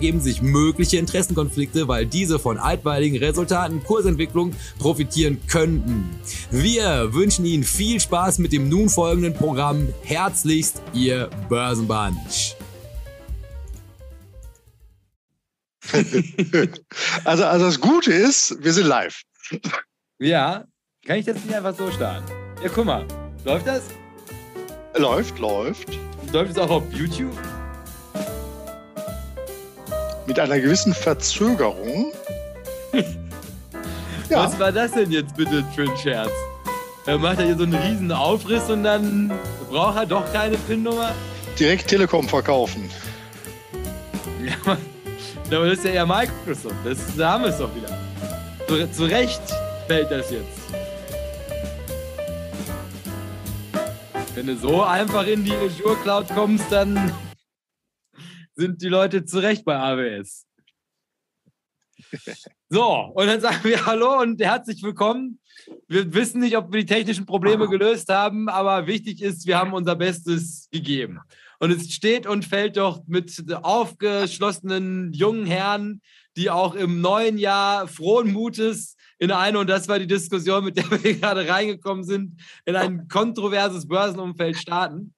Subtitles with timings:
[0.00, 6.08] ergeben sich mögliche Interessenkonflikte, weil diese von altweiligen Resultaten Kursentwicklung profitieren könnten.
[6.50, 9.92] Wir wünschen Ihnen viel Spaß mit dem nun folgenden Programm.
[10.02, 12.56] Herzlichst, Ihr Börsenbunch.
[17.24, 19.20] also, also das Gute ist, wir sind live.
[20.18, 20.64] Ja,
[21.04, 22.24] kann ich das nicht einfach so starten?
[22.62, 23.04] Ja, guck mal,
[23.44, 23.82] läuft das?
[24.96, 25.88] Läuft, läuft.
[26.32, 27.36] Läuft es auch auf YouTube?
[30.26, 32.12] Mit einer gewissen Verzögerung.
[32.92, 34.44] ja.
[34.44, 36.30] Was war das denn jetzt bitte für ein Scherz?
[37.06, 39.32] Er macht er hier so einen riesen Aufriss und dann
[39.70, 41.12] braucht er doch keine PIN-Nummer?
[41.58, 42.90] Direkt Telekom verkaufen.
[44.44, 44.76] Ja,
[45.56, 46.74] aber das ist ja eher Microsoft.
[46.84, 47.88] Das, da haben wir es doch wieder.
[48.68, 49.40] Zu, zu Recht
[49.88, 50.60] fällt das jetzt.
[54.34, 57.12] Wenn du so einfach in die Azure Cloud kommst, dann
[58.60, 60.46] sind die Leute zurecht bei AWS.
[62.68, 65.40] So, und dann sagen wir Hallo und herzlich willkommen.
[65.88, 69.72] Wir wissen nicht, ob wir die technischen Probleme gelöst haben, aber wichtig ist, wir haben
[69.72, 71.20] unser Bestes gegeben.
[71.58, 76.02] Und es steht und fällt doch mit aufgeschlossenen jungen Herren,
[76.36, 80.76] die auch im neuen Jahr frohen Mutes in eine, und das war die Diskussion, mit
[80.76, 85.14] der wir gerade reingekommen sind, in ein kontroverses Börsenumfeld starten.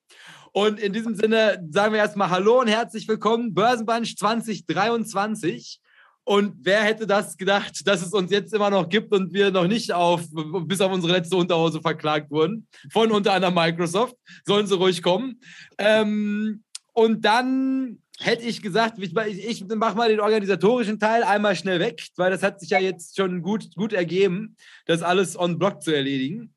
[0.54, 5.80] Und in diesem Sinne sagen wir erstmal Hallo und herzlich willkommen, Börsenbunch 2023.
[6.24, 9.66] Und wer hätte das gedacht, dass es uns jetzt immer noch gibt und wir noch
[9.66, 10.20] nicht auf,
[10.66, 14.14] bis auf unsere letzte Unterhose verklagt wurden, von unter anderem Microsoft,
[14.44, 15.40] sollen sie ruhig kommen.
[15.78, 21.80] Ähm, und dann hätte ich gesagt, ich, ich mache mal den organisatorischen Teil einmal schnell
[21.80, 25.82] weg, weil das hat sich ja jetzt schon gut, gut ergeben, das alles on Block
[25.82, 26.51] zu erledigen.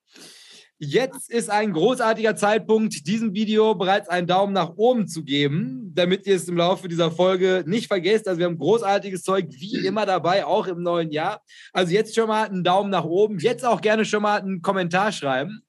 [0.85, 6.28] Jetzt ist ein großartiger Zeitpunkt, diesem Video bereits einen Daumen nach oben zu geben, damit
[6.28, 8.28] ihr es im Laufe dieser Folge nicht vergesst.
[8.28, 11.41] Also wir haben großartiges Zeug wie immer dabei, auch im neuen Jahr.
[11.73, 13.40] Also jetzt schon mal einen Daumen nach oben.
[13.40, 15.62] Jetzt auch gerne schon mal einen Kommentar schreiben.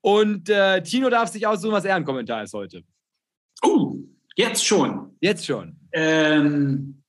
[0.00, 2.82] Und äh, Tino darf sich aussuchen, was er ein Kommentar ist heute.
[3.62, 3.96] Oh,
[4.34, 5.16] jetzt schon.
[5.20, 5.78] Jetzt schon.
[5.92, 7.02] Ähm,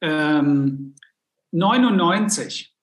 [0.00, 0.94] ähm,
[1.52, 2.74] 99.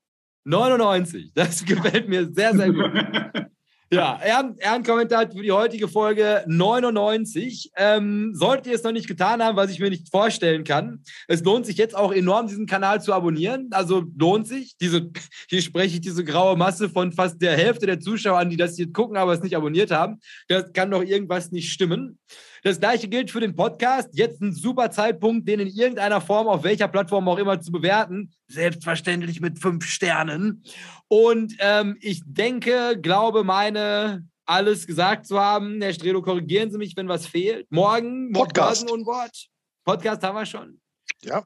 [0.46, 1.32] 99.
[1.34, 2.92] Das gefällt mir sehr, sehr gut.
[3.96, 7.72] Ja, Ehren, Ehrenkommentar für die heutige Folge 99.
[7.78, 11.46] Ähm, solltet ihr es noch nicht getan haben, was ich mir nicht vorstellen kann, es
[11.46, 13.70] lohnt sich jetzt auch enorm, diesen Kanal zu abonnieren.
[13.72, 14.76] Also lohnt sich.
[14.82, 15.10] Diese,
[15.50, 18.76] hier spreche ich diese graue Masse von fast der Hälfte der Zuschauer an, die das
[18.76, 20.20] hier gucken, aber es nicht abonniert haben.
[20.50, 22.20] Das kann doch irgendwas nicht stimmen.
[22.66, 24.10] Das gleiche gilt für den Podcast.
[24.14, 28.34] Jetzt ein super Zeitpunkt, den in irgendeiner Form, auf welcher Plattform auch immer zu bewerten.
[28.48, 30.64] Selbstverständlich mit fünf Sternen.
[31.08, 35.80] Und ähm, ich denke, glaube, meine alles gesagt zu haben.
[35.80, 37.72] Herr Strelo, korrigieren Sie mich, wenn was fehlt.
[37.72, 38.82] Morgen Podcast.
[38.82, 39.46] Börsenunwort.
[39.84, 40.82] Podcast haben wir schon.
[41.22, 41.44] Ja.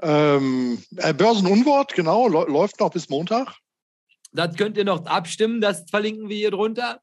[0.00, 3.52] Ähm, äh, Börsenunwort, genau, läuft noch bis Montag.
[4.30, 7.00] Das könnt ihr noch abstimmen, das verlinken wir hier drunter.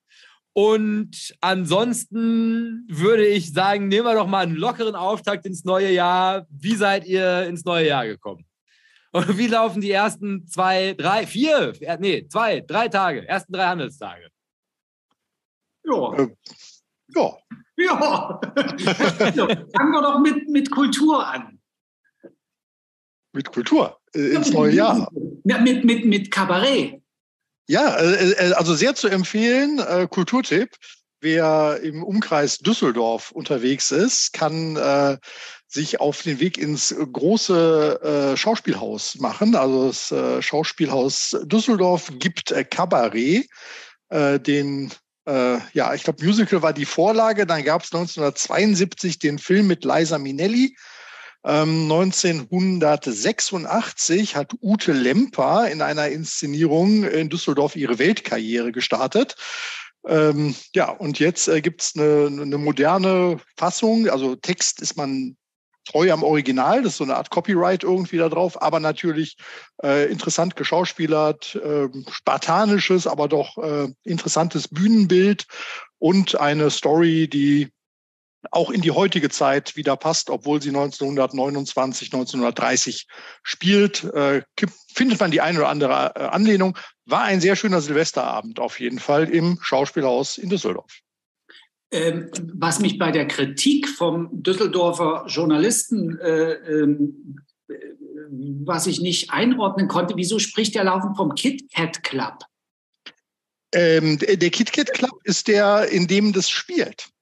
[0.53, 6.45] Und ansonsten würde ich sagen, nehmen wir doch mal einen lockeren Auftakt ins neue Jahr.
[6.49, 8.45] Wie seid ihr ins neue Jahr gekommen?
[9.11, 13.65] Und wie laufen die ersten zwei, drei, vier, äh, nee, zwei, drei Tage, ersten drei
[13.65, 14.29] Handelstage?
[15.83, 16.13] Ja.
[16.13, 16.35] Äh,
[17.15, 17.37] ja.
[17.75, 18.39] Ja.
[19.75, 21.59] Fangen wir doch mit, mit Kultur an.
[23.33, 23.99] Mit Kultur?
[24.13, 25.09] Äh, ins neue Jahr?
[25.43, 27.02] Ja, mit, mit, mit Kabarett.
[27.67, 30.75] Ja, äh, äh, also sehr zu empfehlen, äh, Kulturtipp.
[31.21, 35.17] Wer im Umkreis Düsseldorf unterwegs ist, kann äh,
[35.67, 39.55] sich auf den Weg ins große äh, Schauspielhaus machen.
[39.55, 43.47] Also das äh, Schauspielhaus Düsseldorf gibt äh, Kabarett,
[44.09, 44.91] äh, den
[45.25, 47.45] äh, ja, ich glaube, Musical war die Vorlage.
[47.45, 50.75] Dann gab es 1972 den Film mit Liza Minnelli.
[51.43, 59.35] 1986 ähm, hat Ute Lemper in einer Inszenierung in Düsseldorf ihre Weltkarriere gestartet.
[60.07, 64.09] Ähm, ja, und jetzt äh, gibt es eine, eine moderne Fassung.
[64.09, 65.37] Also Text ist man
[65.85, 69.35] treu am Original, das ist so eine Art Copyright irgendwie da drauf, aber natürlich
[69.83, 75.45] äh, interessant geschauspielert, äh, spartanisches, aber doch äh, interessantes Bühnenbild
[75.99, 77.69] und eine Story, die
[78.51, 83.07] auch in die heutige Zeit wieder passt, obwohl sie 1929, 1930
[83.41, 84.41] spielt, äh,
[84.93, 86.77] findet man die eine oder andere äh, Anlehnung.
[87.05, 90.99] War ein sehr schöner Silvesterabend auf jeden Fall im Schauspielhaus in Düsseldorf.
[91.91, 97.37] Ähm, was mich bei der Kritik vom Düsseldorfer Journalisten, äh, ähm,
[98.65, 102.39] was ich nicht einordnen konnte, wieso spricht er laufend vom Kit Kat Club?
[103.73, 107.12] Ähm, der Kit Kat Club ist der, in dem das spielt.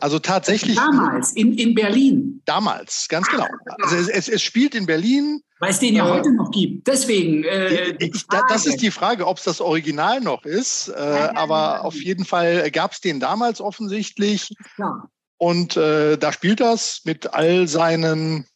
[0.00, 0.76] Also tatsächlich.
[0.76, 2.42] Damals, in, in Berlin.
[2.44, 3.46] Damals, ganz genau.
[3.82, 5.40] Also es, es, es spielt in Berlin.
[5.60, 6.86] Weil es den ja äh, heute noch gibt.
[6.86, 7.44] Deswegen.
[7.44, 10.88] Äh, ich, das ist die Frage, ob es das Original noch ist.
[10.88, 14.54] Äh, ja, aber ja, auf jeden Fall gab es den damals offensichtlich.
[14.76, 15.08] Ja.
[15.38, 18.46] Und äh, da spielt das mit all seinen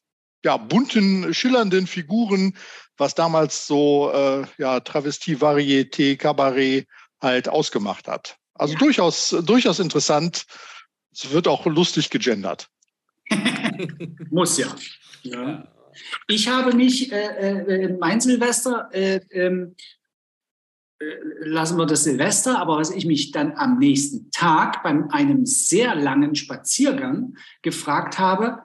[0.44, 2.56] ja, bunten, schillernden Figuren,
[2.96, 6.86] was damals so äh, ja, Travestie, Varieté, Cabaret
[7.20, 8.36] halt ausgemacht hat.
[8.54, 10.44] Also durchaus, durchaus interessant
[11.12, 12.68] es wird auch lustig gegendert.
[14.30, 14.74] Muss ja.
[15.22, 15.68] ja.
[16.26, 19.74] Ich habe mich, äh, äh, mein Silvester, äh, ähm,
[20.98, 21.04] äh,
[21.40, 25.94] lassen wir das Silvester, aber was ich mich dann am nächsten Tag bei einem sehr
[25.94, 28.62] langen Spaziergang gefragt habe,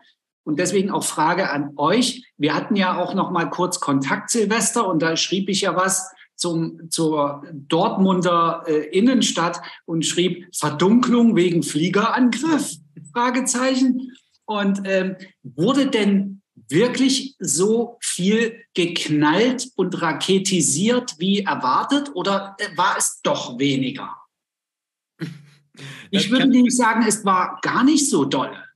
[0.48, 2.32] und deswegen auch Frage an euch.
[2.38, 6.10] Wir hatten ja auch noch mal kurz Kontakt Silvester und da schrieb ich ja was
[6.38, 12.78] zum, zur Dortmunder äh, Innenstadt und schrieb Verdunklung wegen Fliegerangriff?
[13.12, 14.14] Fragezeichen.
[14.46, 22.96] Und ähm, wurde denn wirklich so viel geknallt und raketisiert wie erwartet oder äh, war
[22.98, 24.16] es doch weniger?
[26.10, 28.67] Ich würde nämlich sagen, es war gar nicht so dolle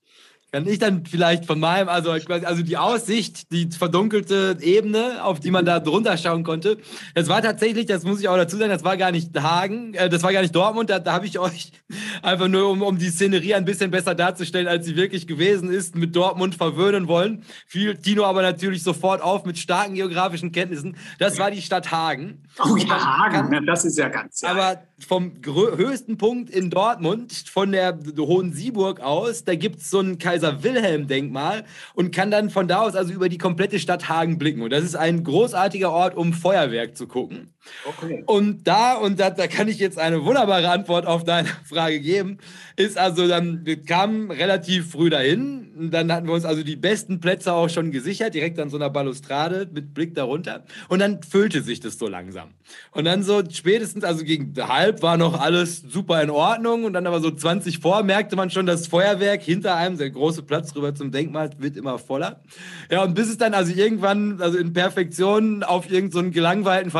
[0.51, 5.49] kann ich dann vielleicht von meinem, also, also die Aussicht, die verdunkelte Ebene, auf die
[5.49, 6.77] man da drunter schauen konnte,
[7.15, 10.09] das war tatsächlich, das muss ich auch dazu sagen, das war gar nicht Hagen, äh,
[10.09, 11.71] das war gar nicht Dortmund, da, da habe ich euch
[12.21, 15.95] einfach nur, um, um die Szenerie ein bisschen besser darzustellen, als sie wirklich gewesen ist,
[15.95, 17.43] mit Dortmund verwöhnen wollen.
[17.65, 20.97] Fiel Tino aber natürlich sofort auf mit starken geografischen Kenntnissen.
[21.17, 22.43] Das war die Stadt Hagen.
[22.59, 24.41] Oh ja, Hagen, das ist ja ganz.
[24.41, 24.49] Ja.
[24.49, 29.99] Aber vom höchsten Punkt in Dortmund, von der Hohen Sieburg aus, da gibt es so
[29.99, 34.61] ein Kaiser-Wilhelm-Denkmal und kann dann von da aus also über die komplette Stadt Hagen blicken.
[34.61, 37.53] Und das ist ein großartiger Ort, um Feuerwerk zu gucken.
[37.85, 38.23] Okay.
[38.25, 42.37] Und da, und da, da kann ich jetzt eine wunderbare Antwort auf deine Frage geben,
[42.75, 45.71] ist also dann, wir kamen relativ früh dahin.
[45.77, 48.77] Und dann hatten wir uns also die besten Plätze auch schon gesichert, direkt an so
[48.77, 50.63] einer Balustrade mit Blick darunter.
[50.89, 52.49] Und dann füllte sich das so langsam.
[52.91, 56.83] Und dann so spätestens, also gegen halb war noch alles super in Ordnung.
[56.83, 60.43] Und dann aber so 20 vor merkte man schon, das Feuerwerk hinter einem, der große
[60.43, 62.41] Platz rüber zum Denkmal, wird immer voller.
[62.89, 66.91] Ja, und bis es dann also irgendwann, also in Perfektion auf irgendeinen so gelangweilten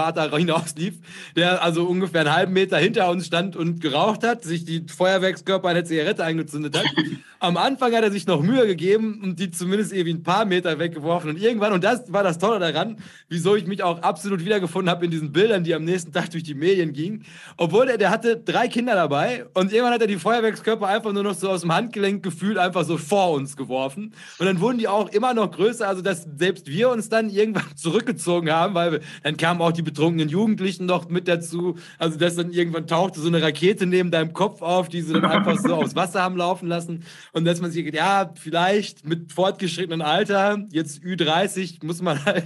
[0.00, 0.94] Familienvater hinauslief,
[1.36, 5.68] der also ungefähr einen halben Meter hinter uns stand und geraucht hat, sich die Feuerwerkskörper
[5.68, 6.86] eine Zigarette angezündet hat.
[7.42, 10.78] Am Anfang hat er sich noch Mühe gegeben und die zumindest irgendwie ein paar Meter
[10.78, 11.30] weggeworfen.
[11.30, 12.98] Und irgendwann, und das war das Tolle daran,
[13.30, 16.42] wieso ich mich auch absolut wiedergefunden habe in diesen Bildern, die am nächsten Tag durch
[16.42, 17.24] die Medien gingen.
[17.56, 21.22] Obwohl er, der hatte drei Kinder dabei und irgendwann hat er die Feuerwerkskörper einfach nur
[21.22, 24.12] noch so aus dem Handgelenk gefühlt einfach so vor uns geworfen.
[24.38, 27.64] Und dann wurden die auch immer noch größer, also dass selbst wir uns dann irgendwann
[27.74, 31.76] zurückgezogen haben, weil wir, dann kamen auch die betrunkenen Jugendlichen noch mit dazu.
[31.98, 35.24] Also dass dann irgendwann tauchte so eine Rakete neben deinem Kopf auf, die sie dann
[35.24, 37.04] einfach so aufs Wasser haben laufen lassen.
[37.32, 42.44] Und dass man sich ja, vielleicht mit fortgeschrittenem Alter, jetzt Ü30, muss man halt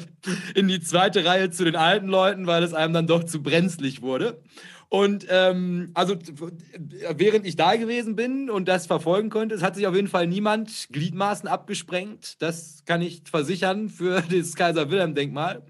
[0.54, 4.02] in die zweite Reihe zu den alten Leuten, weil es einem dann doch zu brenzlig
[4.02, 4.40] wurde.
[4.94, 6.14] Und ähm, also
[7.16, 10.28] während ich da gewesen bin und das verfolgen konnte, es hat sich auf jeden Fall
[10.28, 12.40] niemand Gliedmaßen abgesprengt.
[12.40, 15.62] Das kann ich versichern für das Kaiser Wilhelm Denkmal.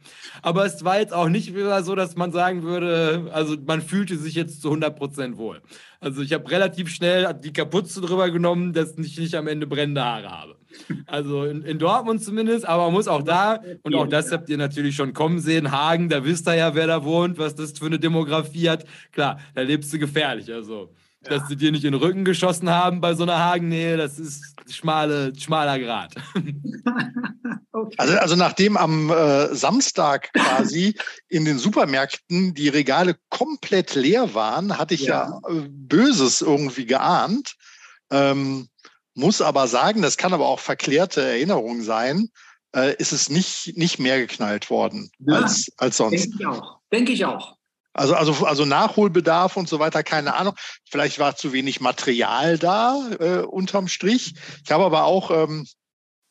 [0.42, 4.18] Aber es war jetzt auch nicht wieder so, dass man sagen würde, also man fühlte
[4.18, 5.62] sich jetzt zu 100 Prozent wohl.
[6.00, 10.04] Also ich habe relativ schnell die Kapuze drüber genommen, dass ich nicht am Ende brennende
[10.04, 10.56] Haare habe.
[11.06, 14.56] Also in, in, Dortmund zumindest, aber man muss auch da, und auch das habt ihr
[14.56, 17.86] natürlich schon kommen sehen, Hagen, da wisst ihr ja, wer da wohnt, was das für
[17.86, 18.84] eine Demografie hat.
[19.12, 20.52] Klar, da lebst du gefährlich.
[20.52, 20.92] Also,
[21.24, 21.38] ja.
[21.38, 24.56] dass sie dir nicht in den Rücken geschossen haben bei so einer Hagennähe, das ist
[24.68, 26.14] schmale, schmaler Grad.
[27.72, 27.94] okay.
[27.98, 30.94] also, also nachdem am äh, Samstag quasi
[31.28, 36.86] in den Supermärkten die Regale komplett leer waren, hatte ich ja, ja äh, Böses irgendwie
[36.86, 37.54] geahnt.
[38.10, 38.68] Ähm,
[39.14, 42.28] muss aber sagen, das kann aber auch verklärte Erinnerung sein,
[42.74, 46.24] äh, ist es nicht, nicht mehr geknallt worden ja, als, als sonst.
[46.24, 46.78] Denke ich auch.
[46.92, 47.56] Denke ich auch.
[47.92, 50.54] Also, also, also Nachholbedarf und so weiter, keine Ahnung.
[50.90, 54.34] Vielleicht war zu wenig Material da, äh, unterm Strich.
[54.64, 55.64] Ich habe aber auch ähm,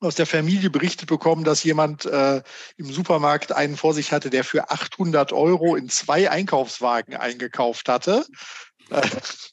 [0.01, 2.41] aus der Familie berichtet bekommen, dass jemand äh,
[2.75, 8.25] im Supermarkt einen vor sich hatte, der für 800 Euro in zwei Einkaufswagen eingekauft hatte.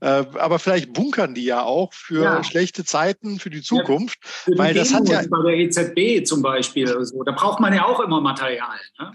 [0.00, 2.44] Äh, aber vielleicht bunkern die ja auch für ja.
[2.44, 4.18] schlechte Zeiten, für die Zukunft.
[4.46, 7.72] Ja, weil das hat ja bei der EZB zum Beispiel oder so, da braucht man
[7.72, 8.76] ja auch immer Material.
[9.00, 9.12] Ne?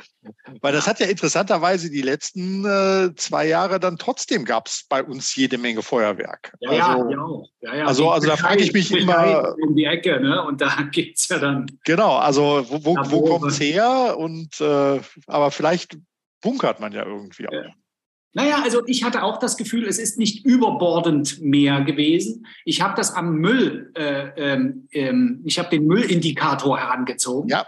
[0.60, 5.04] Weil das hat ja interessanterweise die letzten äh, zwei Jahre dann trotzdem gab es bei
[5.04, 6.54] uns jede Menge Feuerwerk.
[6.60, 7.50] Ja, also, ja, auch.
[7.62, 7.72] Ja.
[7.86, 9.56] Also, also da frage ich mich immer.
[9.60, 10.44] In die Ecke, ne?
[10.44, 11.68] Und da geht es ja dann.
[11.86, 14.16] Genau, also wo, wo, wo kommt es her?
[14.18, 15.98] Und äh, aber vielleicht
[16.42, 17.74] bunkert man ja irgendwie auch.
[18.34, 22.48] Naja, also ich hatte auch das Gefühl, es ist nicht überbordend mehr gewesen.
[22.66, 27.50] Ich habe das am Müll, äh, ähm, ähm, ich habe den Müllindikator herangezogen.
[27.50, 27.66] Ja.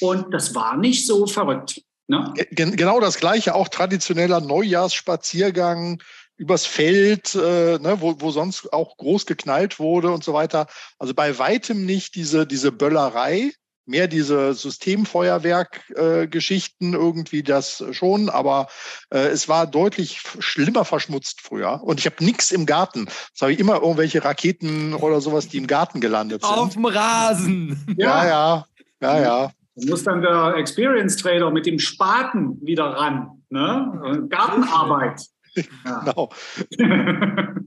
[0.00, 1.82] Und das war nicht so verrückt.
[2.06, 2.32] Ne?
[2.50, 6.00] Genau das gleiche, auch traditioneller Neujahrsspaziergang
[6.36, 10.66] übers Feld, äh, ne, wo, wo sonst auch groß geknallt wurde und so weiter.
[10.98, 13.52] Also bei weitem nicht diese, diese Böllerei,
[13.86, 18.68] mehr diese Systemfeuerwerk-Geschichten äh, irgendwie das schon, aber
[19.10, 21.82] äh, es war deutlich schlimmer verschmutzt früher.
[21.82, 23.06] Und ich habe nichts im Garten.
[23.06, 26.54] Das habe ich immer irgendwelche Raketen oder sowas, die im Garten gelandet sind.
[26.54, 27.84] Auf dem Rasen.
[27.96, 28.64] Ja, ja,
[29.00, 29.50] ja, ja.
[29.76, 33.42] Da muss dann der Experience Trader mit dem Spaten wieder ran.
[33.50, 34.22] Ne?
[34.28, 35.20] Gartenarbeit.
[35.54, 36.30] genau.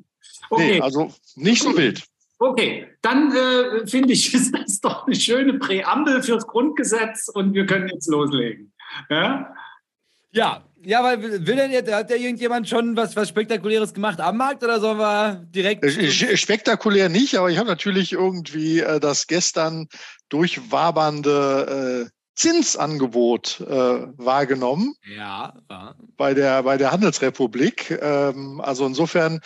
[0.49, 0.71] okay.
[0.71, 2.07] Nee, also nicht so wild.
[2.39, 7.65] Okay, dann äh, finde ich, ist das doch eine schöne Präambel fürs Grundgesetz und wir
[7.65, 8.73] können jetzt loslegen.
[9.09, 9.53] Ja,
[10.31, 14.37] ja, ja weil will denn jetzt, hat ja irgendjemand schon was, was Spektakuläres gemacht am
[14.37, 15.85] Markt oder sollen wir direkt.
[16.37, 19.87] Spektakulär nicht, aber ich habe natürlich irgendwie äh, das gestern
[20.29, 23.65] durchwabernde äh, Zinsangebot äh,
[24.17, 24.93] wahrgenommen.
[25.03, 25.95] Ja, ja.
[26.17, 27.97] Bei der, bei der Handelsrepublik.
[27.99, 29.39] Ähm, also insofern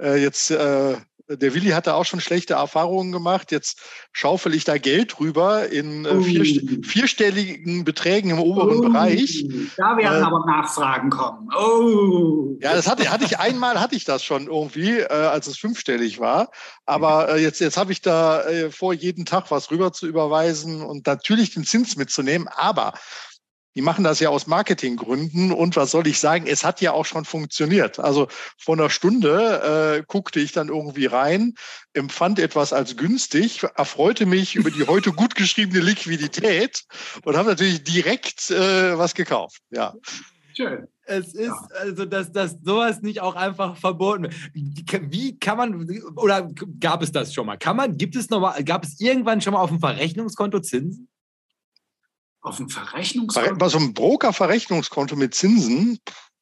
[0.00, 0.96] äh, jetzt äh,
[1.28, 3.52] der Willi hatte auch schon schlechte Erfahrungen gemacht.
[3.52, 3.80] Jetzt
[4.12, 6.22] schaufel ich da Geld rüber in uh.
[6.22, 8.82] vier, vierstelligen Beträgen im oberen uh.
[8.82, 9.44] Bereich.
[9.76, 11.48] Da werden äh, aber Nachfragen kommen.
[11.58, 12.56] Oh.
[12.60, 16.18] Ja, das hatte, hatte ich einmal, hatte ich das schon irgendwie, äh, als es fünfstellig
[16.18, 16.50] war.
[16.86, 20.82] Aber äh, jetzt, jetzt habe ich da äh, vor, jeden Tag was rüber zu überweisen
[20.82, 22.48] und natürlich den Zins mitzunehmen.
[22.48, 22.94] Aber
[23.78, 27.06] die machen das ja aus Marketinggründen und was soll ich sagen, es hat ja auch
[27.06, 28.00] schon funktioniert.
[28.00, 28.26] Also
[28.58, 31.54] vor einer Stunde äh, guckte ich dann irgendwie rein,
[31.92, 36.82] empfand etwas als günstig, erfreute mich über die heute gut geschriebene Liquidität
[37.24, 39.60] und habe natürlich direkt äh, was gekauft.
[39.70, 39.94] Ja.
[40.56, 40.88] Schön.
[41.04, 41.68] Es ist ja.
[41.78, 44.34] also, dass, dass sowas nicht auch einfach verboten wird.
[45.12, 47.58] Wie kann man, oder gab es das schon mal?
[47.58, 51.08] Kann man, gibt es noch mal, gab es irgendwann schon mal auf dem Verrechnungskonto Zinsen?
[52.40, 53.56] Auf dem Verrechnungskonto?
[53.56, 55.98] Bei so einem Broker-Verrechnungskonto mit Zinsen.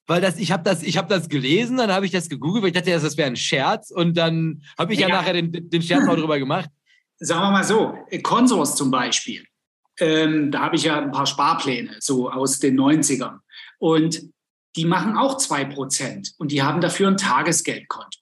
[0.07, 2.69] Weil das, ich habe das, ich hab das gelesen, dann habe ich das gegoogelt, weil
[2.69, 5.83] ich dachte, das wäre ein Scherz und dann habe ich ja, ja, nachher den, den
[5.83, 6.71] Scherz mal drüber gemacht.
[7.19, 9.45] Sagen wir mal so, Consors zum Beispiel,
[9.99, 13.39] ähm, da habe ich ja ein paar Sparpläne, so aus den 90ern.
[13.79, 14.23] Und
[14.77, 18.21] die machen auch 2% und die haben dafür ein Tagesgeldkonto.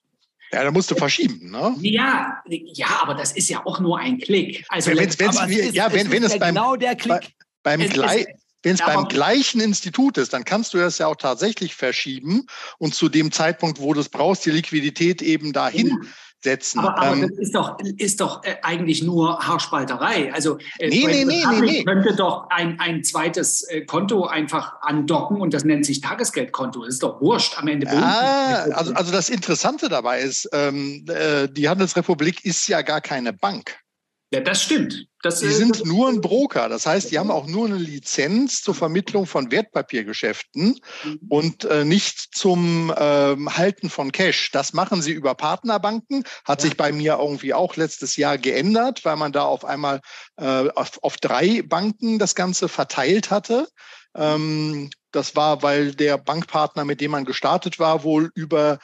[0.51, 1.75] Ja, da musst du verschieben, ne?
[1.81, 4.63] Ja, ja, aber das ist ja auch nur ein Klick.
[4.69, 7.33] Also wenn, wenn's, wenn's, ja, wenn, wenn es beim, genau der Klick.
[7.65, 8.27] Beim, Gleich,
[8.61, 12.45] wenn es beim gleichen Institut ist, dann kannst du das ja auch tatsächlich verschieben
[12.77, 15.95] und zu dem Zeitpunkt, wo du es brauchst, die Liquidität eben dahin ja.
[16.41, 16.79] setzen.
[16.79, 20.31] Aber, aber ähm, das ist doch, ist doch äh, eigentlich nur Haarspalterei.
[20.31, 21.83] Also äh, nee, nee, nee, nee, nee.
[21.83, 26.85] könnte doch ein, ein zweites äh, Konto einfach andocken und das nennt sich Tagesgeldkonto.
[26.85, 27.87] Das ist doch wurscht am Ende.
[27.87, 33.33] Ja, also, also das Interessante dabei ist, ähm, äh, die Handelsrepublik ist ja gar keine
[33.33, 33.84] Bank.
[34.31, 35.07] Ja, das stimmt.
[35.21, 36.67] Das, die sind nur ein Broker.
[36.67, 41.19] Das heißt, die haben auch nur eine Lizenz zur Vermittlung von Wertpapiergeschäften mhm.
[41.29, 44.51] und äh, nicht zum ähm, Halten von Cash.
[44.51, 46.23] Das machen sie über Partnerbanken.
[46.43, 46.65] Hat ja.
[46.65, 50.01] sich bei mir irgendwie auch letztes Jahr geändert, weil man da auf einmal
[50.37, 53.67] äh, auf, auf drei Banken das Ganze verteilt hatte.
[54.15, 58.79] Ähm, das war, weil der Bankpartner, mit dem man gestartet war, wohl über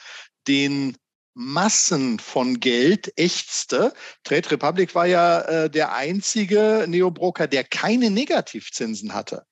[0.48, 0.96] den
[1.34, 3.92] Massen von Geld ächzte.
[4.24, 9.46] Trade Republic war ja äh, der einzige Neobroker, der keine Negativzinsen hatte.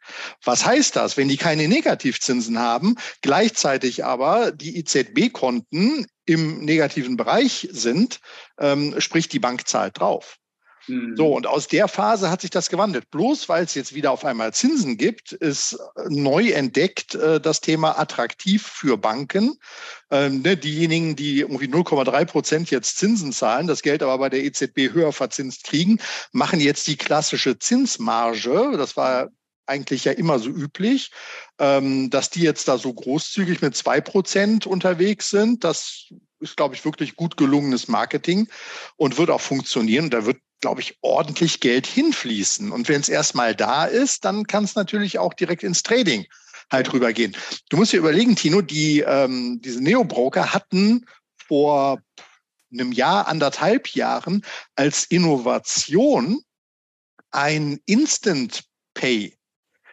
[0.44, 1.16] Was heißt das?
[1.16, 8.20] Wenn die keine Negativzinsen haben, gleichzeitig aber die EZB-Konten im negativen Bereich sind,
[8.58, 10.39] ähm, sprich die Bank zahlt drauf.
[10.87, 11.16] Mhm.
[11.16, 13.10] So, und aus der Phase hat sich das gewandelt.
[13.10, 17.99] Bloß weil es jetzt wieder auf einmal Zinsen gibt, ist neu entdeckt äh, das Thema
[17.99, 19.58] attraktiv für Banken.
[20.10, 24.44] Ähm, ne, diejenigen, die irgendwie 0,3 Prozent jetzt Zinsen zahlen, das Geld aber bei der
[24.44, 26.00] EZB höher verzinst kriegen,
[26.32, 28.76] machen jetzt die klassische Zinsmarge.
[28.76, 29.28] Das war
[29.66, 31.12] eigentlich ja immer so üblich,
[31.58, 35.62] ähm, dass die jetzt da so großzügig mit zwei Prozent unterwegs sind.
[35.64, 36.08] Das
[36.40, 38.49] ist, glaube ich, wirklich gut gelungenes Marketing
[38.96, 40.10] und wird auch funktionieren.
[40.10, 42.71] Da wird, glaube ich, ordentlich Geld hinfließen.
[42.73, 46.26] Und wenn es erstmal da ist, dann kann es natürlich auch direkt ins Trading
[46.71, 47.37] halt rübergehen.
[47.69, 51.07] Du musst dir überlegen, Tino, die, ähm, diese Neo-Broker hatten
[51.49, 52.00] vor
[52.73, 54.45] einem Jahr, anderthalb Jahren
[54.76, 56.40] als Innovation
[57.33, 58.64] ein Instant
[58.95, 59.37] Pay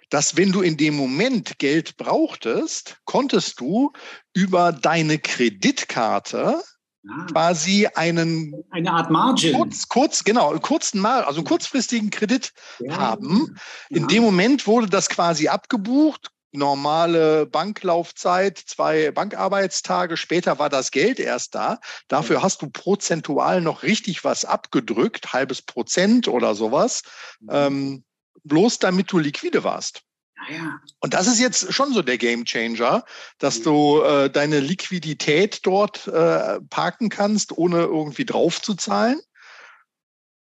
[0.10, 3.92] dass wenn du in dem Moment Geld brauchtest, konntest du
[4.34, 6.62] über deine Kreditkarte
[7.10, 7.26] ah.
[7.32, 12.98] quasi einen eine Art Margin kurz, kurz genau kurzen Mal also einen kurzfristigen Kredit ja.
[12.98, 13.58] haben.
[13.90, 14.08] In ja.
[14.08, 16.32] dem Moment wurde das quasi abgebucht.
[16.54, 21.80] Normale Banklaufzeit, zwei Bankarbeitstage später war das Geld erst da.
[22.08, 27.04] Dafür hast du prozentual noch richtig was abgedrückt, halbes Prozent oder sowas.
[27.42, 27.50] Mhm.
[27.52, 28.04] Ähm,
[28.44, 30.07] bloß damit du liquide warst.
[30.50, 30.80] Ja.
[31.00, 33.04] Und das ist jetzt schon so der Game Changer,
[33.40, 39.20] dass du äh, deine Liquidität dort äh, parken kannst, ohne irgendwie draufzuzahlen,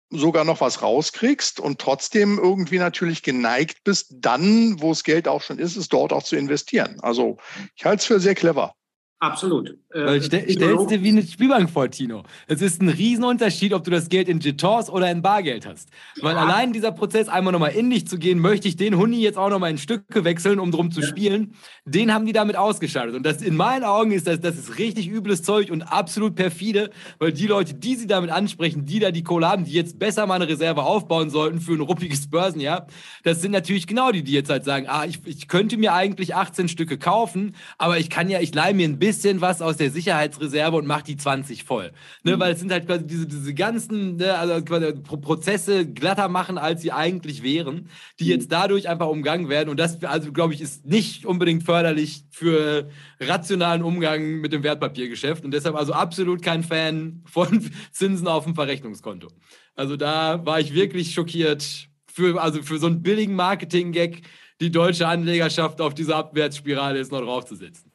[0.09, 5.41] sogar noch was rauskriegst und trotzdem irgendwie natürlich geneigt bist, dann, wo das Geld auch
[5.41, 6.99] schon ist, es dort auch zu investieren.
[7.01, 7.37] Also
[7.75, 8.76] ich halte es für sehr clever.
[9.19, 9.69] Absolut.
[9.91, 12.21] Äh, Weil stell, stellst dir wie eine Spielbank vor, Tino.
[12.45, 15.89] Es ist ein Riesenunterschied, ob du das Geld in Jetons oder in Bargeld hast.
[16.21, 16.43] Weil ja.
[16.43, 19.49] allein dieser Prozess, einmal nochmal in dich zu gehen, möchte ich den Huni jetzt auch
[19.49, 21.07] nochmal in Stücke wechseln, um drum zu ja.
[21.07, 23.15] spielen, den haben die damit ausgeschaltet.
[23.15, 26.91] Und das in meinen Augen ist das, das ist richtig übles Zeug und absolut perfide,
[27.17, 30.27] weil die Leute, die sie damit ansprechen, die da die Kohle haben, die jetzt besser
[30.27, 32.85] mal eine Reserve aufbauen sollten für ein ruppiges Börsenjahr,
[33.23, 36.35] das sind natürlich genau die, die jetzt halt sagen, ah, ich, ich könnte mir eigentlich
[36.35, 39.77] 18 Stücke kaufen, aber ich kann ja, ich leihe mir ein bisschen bisschen was aus
[39.77, 41.93] der Sicherheitsreserve und macht die 20 voll.
[42.23, 42.41] Ne, mhm.
[42.41, 44.61] Weil es sind halt quasi diese, diese ganzen ne, also
[45.03, 47.87] Prozesse glatter machen, als sie eigentlich wären,
[48.19, 48.31] die mhm.
[48.31, 49.69] jetzt dadurch einfach umgangen werden.
[49.69, 52.89] Und das, also glaube ich, ist nicht unbedingt förderlich für
[53.21, 55.45] rationalen Umgang mit dem Wertpapiergeschäft.
[55.45, 59.29] Und deshalb also absolut kein Fan von Zinsen auf dem Verrechnungskonto.
[59.73, 61.87] Also da war ich wirklich schockiert.
[62.11, 64.23] Für, also für so einen billigen Marketing-Gag
[64.59, 67.86] die deutsche Anlegerschaft auf diese Abwärtsspirale jetzt noch draufzusetzen.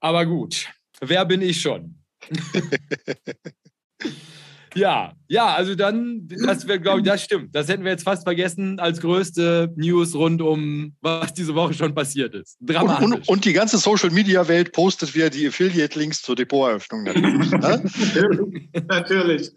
[0.00, 0.68] Aber gut,
[1.00, 1.94] wer bin ich schon?
[4.74, 7.54] ja, ja, also dann, das wäre, glaube ich, das stimmt.
[7.54, 11.94] Das hätten wir jetzt fast vergessen als größte News rund um, was diese Woche schon
[11.94, 12.58] passiert ist.
[12.60, 13.04] Dramatisch.
[13.04, 17.50] Und, und, und die ganze Social Media Welt postet wieder die Affiliate-Links zur Depoteröffnung natürlich.
[17.50, 17.82] ne?
[18.88, 19.50] natürlich.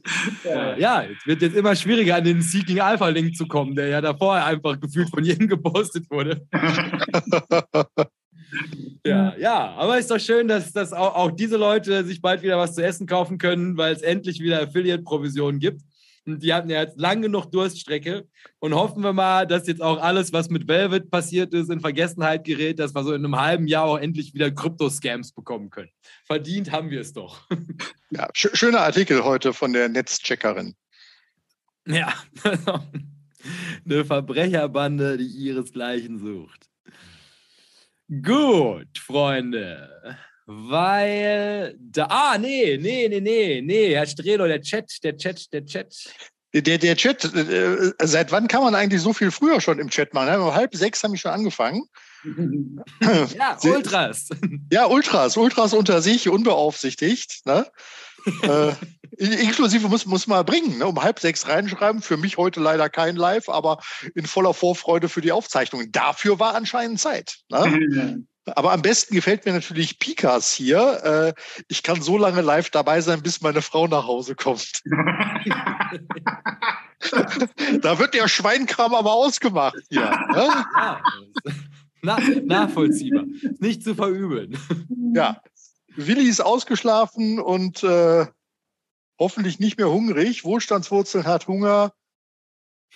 [0.43, 0.77] Ja.
[0.77, 4.35] ja, es wird jetzt immer schwieriger, an den Seeking Alpha-Link zu kommen, der ja davor
[4.35, 6.47] einfach gefühlt von jedem gepostet wurde.
[9.05, 12.57] Ja, ja, aber ist doch schön, dass, dass auch, auch diese Leute sich bald wieder
[12.57, 15.81] was zu essen kaufen können, weil es endlich wieder Affiliate-Provisionen gibt.
[16.25, 18.27] Und die hatten ja jetzt lang genug Durststrecke.
[18.59, 22.43] Und hoffen wir mal, dass jetzt auch alles, was mit Velvet passiert ist, in Vergessenheit
[22.43, 25.89] gerät, dass wir so in einem halben Jahr auch endlich wieder Krypto-Scams bekommen können.
[26.25, 27.47] Verdient haben wir es doch.
[28.11, 30.73] Ja, sch schöner Artikel heute von der Netzcheckerin.
[31.85, 32.11] Ja,
[33.85, 36.68] eine Verbrecherbande, die ihresgleichen sucht.
[38.09, 40.17] Gut, Freunde.
[40.47, 42.07] Weil da.
[42.09, 45.95] Ah, nee, nee, nee, nee, nee, Herr Strelo, der Chat, der Chat, der Chat.
[46.51, 50.15] Der, der Chat, äh, seit wann kann man eigentlich so viel früher schon im Chat
[50.15, 50.41] machen?
[50.41, 51.83] Um halb sechs habe ich schon angefangen.
[53.37, 54.29] ja, Ultras.
[54.71, 57.45] Ja, Ultras, Ultras unter sich, unbeaufsichtigt.
[57.45, 57.67] Ne?
[58.43, 58.73] Äh,
[59.17, 60.87] inklusive muss, muss man bringen, ne?
[60.87, 62.01] um halb sechs reinschreiben.
[62.01, 63.79] Für mich heute leider kein Live, aber
[64.15, 65.91] in voller Vorfreude für die Aufzeichnung.
[65.91, 67.39] Dafür war anscheinend Zeit.
[67.49, 68.25] Ne?
[68.55, 71.03] Aber am besten gefällt mir natürlich Pikas hier.
[71.03, 71.33] Äh,
[71.67, 74.81] ich kann so lange live dabei sein, bis meine Frau nach Hause kommt.
[77.81, 80.01] da wird der Schweinkram aber ausgemacht hier.
[80.01, 80.65] Ne?
[80.75, 81.01] Ja,
[82.01, 83.25] na, nachvollziehbar.
[83.59, 84.57] Nicht zu verübeln.
[85.13, 85.41] Ja.
[85.95, 88.25] Willi ist ausgeschlafen und äh,
[89.19, 90.43] hoffentlich nicht mehr hungrig.
[90.43, 91.93] Wohlstandswurzeln hat Hunger.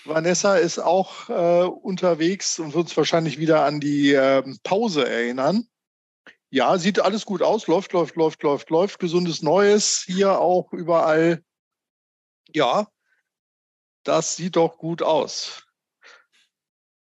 [0.05, 5.67] Vanessa ist auch äh, unterwegs und wird uns wahrscheinlich wieder an die äh, Pause erinnern.
[6.49, 8.99] Ja, sieht alles gut aus, läuft, läuft, läuft, läuft, läuft.
[8.99, 11.43] Gesundes Neues hier auch überall.
[12.53, 12.87] Ja,
[14.03, 15.62] das sieht doch gut aus.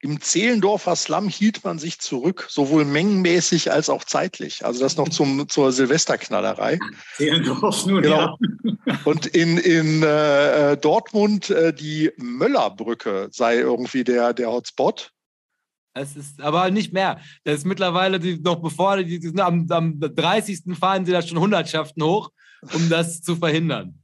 [0.01, 4.65] Im Zehlendorfer Slum hielt man sich zurück, sowohl mengenmäßig als auch zeitlich.
[4.65, 6.79] Also das noch zum, zur Silvesterknallerei.
[7.17, 8.39] Zehlendorf nun, genau.
[8.87, 8.99] ja.
[9.05, 15.11] Und in, in äh, Dortmund äh, die Möllerbrücke sei irgendwie der, der Hotspot.
[15.95, 17.21] Es ist aber nicht mehr.
[17.43, 20.79] Das ist mittlerweile die, noch bevor die, die am, am 30.
[20.79, 22.31] fahren sie da schon Hundertschaften hoch,
[22.73, 23.99] um das zu verhindern.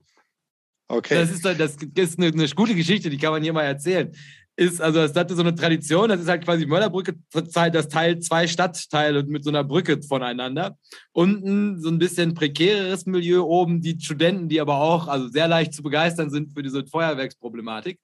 [0.88, 1.14] Okay.
[1.14, 4.12] Das ist, das ist eine, eine gute Geschichte, die kann man hier mal erzählen
[4.56, 8.46] ist, also das hatte so eine Tradition, das ist halt quasi Möllerbrücke, das Teil zwei
[8.46, 10.78] Stadtteile mit so einer Brücke voneinander.
[11.12, 15.74] Unten so ein bisschen prekäreres Milieu, oben die Studenten, die aber auch also sehr leicht
[15.74, 17.98] zu begeistern sind für diese Feuerwerksproblematik.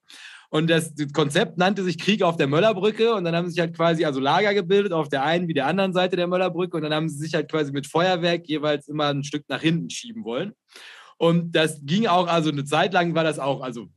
[0.49, 3.73] Und das, das Konzept nannte sich Krieg auf der Möllerbrücke und dann haben sich halt
[3.73, 6.93] quasi also Lager gebildet auf der einen wie der anderen Seite der Möllerbrücke und dann
[6.93, 10.51] haben sie sich halt quasi mit Feuerwerk jeweils immer ein Stück nach hinten schieben wollen.
[11.17, 13.87] Und das ging auch, also eine Zeit lang war das auch, also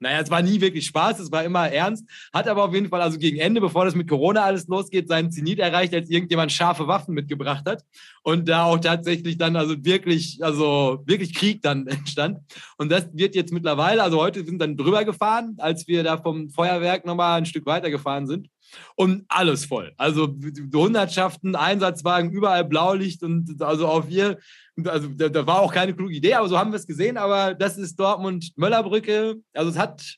[0.00, 3.00] naja, es war nie wirklich Spaß, es war immer ernst, hat aber auf jeden Fall
[3.00, 6.86] also gegen Ende, bevor das mit Corona alles losgeht, seinen Zenit erreicht, als irgendjemand scharfe
[6.86, 7.84] Waffen mitgebracht hat
[8.22, 12.38] und da auch tatsächlich dann also wirklich, also wirklich Krieg dann entstand.
[12.76, 16.50] Und das wird jetzt mittlerweile, also heute sind dann drüber gefahren, als wir da vom
[16.50, 18.48] Feuerwerk nochmal ein Stück weiter gefahren sind
[18.96, 19.92] und alles voll.
[19.96, 20.34] Also
[20.74, 24.38] Hundertschaften, Einsatzwagen, überall Blaulicht und also auf ihr
[24.86, 27.16] also da, da, war auch keine kluge Idee, aber so haben wir es gesehen.
[27.16, 29.36] Aber das ist Dortmund-Möllerbrücke.
[29.52, 30.16] Also es hat,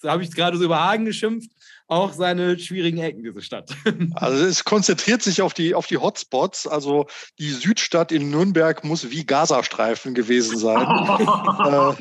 [0.00, 1.50] da habe ich gerade so über Hagen geschimpft,
[1.86, 3.74] auch seine schwierigen Ecken, diese Stadt.
[4.14, 6.66] Also es konzentriert sich auf die, auf die Hotspots.
[6.66, 7.06] Also
[7.38, 10.86] die Südstadt in Nürnberg muss wie Gazastreifen gewesen sein.
[11.60, 11.94] Äh,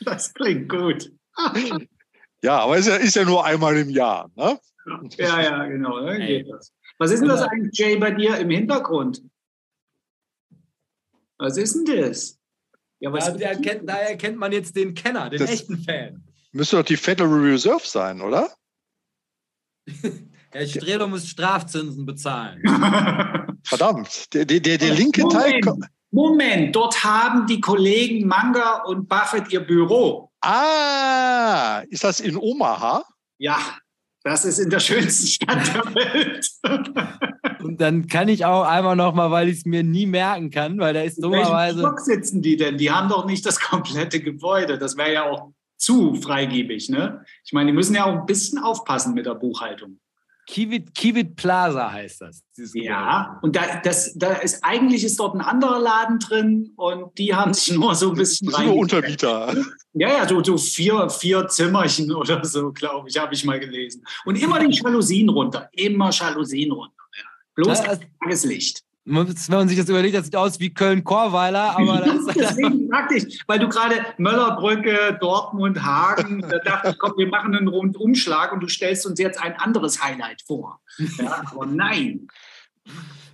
[0.00, 1.10] das klingt gut.
[2.42, 4.30] ja, aber ist ja, ist ja nur einmal im Jahr.
[4.34, 4.58] Ne?
[5.18, 6.00] Ja, ja, genau.
[6.00, 6.44] Ne?
[6.98, 9.22] Was ist denn das eigentlich, Jay, bei dir im Hintergrund?
[11.38, 12.38] Was ist denn das?
[12.98, 16.24] Ja, was da, erkennt, da erkennt man jetzt den Kenner, den das echten Fan.
[16.52, 18.50] Müsste doch die Federal Reserve sein, oder?
[20.50, 22.62] Herr Strehler muss Strafzinsen bezahlen.
[23.64, 25.78] Verdammt, der, der, der, der linke Moment, Teil.
[26.10, 30.30] Moment, dort haben die Kollegen Manga und Buffett ihr Büro.
[30.40, 33.04] Ah, ist das in Omaha?
[33.38, 33.58] Ja,
[34.26, 36.50] das ist in der schönsten Stadt der Welt.
[37.62, 40.94] Und dann kann ich auch einmal nochmal, weil ich es mir nie merken kann, weil
[40.94, 41.80] da ist dummerweise.
[41.80, 42.76] Welchen sitzen die denn?
[42.76, 44.78] Die haben doch nicht das komplette Gebäude.
[44.78, 47.24] Das wäre ja auch zu freigebig, ne?
[47.44, 50.00] Ich meine, die müssen ja auch ein bisschen aufpassen mit der Buchhaltung.
[50.46, 52.42] Kivit, Kivit Plaza heißt das.
[52.72, 57.34] Ja, und da, das, da ist eigentlich ist dort ein anderer Laden drin und die
[57.34, 58.66] haben sich nur so ein bisschen rein.
[58.66, 59.54] Nur Untermieter.
[59.92, 64.04] Ja, ja, so, so vier, vier Zimmerchen oder so, glaube ich, habe ich mal gelesen.
[64.24, 66.94] Und immer die Jalousien runter, immer Jalousien runter.
[67.16, 67.24] Ja.
[67.56, 68.85] Bloß ja, Tageslicht.
[69.06, 73.38] Wenn man sich das überlegt, das sieht aus wie Köln-Korweiler, aber das ist Deswegen praktisch,
[73.46, 78.60] weil du gerade Möllerbrücke, Dortmund, Hagen, da dachte ich, komm, wir machen einen Rundumschlag und
[78.60, 80.80] du stellst uns jetzt ein anderes Highlight vor.
[81.18, 82.26] Ja, aber nein.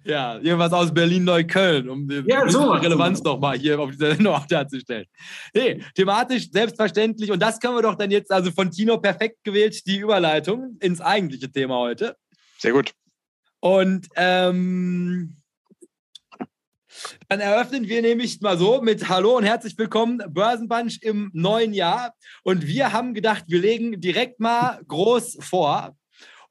[0.04, 4.46] Ja, irgendwas aus Berlin-Neukölln, um die ja, so Relevanz nochmal hier auf dieser Sendung auch
[4.46, 5.06] darzustellen.
[5.54, 7.30] Nee, thematisch selbstverständlich.
[7.30, 11.00] Und das können wir doch dann jetzt, also von Tino perfekt gewählt, die Überleitung ins
[11.00, 12.16] eigentliche Thema heute.
[12.58, 12.92] Sehr gut.
[13.60, 15.36] Und ähm,
[17.28, 22.14] dann eröffnen wir nämlich mal so mit Hallo und herzlich willkommen, Börsenbunch im neuen Jahr.
[22.42, 25.96] Und wir haben gedacht, wir legen direkt mal groß vor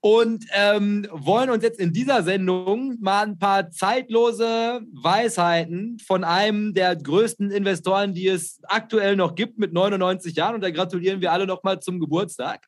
[0.02, 6.74] und ähm, wollen uns jetzt in dieser Sendung mal ein paar zeitlose Weisheiten von einem
[6.74, 10.56] der größten Investoren, die es aktuell noch gibt, mit 99 Jahren.
[10.56, 12.66] Und da gratulieren wir alle nochmal zum Geburtstag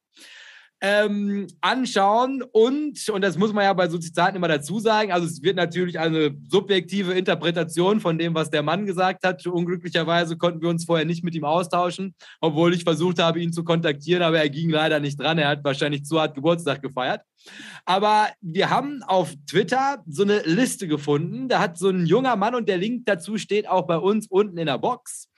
[0.85, 5.25] ähm, anschauen und, und das muss man ja bei so Zitaten immer dazu sagen, also
[5.25, 9.47] es wird natürlich eine subjektive Interpretation von dem, was der Mann gesagt hat.
[9.47, 13.63] Unglücklicherweise konnten wir uns vorher nicht mit ihm austauschen, obwohl ich versucht habe, ihn zu
[13.63, 15.37] kontaktieren, aber er ging leider nicht dran.
[15.37, 17.21] Er hat wahrscheinlich zu hart Geburtstag gefeiert.
[17.85, 21.47] Aber wir haben auf Twitter so eine Liste gefunden.
[21.47, 24.57] Da hat so ein junger Mann und der Link dazu steht auch bei uns unten
[24.57, 25.29] in der Box.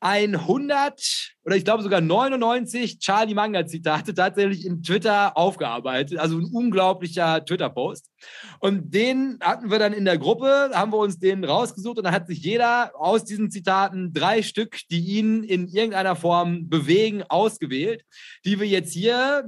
[0.00, 6.18] 100 oder ich glaube sogar 99 Charlie Manga Zitate tatsächlich in Twitter aufgearbeitet.
[6.18, 8.10] Also ein unglaublicher Twitter-Post.
[8.58, 12.12] Und den hatten wir dann in der Gruppe, haben wir uns den rausgesucht und dann
[12.12, 18.04] hat sich jeder aus diesen Zitaten drei Stück, die ihn in irgendeiner Form bewegen, ausgewählt,
[18.44, 19.44] die wir jetzt hier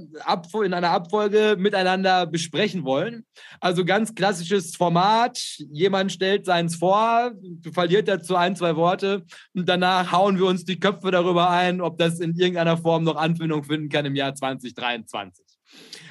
[0.65, 3.27] in einer Abfolge miteinander besprechen wollen.
[3.61, 5.39] Also ganz klassisches Format.
[5.71, 7.33] Jemand stellt seins vor,
[7.73, 9.25] verliert dazu ein, zwei Worte
[9.55, 13.17] und danach hauen wir uns die Köpfe darüber ein, ob das in irgendeiner Form noch
[13.17, 15.45] Anwendung finden kann im Jahr 2023.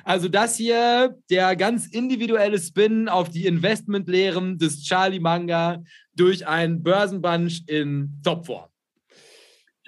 [0.03, 5.83] Also das hier, der ganz individuelle Spin auf die Investmentlehren des Charlie Manga
[6.15, 8.69] durch einen Börsenbunch in Topform.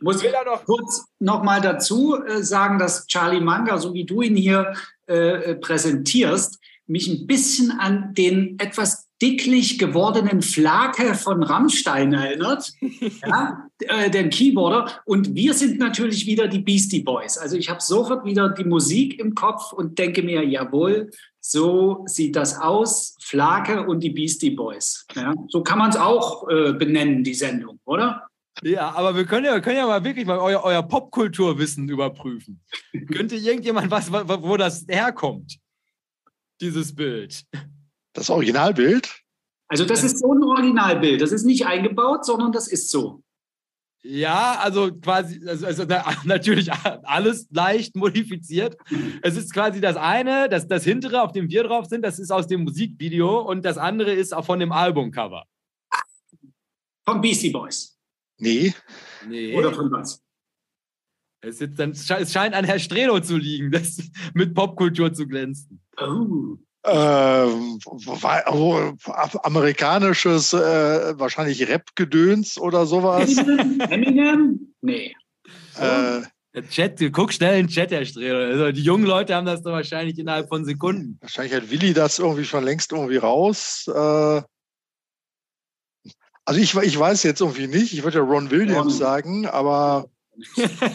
[0.02, 4.36] muss ich noch kurz nochmal dazu äh, sagen, dass Charlie Manga, so wie du ihn
[4.36, 4.74] hier
[5.08, 12.72] äh, äh, präsentierst, mich ein bisschen an den etwas dicklich gewordenen Flake von Rammstein erinnert,
[13.26, 15.02] ja, äh, den Keyboarder.
[15.06, 17.38] Und wir sind natürlich wieder die Beastie Boys.
[17.38, 22.36] Also ich habe sofort wieder die Musik im Kopf und denke mir, jawohl, so sieht
[22.36, 25.06] das aus, Flake und die Beastie Boys.
[25.15, 28.28] Ja, so kann man es auch äh, benennen, die Sendung, oder?
[28.62, 32.62] Ja, aber wir können ja, können ja mal wirklich mal euer, euer Popkulturwissen überprüfen.
[33.12, 35.58] Könnte irgendjemand was, wo das herkommt?
[36.62, 37.43] Dieses Bild.
[38.13, 39.10] Das Originalbild?
[39.67, 41.19] Also das ist so ein Originalbild.
[41.19, 43.24] Das ist nicht eingebaut, sondern das ist so.
[44.06, 45.86] Ja, also quasi, also, also
[46.26, 48.78] natürlich alles leicht modifiziert.
[49.22, 52.32] Es ist quasi das eine, das, das hintere, auf dem wir drauf sind, das ist
[52.32, 55.46] aus dem Musikvideo und das andere ist auch von dem Albumcover.
[57.06, 57.98] Von Beastie Boys.
[58.39, 58.74] Nee.
[59.28, 59.56] nee.
[59.56, 60.22] Oder von was?
[61.42, 64.02] Es, ist es scheint an Herr Strelo zu liegen, das
[64.34, 65.82] mit Popkultur zu glänzen.
[65.98, 66.58] Oh.
[66.86, 68.93] Ähm, oh,
[69.43, 73.38] amerikanisches, äh, wahrscheinlich Rap-Gedöns oder sowas.
[73.89, 74.74] Eminem?
[74.82, 75.15] Nee.
[75.80, 76.22] Äh,
[76.54, 78.38] der Chat, guck schnell in den Chat, Herr Strelo.
[78.38, 81.17] Also die jungen Leute haben das doch wahrscheinlich innerhalb von Sekunden.
[81.22, 83.88] Wahrscheinlich hat Willi das irgendwie schon längst irgendwie raus.
[83.88, 84.41] Äh,
[86.46, 87.93] also ich, ich weiß jetzt irgendwie nicht.
[87.93, 90.10] Ich würde ja Ron Williams sagen, aber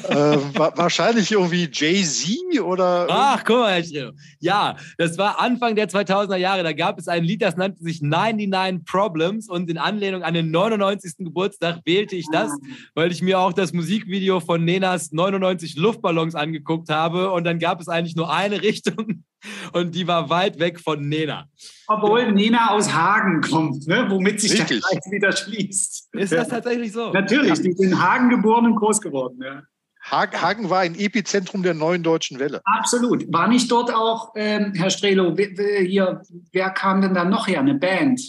[0.08, 0.36] äh,
[0.76, 3.06] wahrscheinlich irgendwie Jay-Z oder.
[3.08, 4.12] Ach, guck mal, Herr Schredo.
[4.40, 6.62] Ja, das war Anfang der 2000er Jahre.
[6.62, 10.50] Da gab es ein Lied, das nannte sich 99 Problems und in Anlehnung an den
[10.50, 11.18] 99.
[11.18, 12.50] Geburtstag wählte ich das,
[12.94, 17.80] weil ich mir auch das Musikvideo von Nenas 99 Luftballons angeguckt habe und dann gab
[17.80, 19.24] es eigentlich nur eine Richtung
[19.72, 21.48] und die war weit weg von Nena.
[21.86, 24.06] Obwohl Nena aus Hagen kommt, ne?
[24.08, 24.82] womit sich Richtig.
[24.82, 26.08] der Kreis wieder schließt.
[26.12, 27.12] Ist das tatsächlich so?
[27.12, 29.38] Natürlich, die sind in Hagen geboren und groß geworden.
[29.42, 29.62] Ja.
[30.10, 32.62] Hagen war ein Epizentrum der neuen deutschen Welle.
[32.64, 33.30] Absolut.
[33.32, 36.22] War nicht dort auch, ähm, Herr Strelo, hier,
[36.52, 37.60] wer kam denn da noch her?
[37.60, 38.20] Eine Band?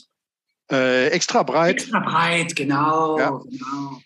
[0.71, 1.75] Äh, extra breit.
[1.75, 3.17] Extra breit, genau.
[3.17, 3.29] Ja.
[3.29, 4.01] genau.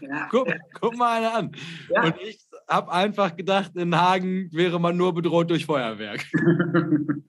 [0.00, 0.28] Ja.
[0.30, 1.52] Guck, guck, mal eine an.
[1.88, 2.04] Ja.
[2.04, 2.38] Und ich
[2.70, 6.24] habe einfach gedacht, in Hagen wäre man nur bedroht durch Feuerwerk.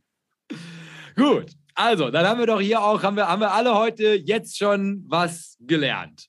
[1.16, 4.58] Gut, also, dann haben wir doch hier auch, haben wir, haben wir alle heute jetzt
[4.58, 6.28] schon was gelernt.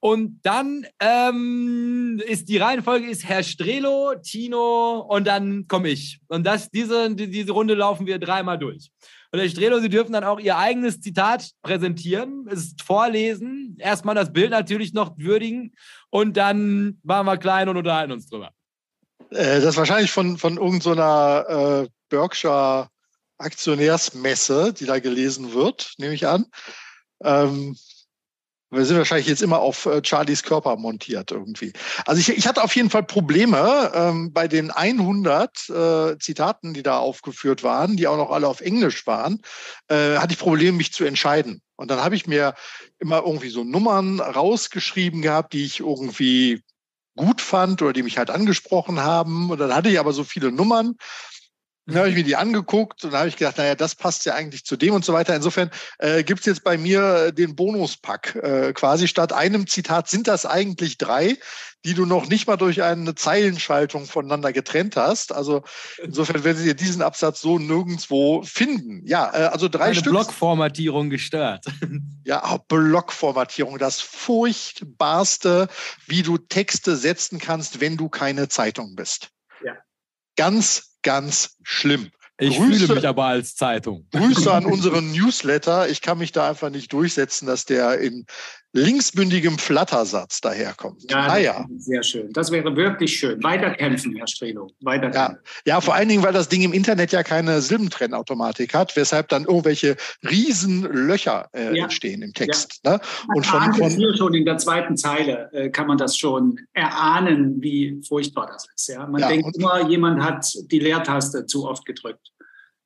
[0.00, 6.20] Und dann ähm, ist die Reihenfolge ist Herr Strelo, Tino und dann komme ich.
[6.28, 8.92] Und das, diese, diese Runde laufen wir dreimal durch.
[9.30, 14.32] Und Herr Strelo, Sie dürfen dann auch Ihr eigenes Zitat präsentieren, es vorlesen, erstmal das
[14.32, 15.74] Bild natürlich noch würdigen
[16.10, 18.52] und dann machen wir klein und unterhalten uns drüber.
[19.30, 22.88] Äh, das ist wahrscheinlich von, von irgendeiner so äh, Berkshire
[23.38, 26.46] Aktionärsmesse, die da gelesen wird, nehme ich an.
[27.22, 27.76] Ähm,
[28.70, 31.72] wir sind wahrscheinlich jetzt immer auf äh, Charlies Körper montiert irgendwie.
[32.04, 36.82] Also ich, ich hatte auf jeden Fall Probleme ähm, bei den 100 äh, Zitaten, die
[36.82, 39.42] da aufgeführt waren, die auch noch alle auf Englisch waren,
[39.88, 41.62] äh, hatte ich Probleme, mich zu entscheiden.
[41.76, 42.54] Und dann habe ich mir
[42.98, 46.62] immer irgendwie so Nummern rausgeschrieben gehabt, die ich irgendwie
[47.16, 49.50] gut fand oder die mich halt angesprochen haben.
[49.50, 50.96] Und dann hatte ich aber so viele Nummern,
[51.88, 54.66] dann habe ich mir die angeguckt und habe ich gedacht, naja, das passt ja eigentlich
[54.66, 55.34] zu dem und so weiter.
[55.34, 58.36] Insofern äh, gibt es jetzt bei mir den Bonuspack.
[58.36, 61.38] Äh, quasi statt einem Zitat sind das eigentlich drei,
[61.86, 65.32] die du noch nicht mal durch eine Zeilenschaltung voneinander getrennt hast.
[65.32, 65.62] Also
[66.02, 69.00] insofern werdet ihr diesen Absatz so nirgendwo finden.
[69.06, 70.12] Ja, äh, also drei eine Stück.
[70.12, 71.64] Blockformatierung gestört.
[72.24, 75.68] Ja, Blockformatierung, das furchtbarste,
[76.06, 79.30] wie du Texte setzen kannst, wenn du keine Zeitung bist.
[79.64, 79.72] Ja.
[80.36, 82.10] Ganz ganz schlimm.
[82.40, 84.06] Ich Grüße, fühle mich aber als Zeitung.
[84.12, 85.88] Grüße an unseren Newsletter.
[85.88, 88.26] Ich kann mich da einfach nicht durchsetzen, dass der in
[88.72, 91.10] linksbündigem Flattersatz daherkommt.
[91.10, 91.66] Ja, naja.
[91.78, 92.32] sehr schön.
[92.32, 93.42] Das wäre wirklich schön.
[93.42, 94.70] Weiterkämpfen, Herr Strelo.
[94.80, 95.38] Weiterkämpfen.
[95.64, 99.28] Ja, ja, vor allen Dingen, weil das Ding im Internet ja keine Silbentrennautomatik hat, weshalb
[99.28, 99.96] dann irgendwelche
[100.28, 101.84] Riesenlöcher äh, ja.
[101.84, 102.80] entstehen im Text.
[102.84, 102.92] Ja.
[102.92, 103.00] Ne?
[103.34, 107.62] Und von, von hier schon in der zweiten Zeile äh, kann man das schon erahnen,
[107.62, 108.88] wie furchtbar das ist.
[108.88, 109.06] Ja?
[109.06, 112.32] Man denkt immer, jemand hat die Leertaste zu oft gedrückt.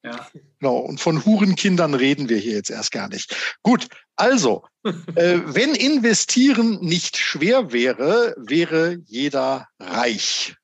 [0.04, 0.28] Ja.
[0.58, 3.36] Genau, und von Hurenkindern reden wir hier jetzt erst gar nicht.
[3.62, 3.86] Gut,
[4.16, 10.56] also, äh, wenn investieren nicht schwer wäre, wäre jeder reich.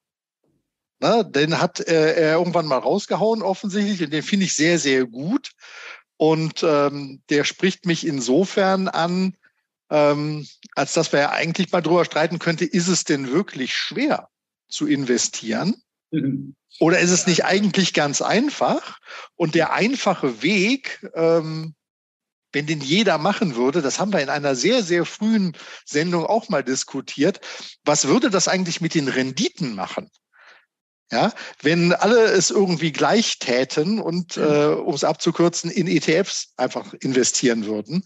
[1.01, 5.07] Na, den hat äh, er irgendwann mal rausgehauen, offensichtlich, und den finde ich sehr, sehr
[5.07, 5.53] gut.
[6.17, 9.37] Und ähm, der spricht mich insofern an,
[9.91, 14.29] ähm, als dass wir ja eigentlich mal drüber streiten könnte, ist es denn wirklich schwer
[14.69, 15.81] zu investieren?
[16.81, 18.99] Oder ist es nicht eigentlich ganz einfach?
[19.37, 21.75] Und der einfache Weg, ähm,
[22.53, 26.49] wenn den jeder machen würde, das haben wir in einer sehr, sehr frühen Sendung auch
[26.49, 27.41] mal diskutiert,
[27.85, 30.11] was würde das eigentlich mit den Renditen machen?
[31.11, 36.93] Ja, wenn alle es irgendwie gleich täten und, äh, um es abzukürzen, in ETFs einfach
[37.01, 38.05] investieren würden.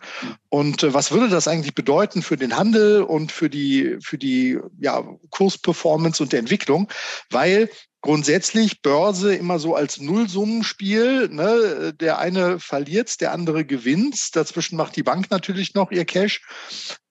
[0.50, 4.60] Und äh, was würde das eigentlich bedeuten für den Handel und für die, für die
[4.78, 6.88] ja, Kursperformance und der Entwicklung?
[7.28, 7.68] Weil
[8.02, 11.28] grundsätzlich Börse immer so als Nullsummenspiel.
[11.28, 11.94] Ne?
[11.94, 14.36] Der eine verliert, der andere gewinnt.
[14.36, 16.42] Dazwischen macht die Bank natürlich noch ihr Cash.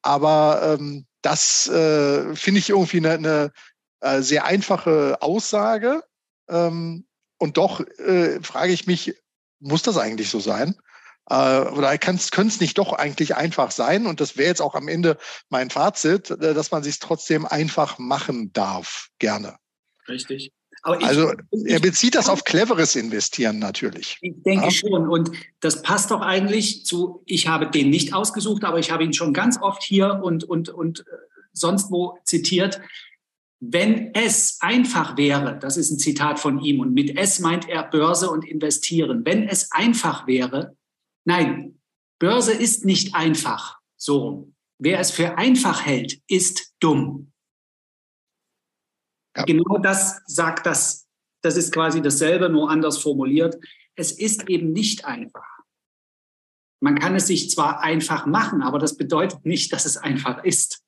[0.02, 3.52] Aber ähm, das äh, finde ich irgendwie eine, eine
[4.02, 6.04] äh, sehr einfache Aussage.
[6.50, 7.06] Ähm,
[7.38, 9.16] und doch äh, frage ich mich,
[9.60, 10.76] muss das eigentlich so sein?
[11.30, 14.08] Äh, oder könnte es nicht doch eigentlich einfach sein?
[14.08, 15.18] Und das wäre jetzt auch am Ende
[15.50, 19.56] mein Fazit, äh, dass man sich trotzdem einfach machen darf, gerne.
[20.08, 20.52] Richtig.
[21.00, 21.32] Ich, also
[21.66, 24.18] er bezieht das auf cleveres Investieren natürlich.
[24.22, 24.72] Ich denke ja?
[24.72, 25.08] schon.
[25.08, 29.14] Und das passt doch eigentlich zu, ich habe den nicht ausgesucht, aber ich habe ihn
[29.14, 31.04] schon ganz oft hier und, und, und äh,
[31.54, 32.82] sonst wo zitiert.
[33.60, 37.84] Wenn es einfach wäre, das ist ein Zitat von ihm, und mit es meint er
[37.84, 39.24] Börse und Investieren.
[39.24, 40.76] Wenn es einfach wäre,
[41.26, 41.80] nein,
[42.18, 43.78] Börse ist nicht einfach.
[43.98, 44.52] So
[44.84, 47.31] Wer es für einfach hält, ist dumm.
[49.36, 49.44] Ja.
[49.44, 51.08] Genau das sagt das.
[51.42, 53.58] Das ist quasi dasselbe, nur anders formuliert.
[53.96, 55.48] Es ist eben nicht einfach.
[56.80, 60.84] Man kann es sich zwar einfach machen, aber das bedeutet nicht, dass es einfach ist.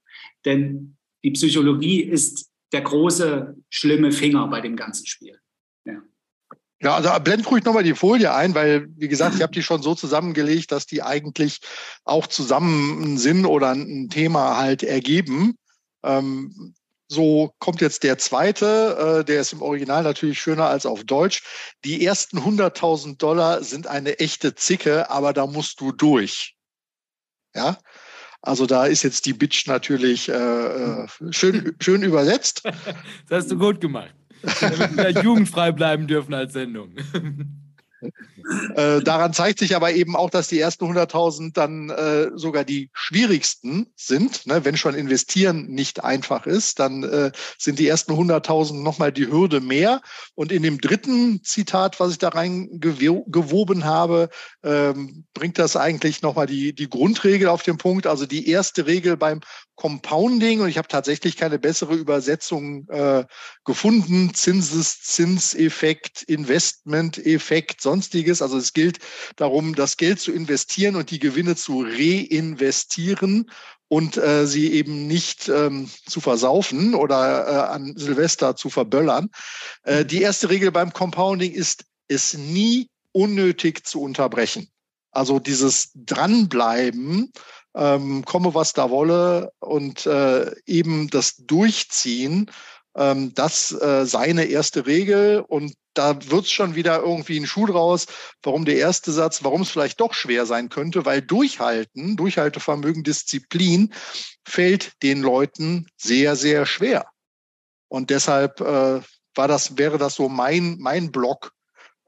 [0.45, 5.39] Denn die Psychologie ist der große, schlimme Finger bei dem ganzen Spiel.
[5.85, 6.01] Ja.
[6.81, 9.81] Ja, also blend ruhig nochmal die Folie ein, weil, wie gesagt, ich habe die schon
[9.81, 11.59] so zusammengelegt, dass die eigentlich
[12.03, 15.55] auch zusammen einen Sinn oder ein Thema halt ergeben.
[16.03, 16.73] Ähm,
[17.13, 21.43] so kommt jetzt der zweite, äh, der ist im Original natürlich schöner als auf Deutsch.
[21.85, 26.55] Die ersten 100.000 Dollar sind eine echte Zicke, aber da musst du durch.
[27.55, 27.77] Ja,
[28.41, 32.63] also da ist jetzt die Bitch natürlich äh, äh schön, schön übersetzt.
[33.29, 34.13] Das hast du gut gemacht.
[34.59, 36.95] Damit wir jugendfrei bleiben dürfen als Sendung.
[38.75, 42.89] Äh, daran zeigt sich aber eben auch, dass die ersten 100.000 dann äh, sogar die
[42.93, 44.45] schwierigsten sind.
[44.45, 44.65] Ne?
[44.65, 49.61] Wenn schon investieren nicht einfach ist, dann äh, sind die ersten 100.000 nochmal die Hürde
[49.61, 50.01] mehr.
[50.35, 54.29] Und in dem dritten Zitat, was ich da reingewoben habe,
[54.63, 58.07] ähm, bringt das eigentlich nochmal die, die Grundregel auf den Punkt.
[58.07, 59.41] Also die erste Regel beim
[59.75, 63.25] Compounding, und ich habe tatsächlich keine bessere Übersetzung äh,
[63.65, 64.33] gefunden,
[66.23, 68.41] Investmenteffekt, sonstiges.
[68.41, 68.99] Also es gilt
[69.35, 73.49] darum, das Geld zu investieren und die Gewinne zu reinvestieren
[73.87, 79.29] und äh, sie eben nicht ähm, zu versaufen oder äh, an Silvester zu verböllern.
[79.83, 84.69] Äh, die erste Regel beim Compounding ist, es nie unnötig zu unterbrechen.
[85.11, 87.31] Also dieses Dranbleiben,
[87.75, 92.51] ähm, komme was da wolle und äh, eben das Durchziehen,
[92.95, 97.67] ähm, das äh, seine erste Regel und da wird es schon wieder irgendwie ein Schuh
[97.67, 98.07] draus,
[98.41, 103.93] warum der erste Satz, warum es vielleicht doch schwer sein könnte, weil Durchhalten, Durchhaltevermögen, Disziplin
[104.43, 107.05] fällt den Leuten sehr, sehr schwer.
[107.89, 109.01] Und deshalb äh,
[109.35, 111.51] war das, wäre das so mein, mein Block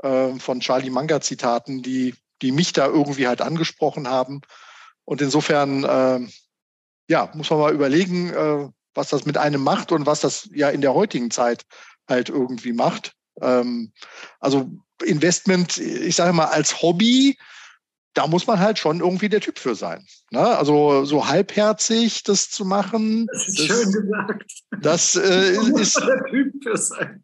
[0.02, 4.42] äh, von Charlie Manga Zitaten, die, die mich da irgendwie halt angesprochen haben.
[5.06, 6.28] Und insofern, äh,
[7.08, 10.70] ja, muss man mal überlegen, äh, was das mit einem macht und was das ja
[10.70, 11.66] in der heutigen Zeit
[12.08, 13.14] halt irgendwie macht.
[13.42, 13.92] Ähm,
[14.40, 14.70] also
[15.04, 17.38] Investment, ich sage mal, als Hobby,
[18.14, 20.06] da muss man halt schon irgendwie der Typ für sein.
[20.32, 20.40] Ne?
[20.40, 23.28] Also so halbherzig das zu machen.
[23.32, 24.52] Das ist das, schön gesagt.
[24.82, 25.98] Das äh, ist.
[25.98, 27.24] Der Typ für sein.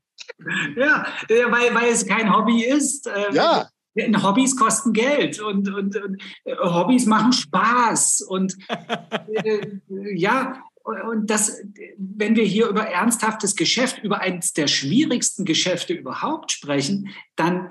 [0.75, 3.07] Ja, weil, weil es kein Hobby ist.
[3.07, 3.69] Äh, ja.
[3.95, 8.21] Hobbys kosten Geld und, und, und äh, Hobbys machen Spaß.
[8.21, 8.57] Und
[9.43, 9.79] äh,
[10.13, 11.59] ja, und das,
[11.97, 17.69] wenn wir hier über ernsthaftes Geschäft, über eines der schwierigsten Geschäfte überhaupt sprechen, dann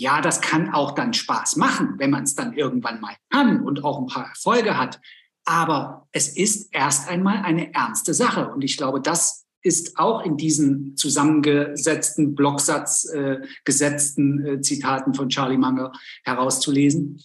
[0.00, 3.82] ja, das kann auch dann Spaß machen, wenn man es dann irgendwann mal kann und
[3.82, 5.00] auch ein paar Erfolge hat.
[5.44, 8.48] Aber es ist erst einmal eine ernste Sache.
[8.48, 15.28] Und ich glaube, das ist auch in diesen zusammengesetzten Blocksatz äh, gesetzten äh, Zitaten von
[15.28, 15.92] Charlie Munger
[16.24, 17.22] herauszulesen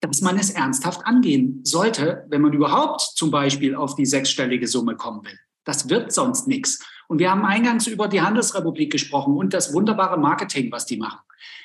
[0.00, 4.96] dass man es ernsthaft angehen sollte, wenn man überhaupt zum Beispiel auf die sechsstellige Summe
[4.96, 5.38] kommen will.
[5.64, 6.84] Das wird sonst nichts.
[7.08, 11.20] Und wir haben eingangs über die Handelsrepublik gesprochen und das wunderbare Marketing, was die machen.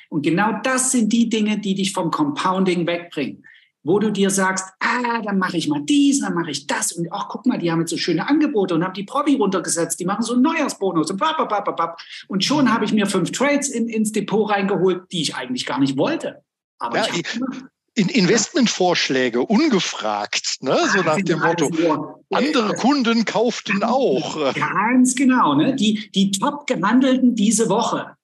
[0.08, 3.44] Und genau das sind die Dinge, die dich vom Compounding wegbringen.
[3.84, 6.92] Wo du dir sagst, ah, dann mache ich mal dies, dann mache ich das.
[6.92, 10.00] Und ach, guck mal, die haben jetzt so schöne Angebote und haben die Probi runtergesetzt.
[10.00, 13.88] Die machen so einen Neujahrsbonus und bap, Und schon habe ich mir fünf Trades in,
[13.88, 16.42] ins Depot reingeholt, die ich eigentlich gar nicht wollte.
[16.78, 17.40] Aber ja, ich,
[17.94, 20.76] in Investmentvorschläge ungefragt, ne?
[20.92, 24.54] so nach dem Motto, andere Kunden kauften auch.
[24.54, 25.76] Ganz genau, ne?
[25.76, 28.16] die, die top gehandelten diese Woche.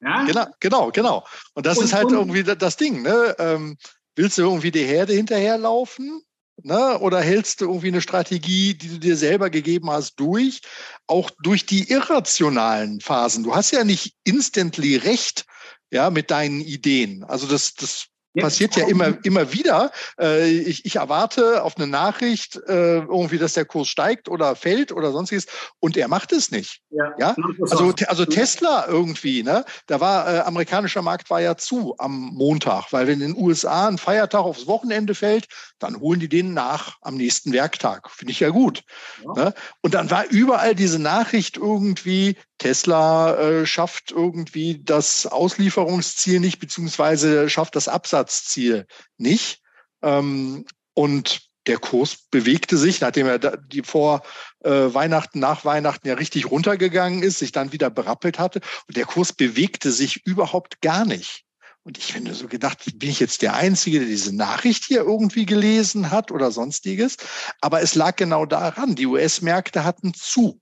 [0.00, 0.24] Ja?
[0.24, 1.24] Genau, genau, genau.
[1.54, 3.02] Und das und, ist halt irgendwie das Ding.
[3.02, 3.34] Ne?
[3.38, 3.76] Ähm,
[4.16, 6.22] willst du irgendwie die Herde hinterherlaufen?
[6.62, 6.98] Ne?
[7.00, 10.62] Oder hältst du irgendwie eine Strategie, die du dir selber gegeben hast, durch?
[11.06, 13.44] Auch durch die irrationalen Phasen.
[13.44, 15.44] Du hast ja nicht instantly recht
[15.90, 17.24] ja, mit deinen Ideen.
[17.24, 18.06] Also das, das
[18.42, 19.90] passiert ja immer, immer wieder.
[20.20, 24.92] Äh, ich, ich erwarte auf eine Nachricht äh, irgendwie, dass der Kurs steigt oder fällt
[24.92, 25.46] oder sonstiges
[25.80, 26.80] und er macht es nicht.
[26.90, 27.36] Ja, ja?
[27.60, 29.64] Also, also Tesla irgendwie, ne?
[29.86, 33.88] Da war äh, amerikanischer Markt war ja zu am Montag, weil wenn in den USA
[33.88, 35.46] ein Feiertag aufs Wochenende fällt,
[35.78, 38.10] dann holen die den nach am nächsten Werktag.
[38.10, 38.82] Finde ich ja gut.
[39.24, 39.44] Ja.
[39.44, 39.54] Ne?
[39.82, 47.48] Und dann war überall diese Nachricht irgendwie, Tesla äh, schafft irgendwie das Auslieferungsziel nicht, beziehungsweise
[47.50, 48.86] schafft das Absatzziel
[49.18, 49.60] nicht.
[50.02, 54.22] Ähm, und der Kurs bewegte sich, nachdem er die vor
[54.64, 58.60] äh, Weihnachten, nach Weihnachten ja richtig runtergegangen ist, sich dann wieder berappelt hatte.
[58.88, 61.42] Und der Kurs bewegte sich überhaupt gar nicht.
[61.82, 65.46] Und ich finde so gedacht, bin ich jetzt der Einzige, der diese Nachricht hier irgendwie
[65.46, 67.16] gelesen hat oder sonstiges?
[67.60, 70.60] Aber es lag genau daran, die US-Märkte hatten zu.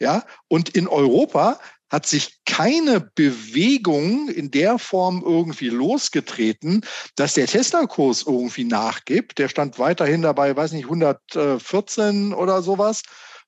[0.00, 6.82] Ja, und in Europa hat sich keine Bewegung in der Form irgendwie losgetreten,
[7.16, 9.38] dass der Tesla-Kurs irgendwie nachgibt.
[9.38, 13.02] Der stand weiterhin dabei, weiß nicht, 114 oder sowas.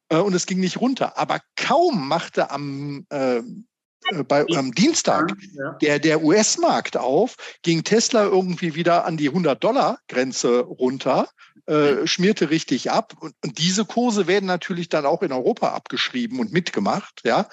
[0.08, 1.16] Äh, und es ging nicht runter.
[1.16, 3.42] Aber kaum machte am äh,
[4.10, 5.72] äh, bei, am Dienstag ja.
[5.80, 11.28] der, der US-Markt auf, ging Tesla irgendwie wieder an die 100-Dollar-Grenze runter,
[11.66, 13.14] äh, schmierte richtig ab.
[13.20, 17.20] Und, und, diese Kurse werden natürlich dann auch in Europa abgeschrieben und mitgemacht.
[17.24, 17.48] Ja?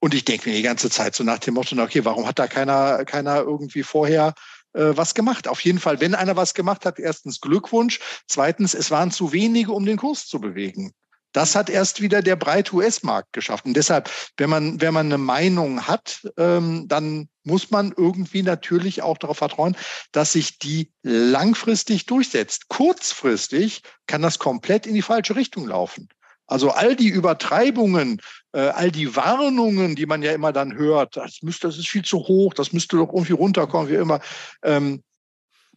[0.00, 2.46] Und ich denke mir die ganze Zeit so nach dem Motto, okay, warum hat da
[2.46, 4.34] keiner, keiner irgendwie vorher
[4.74, 5.48] äh, was gemacht?
[5.48, 8.00] Auf jeden Fall, wenn einer was gemacht hat, erstens Glückwunsch.
[8.26, 10.92] Zweitens, es waren zu wenige, um den Kurs zu bewegen.
[11.36, 13.66] Das hat erst wieder der breite US-Markt geschafft.
[13.66, 19.02] Und deshalb, wenn man, wenn man eine Meinung hat, ähm, dann muss man irgendwie natürlich
[19.02, 19.76] auch darauf vertrauen,
[20.12, 22.68] dass sich die langfristig durchsetzt.
[22.68, 26.08] Kurzfristig kann das komplett in die falsche Richtung laufen.
[26.46, 28.22] Also all die Übertreibungen,
[28.52, 32.04] äh, all die Warnungen, die man ja immer dann hört, das, müsste, das ist viel
[32.04, 34.20] zu hoch, das müsste doch irgendwie runterkommen, wie immer.
[34.62, 35.02] Ähm,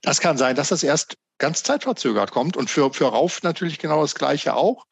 [0.03, 3.99] das kann sein, dass das erst ganz zeitverzögert kommt und für, für Rauf natürlich genau
[4.03, 4.85] das Gleiche auch.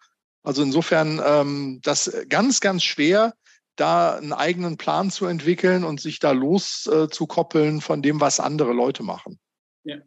[0.44, 3.34] Also insofern ähm, das ganz, ganz schwer,
[3.76, 8.74] da einen eigenen Plan zu entwickeln und sich da loszukoppeln äh, von dem, was andere
[8.74, 9.40] Leute machen.
[9.84, 9.98] Ja.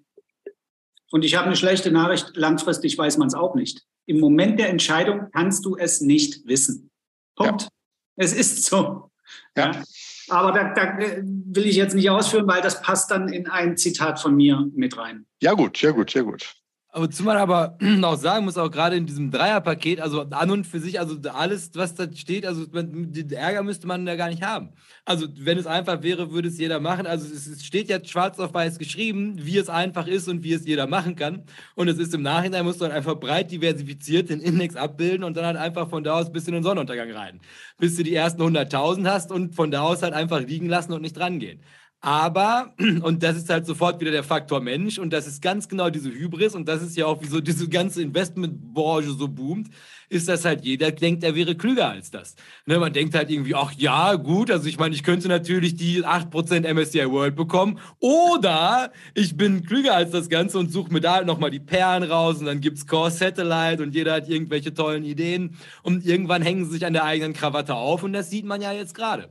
[1.10, 3.84] Und ich habe eine schlechte Nachricht, langfristig weiß man es auch nicht.
[4.06, 6.90] Im Moment der Entscheidung kannst du es nicht wissen.
[7.36, 7.62] Punkt.
[7.62, 7.68] Ja.
[8.16, 9.10] Es ist so.
[9.56, 9.72] Ja.
[9.72, 9.82] ja.
[10.28, 14.20] Aber da, da, will ich jetzt nicht ausführen, weil das passt dann in ein Zitat
[14.20, 15.26] von mir mit rein.
[15.42, 16.54] Ja, gut, ja, gut, ja, gut.
[16.92, 20.80] Wozu man aber auch sagen muss, auch gerade in diesem Dreierpaket, also an und für
[20.80, 24.70] sich, also alles, was da steht, also den Ärger müsste man da gar nicht haben.
[25.04, 27.06] Also wenn es einfach wäre, würde es jeder machen.
[27.06, 30.66] Also es steht ja schwarz auf weiß geschrieben, wie es einfach ist und wie es
[30.66, 31.44] jeder machen kann.
[31.76, 35.36] Und es ist im Nachhinein, musst du halt einfach breit diversifiziert den Index abbilden und
[35.36, 37.40] dann halt einfach von da aus bis in den Sonnenuntergang rein.
[37.78, 41.02] Bis du die ersten 100.000 hast und von da aus halt einfach liegen lassen und
[41.02, 41.60] nicht rangehen.
[42.02, 42.72] Aber,
[43.02, 46.10] und das ist halt sofort wieder der Faktor Mensch, und das ist ganz genau diese
[46.10, 49.68] Hybris, und das ist ja auch, wieso diese ganze Investmentbranche so boomt,
[50.08, 52.34] ist, dass halt jeder denkt, er wäre klüger als das.
[52.66, 56.04] Ne, man denkt halt irgendwie, ach ja, gut, also ich meine, ich könnte natürlich die
[56.04, 61.16] 8% MSCI World bekommen, oder ich bin klüger als das Ganze und suche mir da
[61.16, 65.04] halt nochmal die Perlen raus, und dann gibt's Core Satellite, und jeder hat irgendwelche tollen
[65.04, 68.62] Ideen, und irgendwann hängen sie sich an der eigenen Krawatte auf, und das sieht man
[68.62, 69.28] ja jetzt gerade.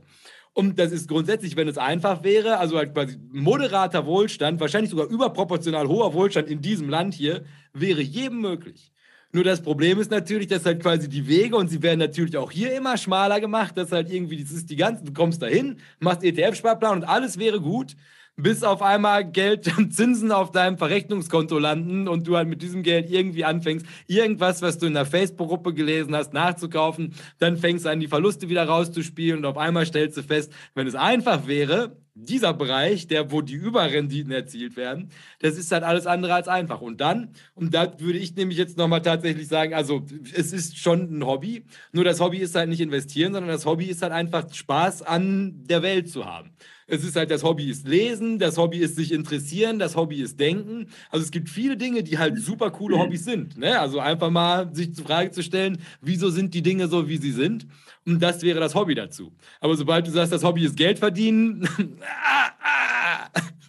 [0.52, 5.06] Und das ist grundsätzlich, wenn es einfach wäre, also halt quasi moderater Wohlstand, wahrscheinlich sogar
[5.06, 8.92] überproportional hoher Wohlstand in diesem Land hier, wäre jedem möglich.
[9.32, 12.50] Nur das Problem ist natürlich, dass halt quasi die Wege und sie werden natürlich auch
[12.50, 16.24] hier immer schmaler gemacht, dass halt irgendwie, das ist die ganze, du kommst dahin, machst
[16.24, 17.94] ETF-Sparplan und alles wäre gut
[18.42, 22.82] bis auf einmal Geld und Zinsen auf deinem Verrechnungskonto landen und du halt mit diesem
[22.82, 27.90] Geld irgendwie anfängst, irgendwas, was du in der Facebook-Gruppe gelesen hast, nachzukaufen, dann fängst du
[27.90, 31.96] an, die Verluste wieder rauszuspielen und auf einmal stellst du fest, wenn es einfach wäre,
[32.14, 35.10] dieser Bereich, der, wo die Überrenditen erzielt werden,
[35.40, 36.80] das ist halt alles andere als einfach.
[36.80, 41.18] Und dann, und da würde ich nämlich jetzt nochmal tatsächlich sagen, also es ist schon
[41.18, 44.52] ein Hobby, nur das Hobby ist halt nicht investieren, sondern das Hobby ist halt einfach
[44.52, 46.50] Spaß an der Welt zu haben.
[46.90, 50.40] Es ist halt, das Hobby ist Lesen, das Hobby ist sich interessieren, das Hobby ist
[50.40, 50.88] Denken.
[51.10, 53.56] Also es gibt viele Dinge, die halt super coole Hobbys sind.
[53.56, 53.78] Ne?
[53.78, 57.32] Also einfach mal sich zur Frage zu stellen, wieso sind die Dinge so, wie sie
[57.32, 57.66] sind?
[58.06, 59.32] Und das wäre das Hobby dazu.
[59.60, 61.68] Aber sobald du sagst, das Hobby ist Geld verdienen,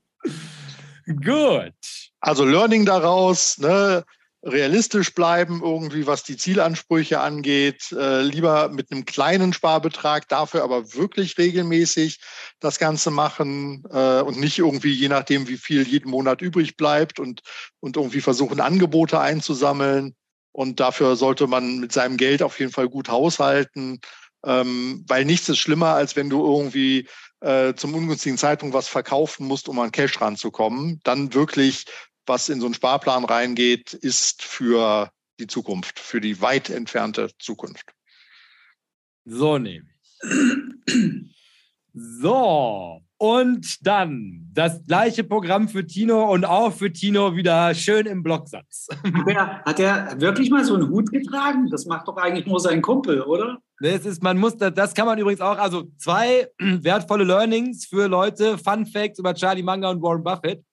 [1.23, 1.73] Gut.
[2.19, 4.03] Also Learning daraus, ne?
[4.41, 10.93] Realistisch bleiben, irgendwie was die Zielansprüche angeht, äh, lieber mit einem kleinen Sparbetrag, dafür aber
[10.93, 12.19] wirklich regelmäßig
[12.59, 17.19] das Ganze machen äh, und nicht irgendwie je nachdem, wie viel jeden Monat übrig bleibt
[17.19, 17.41] und,
[17.81, 20.15] und irgendwie versuchen, Angebote einzusammeln.
[20.51, 23.99] Und dafür sollte man mit seinem Geld auf jeden Fall gut haushalten,
[24.45, 27.07] ähm, weil nichts ist schlimmer, als wenn du irgendwie
[27.41, 30.99] äh, zum ungünstigen Zeitpunkt was verkaufen musst, um an Cash ranzukommen.
[31.03, 31.85] Dann wirklich
[32.29, 37.91] was in so einen Sparplan reingeht, ist für die Zukunft, für die weit entfernte Zukunft.
[39.25, 40.29] So nehme ich.
[41.93, 48.23] So, und dann das gleiche Programm für Tino und auch für Tino wieder schön im
[48.23, 48.87] Blocksatz.
[49.03, 51.69] Hat er, hat er wirklich mal so einen Hut getragen?
[51.69, 53.57] Das macht doch eigentlich nur sein Kumpel, oder?
[53.81, 58.57] Das ist, man muss, das kann man übrigens auch, also zwei wertvolle Learnings für Leute,
[58.57, 60.63] Fun Facts über Charlie Manga und Warren Buffett.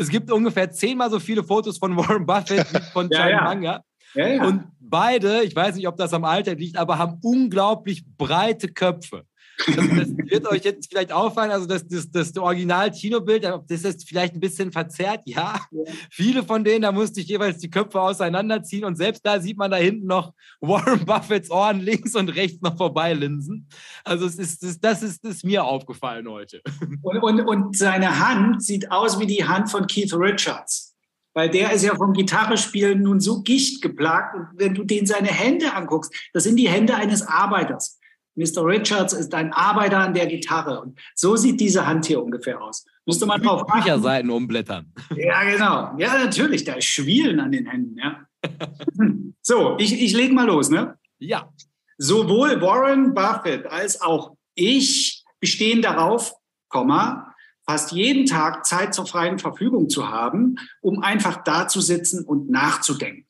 [0.00, 3.44] Es gibt ungefähr zehnmal so viele Fotos von Warren Buffett wie von Charlie ja, ja.
[3.44, 3.84] Manga.
[4.14, 4.44] Ja, ja.
[4.44, 9.24] Und beide, ich weiß nicht, ob das am Alter liegt, aber haben unglaublich breite Köpfe.
[9.66, 14.34] Das, das, wird euch jetzt vielleicht auffallen, also das, das, das Original-Tino-Bild, das ist vielleicht
[14.34, 15.60] ein bisschen verzerrt, ja.
[15.70, 15.84] ja.
[16.10, 19.70] Viele von denen, da musste ich jeweils die Köpfe auseinanderziehen und selbst da sieht man
[19.70, 23.68] da hinten noch Warren Buffetts Ohren links und rechts noch vorbeilinsen.
[24.04, 26.62] Also es ist, das, das ist, ist mir aufgefallen heute.
[27.02, 30.90] Und, und, und seine Hand sieht aus wie die Hand von Keith Richards.
[31.32, 34.34] Weil der ist ja vom Gitarrespielen nun so gichtgeplagt.
[34.34, 37.99] Und wenn du den seine Hände anguckst, das sind die Hände eines Arbeiters.
[38.36, 38.64] Mr.
[38.64, 40.80] Richards ist ein Arbeiter an der Gitarre.
[40.80, 42.86] Und so sieht diese Hand hier ungefähr aus.
[43.06, 43.80] Müsste man drauf achten.
[43.80, 44.92] Bücherseiten umblättern.
[45.16, 45.94] Ja, genau.
[45.98, 46.64] Ja, natürlich.
[46.64, 47.98] Da ist Schwielen an den Händen.
[47.98, 48.26] Ja.
[49.42, 50.70] so, ich, ich lege mal los.
[50.70, 50.96] Ne?
[51.18, 51.52] Ja.
[51.98, 56.34] Sowohl Warren Buffett als auch ich bestehen darauf,
[56.68, 57.34] Komma,
[57.66, 62.50] fast jeden Tag Zeit zur freien Verfügung zu haben, um einfach da zu sitzen und
[62.50, 63.26] nachzudenken.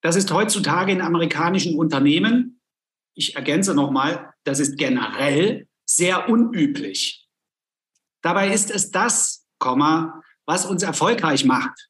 [0.00, 2.60] Das ist heutzutage in amerikanischen Unternehmen,
[3.14, 7.28] ich ergänze nochmal, das ist generell sehr unüblich.
[8.22, 9.46] Dabei ist es das,
[10.46, 11.88] was uns erfolgreich macht.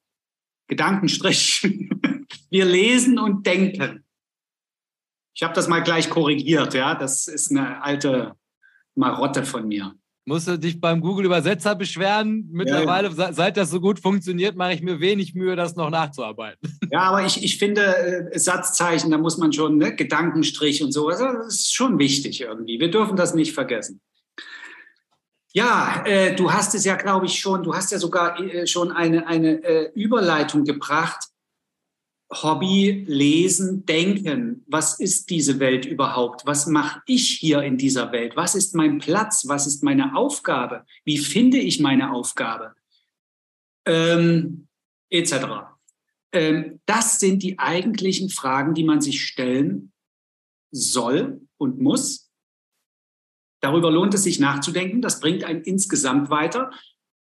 [0.68, 1.62] Gedankenstrich.
[2.50, 4.04] Wir lesen und denken.
[5.34, 6.94] Ich habe das mal gleich korrigiert, ja.
[6.94, 8.36] Das ist eine alte
[8.94, 9.96] Marotte von mir.
[10.26, 12.48] Musst du dich beim Google-Übersetzer beschweren?
[12.50, 13.32] Mittlerweile, ja, ja.
[13.34, 16.78] seit das so gut funktioniert, mache ich mir wenig Mühe, das noch nachzuarbeiten.
[16.90, 17.82] Ja, aber ich, ich finde,
[18.32, 22.40] äh, Satzzeichen, da muss man schon, ne, Gedankenstrich und so, also, das ist schon wichtig
[22.40, 22.78] irgendwie.
[22.78, 24.00] Wir dürfen das nicht vergessen.
[25.52, 28.92] Ja, äh, du hast es ja, glaube ich, schon, du hast ja sogar äh, schon
[28.92, 31.28] eine, eine äh, Überleitung gebracht
[32.42, 34.64] Hobby, Lesen, Denken.
[34.66, 36.46] Was ist diese Welt überhaupt?
[36.46, 38.36] Was mache ich hier in dieser Welt?
[38.36, 39.46] Was ist mein Platz?
[39.46, 40.84] Was ist meine Aufgabe?
[41.04, 42.74] Wie finde ich meine Aufgabe?
[43.86, 44.66] Ähm,
[45.10, 45.34] etc.
[46.32, 49.92] Ähm, das sind die eigentlichen Fragen, die man sich stellen
[50.72, 52.30] soll und muss.
[53.60, 55.00] Darüber lohnt es sich nachzudenken.
[55.00, 56.70] Das bringt einen insgesamt weiter.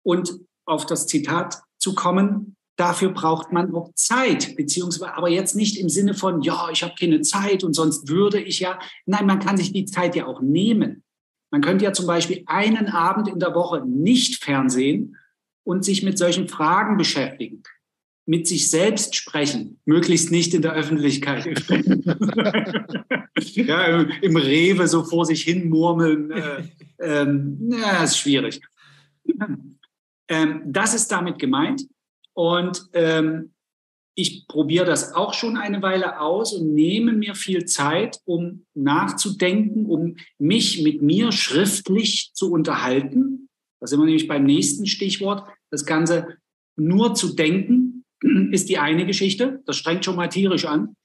[0.03, 5.79] Und auf das Zitat zu kommen, Dafür braucht man auch Zeit, beziehungsweise aber jetzt nicht
[5.79, 8.81] im Sinne von, ja, ich habe keine Zeit und sonst würde ich ja.
[9.07, 11.05] Nein, man kann sich die Zeit ja auch nehmen.
[11.53, 15.17] Man könnte ja zum Beispiel einen Abend in der Woche nicht Fernsehen
[15.63, 17.63] und sich mit solchen Fragen beschäftigen,
[18.27, 21.45] mit sich selbst sprechen, möglichst nicht in der Öffentlichkeit.
[23.39, 26.65] ja, im, im, Rewe so vor sich hin murmeln, äh,
[26.99, 28.61] ähm, ja, ist schwierig.
[30.27, 31.85] Ähm, das ist damit gemeint.
[32.35, 33.55] Und ähm,
[34.17, 39.87] ich probiere das auch schon eine Weile aus und nehme mir viel Zeit, um nachzudenken,
[39.87, 43.49] um mich mit mir schriftlich zu unterhalten.
[43.81, 45.49] Da sind wir nämlich beim nächsten Stichwort.
[45.71, 46.39] Das Ganze
[46.77, 48.05] nur zu denken
[48.53, 49.63] ist die eine Geschichte.
[49.67, 50.97] Das strengt schon mal tierisch an.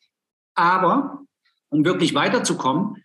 [0.56, 1.24] Aber
[1.70, 3.04] um wirklich weiterzukommen,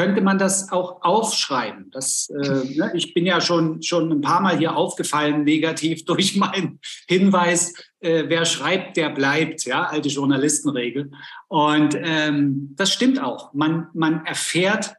[0.00, 1.90] könnte man das auch aufschreiben.
[1.90, 6.36] Das, äh, ne, ich bin ja schon, schon ein paar Mal hier aufgefallen, negativ durch
[6.36, 11.10] meinen Hinweis, äh, wer schreibt, der bleibt, ja, alte Journalistenregel.
[11.48, 13.52] Und ähm, das stimmt auch.
[13.52, 14.94] Man, man erfährt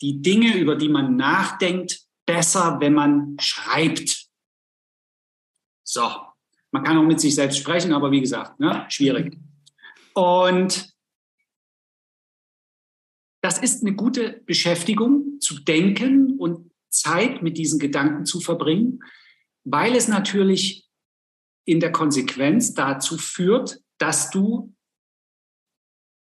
[0.00, 4.28] die Dinge, über die man nachdenkt, besser, wenn man schreibt.
[5.84, 6.08] So,
[6.70, 9.36] man kann auch mit sich selbst sprechen, aber wie gesagt, ne, schwierig.
[10.14, 10.88] Und
[13.40, 19.00] das ist eine gute Beschäftigung, zu denken und Zeit mit diesen Gedanken zu verbringen,
[19.64, 20.88] weil es natürlich
[21.64, 24.74] in der Konsequenz dazu führt, dass du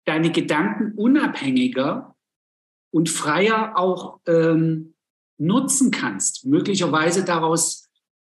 [0.05, 2.15] deine Gedanken unabhängiger
[2.91, 4.95] und freier auch ähm,
[5.37, 7.89] nutzen kannst, möglicherweise daraus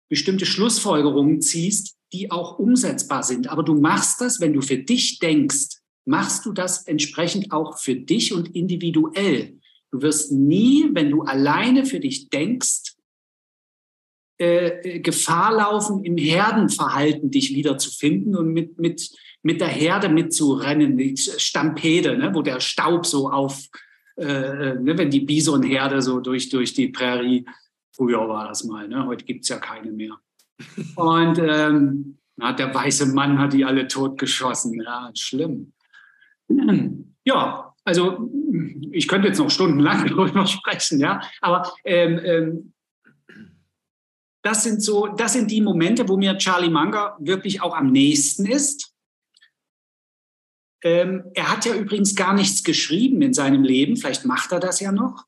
[0.09, 3.49] bestimmte Schlussfolgerungen ziehst, die auch umsetzbar sind.
[3.49, 7.95] Aber du machst das, wenn du für dich denkst, machst du das entsprechend auch für
[7.95, 9.59] dich und individuell.
[9.91, 12.95] Du wirst nie, wenn du alleine für dich denkst,
[14.39, 19.11] äh, Gefahr laufen, im Herdenverhalten dich wiederzufinden und mit, mit,
[19.43, 23.69] mit der Herde mitzurennen, die Stampede, ne, wo der Staub so auf,
[24.17, 27.45] äh, ne, wenn die Bisonherde so durch, durch die Prärie,
[27.95, 30.19] früher war das mal, ne, heute gibt's ja keine mehr.
[30.97, 34.81] Und ähm, na, der weiße Mann hat die alle totgeschossen.
[34.81, 35.73] Ja, schlimm.
[37.25, 38.31] Ja, also
[38.93, 42.73] ich könnte jetzt noch stundenlang darüber sprechen, ja, aber ähm, ähm,
[44.43, 48.47] das sind so, das sind die Momente, wo mir Charlie Munger wirklich auch am nächsten
[48.47, 48.95] ist.
[50.83, 54.81] Ähm, er hat ja übrigens gar nichts geschrieben in seinem Leben, vielleicht macht er das
[54.81, 55.27] ja noch.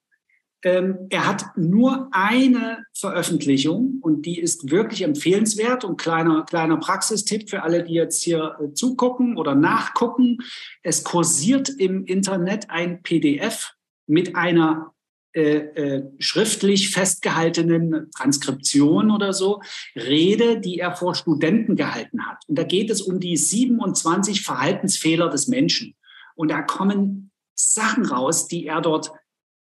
[0.64, 7.50] Ähm, er hat nur eine Veröffentlichung und die ist wirklich empfehlenswert und kleiner, kleiner Praxistipp
[7.50, 10.38] für alle, die jetzt hier äh, zugucken oder nachgucken.
[10.82, 13.72] Es kursiert im Internet ein PDF
[14.06, 14.92] mit einer
[15.34, 19.62] äh, äh, schriftlich festgehaltenen Transkription oder so,
[19.96, 22.44] Rede, die er vor Studenten gehalten hat.
[22.48, 25.96] Und da geht es um die 27 Verhaltensfehler des Menschen.
[26.34, 29.12] Und da kommen Sachen raus, die er dort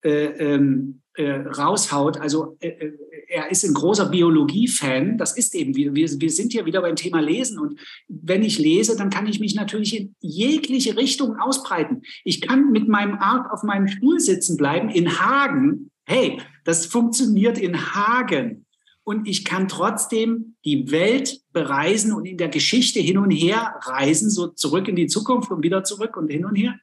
[0.05, 2.19] äh, ähm, äh, raushaut.
[2.19, 2.93] Also äh, äh,
[3.29, 5.17] er ist ein großer Biologie-Fan.
[5.17, 7.59] Das ist eben, wir, wir sind hier wieder beim Thema Lesen.
[7.59, 7.79] Und
[8.09, 12.03] wenn ich lese, dann kann ich mich natürlich in jegliche Richtung ausbreiten.
[12.25, 15.91] Ich kann mit meinem Arm auf meinem Stuhl sitzen bleiben in Hagen.
[16.05, 18.67] Hey, das funktioniert in Hagen.
[19.05, 24.31] Und ich kann trotzdem die Welt bereisen und in der Geschichte hin und her reisen,
[24.31, 26.75] so zurück in die Zukunft und wieder zurück und hin und her.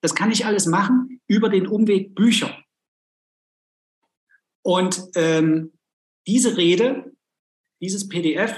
[0.00, 2.63] Das kann ich alles machen über den Umweg Bücher.
[4.64, 5.72] Und ähm,
[6.26, 7.12] diese Rede,
[7.82, 8.54] dieses PDF,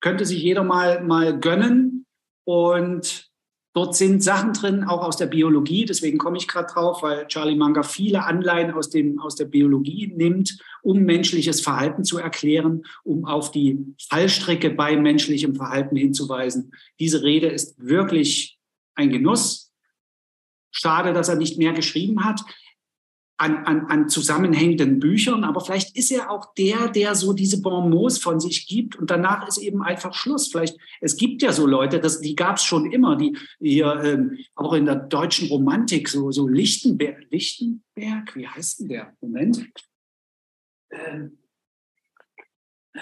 [0.00, 2.06] könnte sich jeder mal, mal gönnen.
[2.44, 3.28] Und
[3.74, 5.84] dort sind Sachen drin, auch aus der Biologie.
[5.84, 10.12] Deswegen komme ich gerade drauf, weil Charlie Munger viele Anleihen aus, dem, aus der Biologie
[10.16, 16.72] nimmt, um menschliches Verhalten zu erklären, um auf die Fallstricke bei menschlichem Verhalten hinzuweisen.
[17.00, 18.60] Diese Rede ist wirklich
[18.94, 19.72] ein Genuss.
[20.70, 22.42] Schade, dass er nicht mehr geschrieben hat
[23.38, 28.18] an, an, an zusammenhängenden Büchern, aber vielleicht ist er auch der, der so diese Bonmots
[28.18, 30.48] von sich gibt und danach ist eben einfach Schluss.
[30.48, 34.38] Vielleicht, es gibt ja so Leute, das, die gab es schon immer, die hier ähm,
[34.56, 39.16] auch in der deutschen Romantik, so, so Lichtenberg, Lichtenberg, wie heißt denn der?
[39.20, 39.70] Moment.
[40.90, 41.38] Ähm,
[42.94, 43.00] äh,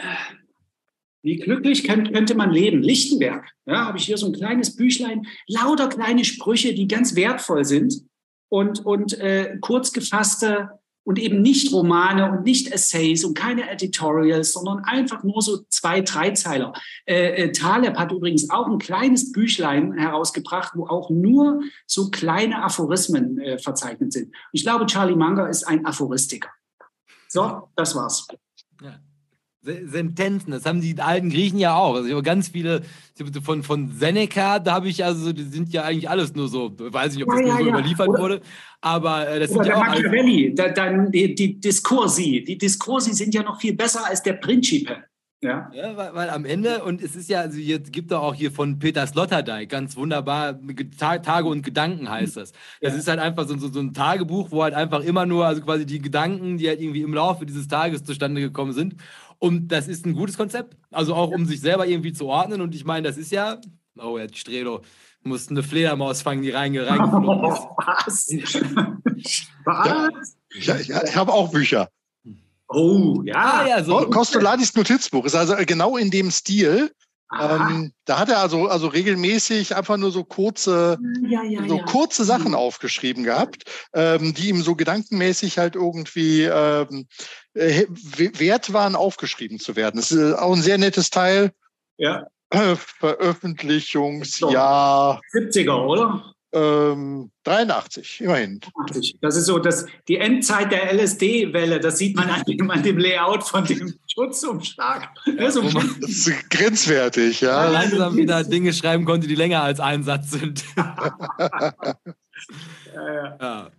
[1.22, 2.82] wie glücklich könnte man leben?
[2.82, 3.51] Lichtenberg.
[3.64, 8.05] Ja, habe ich hier so ein kleines Büchlein, lauter kleine Sprüche, die ganz wertvoll sind
[8.49, 10.70] und, und äh, kurz gefasste
[11.07, 16.01] und eben nicht Romane und nicht Essays und keine Editorials, sondern einfach nur so zwei,
[16.01, 16.72] drei Zeiler.
[17.07, 22.62] Äh, äh, Taleb hat übrigens auch ein kleines Büchlein herausgebracht, wo auch nur so kleine
[22.64, 24.34] Aphorismen äh, verzeichnet sind.
[24.53, 26.51] Ich glaube, Charlie Munger ist ein Aphoristiker.
[27.28, 28.26] So, das war's.
[28.82, 28.99] Ja.
[29.66, 31.94] Sentenzen, das haben die alten Griechen ja auch.
[31.94, 32.82] Also ich habe ganz viele
[33.42, 37.14] von, von Seneca, da habe ich also, die sind ja eigentlich alles nur so, weiß
[37.14, 37.68] nicht, ob das ja, nur so ja.
[37.70, 38.40] überliefert Oder, wurde,
[38.80, 43.34] aber äh, das sind ja auch Machiavelli, da, dann die, die Diskursi, die Diskursi sind
[43.34, 45.04] ja noch viel besser als der Principe.
[45.42, 48.34] Ja, ja weil, weil, am Ende, und es ist ja, also hier gibt es auch
[48.34, 50.58] hier von Peter Sloterdijk ganz wunderbar,
[50.98, 52.52] Tage und Gedanken heißt das.
[52.80, 52.98] Das ja.
[52.98, 55.84] ist halt einfach so, so, so, ein Tagebuch, wo halt einfach immer nur, also quasi
[55.84, 58.96] die Gedanken, die halt irgendwie im Laufe dieses Tages zustande gekommen sind.
[59.39, 60.76] Und das ist ein gutes Konzept.
[60.91, 62.61] Also auch um sich selber irgendwie zu ordnen.
[62.61, 63.61] Und ich meine, das ist ja,
[63.99, 64.82] oh, Herr Strelo,
[65.22, 67.66] mussten eine Fledermaus fangen, die reinge reingeflogen ist.
[67.76, 69.49] Was?
[69.64, 70.37] Was?
[70.61, 71.89] Ja, ich, ich habe auch Bücher.
[72.68, 73.34] Oh, ja.
[73.37, 74.09] Ah, ja so.
[74.11, 76.91] Kostoladis Notizbuch ist also genau in dem Stil.
[77.40, 81.84] Ähm, da hat er also, also regelmäßig einfach nur so kurze, ja, ja, so ja.
[81.84, 83.64] kurze Sachen aufgeschrieben gehabt,
[83.94, 87.08] ähm, die ihm so gedankenmäßig halt irgendwie ähm,
[87.54, 89.96] äh, wert waren, aufgeschrieben zu werden.
[89.96, 91.50] Das ist äh, auch ein sehr nettes Teil.
[91.96, 92.28] Ja.
[92.50, 95.20] Äh, Veröffentlichungsjahr.
[95.34, 96.32] 70er, oder?
[96.57, 98.61] Ähm, 83, immerhin.
[98.61, 99.18] 83.
[99.20, 101.80] Das ist so das, die Endzeit der LSD-Welle.
[101.80, 105.11] Das sieht man an dem, an dem Layout von dem Schutzumschlag.
[105.38, 105.61] Ja, so
[106.00, 107.68] das ist grenzwertig, ja.
[107.68, 110.64] Langsam wieder Dinge schreiben konnte, die länger als ein Satz sind.
[110.76, 111.94] ja,
[112.94, 113.36] ja.
[113.38, 113.70] ja.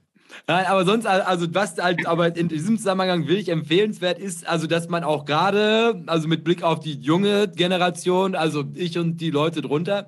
[0.45, 4.87] Nein, aber sonst, also was halt, aber in diesem Zusammenhang wirklich empfehlenswert ist, also dass
[4.87, 9.61] man auch gerade, also mit Blick auf die junge Generation, also ich und die Leute
[9.61, 10.07] drunter,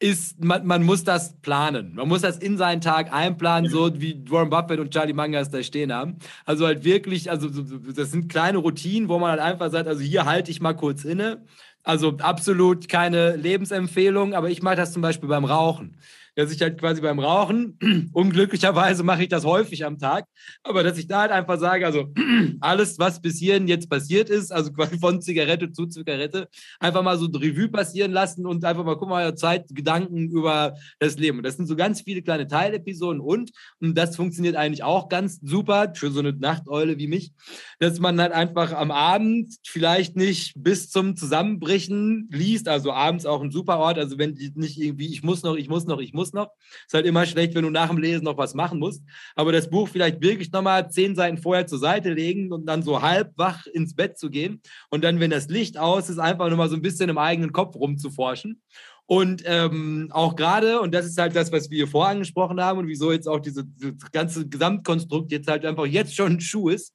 [0.00, 1.94] ist, man, man muss das planen.
[1.94, 5.62] Man muss das in seinen Tag einplanen, so wie Warren Buffett und Charlie Mangas da
[5.62, 6.16] stehen haben.
[6.46, 10.24] Also halt wirklich, also das sind kleine Routinen, wo man halt einfach sagt, also hier
[10.24, 11.44] halte ich mal kurz inne.
[11.82, 15.96] Also absolut keine Lebensempfehlung, aber ich mache das zum Beispiel beim Rauchen
[16.36, 17.78] dass ich halt quasi beim Rauchen,
[18.12, 20.26] unglücklicherweise mache ich das häufig am Tag,
[20.62, 22.12] aber dass ich da halt einfach sage, also
[22.60, 27.18] alles, was bis hierhin jetzt passiert ist, also quasi von Zigarette zu Zigarette, einfach mal
[27.18, 31.38] so ein Revue passieren lassen und einfach mal, guck mal, Zeit, Gedanken über das Leben.
[31.38, 33.50] Und das sind so ganz viele kleine Teilepisoden und,
[33.80, 37.32] und das funktioniert eigentlich auch ganz super für so eine Nachteule wie mich,
[37.78, 43.42] dass man halt einfach am Abend vielleicht nicht bis zum Zusammenbrechen liest, also abends auch
[43.42, 46.19] ein super Ort, also wenn nicht irgendwie, ich muss noch, ich muss noch, ich muss
[46.20, 46.50] muss noch.
[46.86, 49.02] Ist halt immer schlecht, wenn du nach dem Lesen noch was machen musst.
[49.34, 53.00] Aber das Buch vielleicht wirklich nochmal zehn Seiten vorher zur Seite legen und dann so
[53.00, 54.60] halb wach ins Bett zu gehen.
[54.90, 57.74] Und dann, wenn das Licht aus ist, einfach nochmal so ein bisschen im eigenen Kopf
[57.74, 58.60] rumzuforschen.
[59.06, 62.86] Und ähm, auch gerade, und das ist halt das, was wir hier vorangesprochen haben und
[62.86, 66.94] wieso jetzt auch diese, dieses ganze Gesamtkonstrukt jetzt halt einfach jetzt schon ein Schuh ist,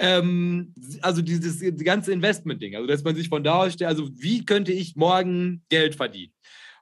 [0.00, 4.08] ähm, also dieses die ganze Investment-Ding, also dass man sich von da aus stellt, also
[4.14, 6.32] wie könnte ich morgen Geld verdienen?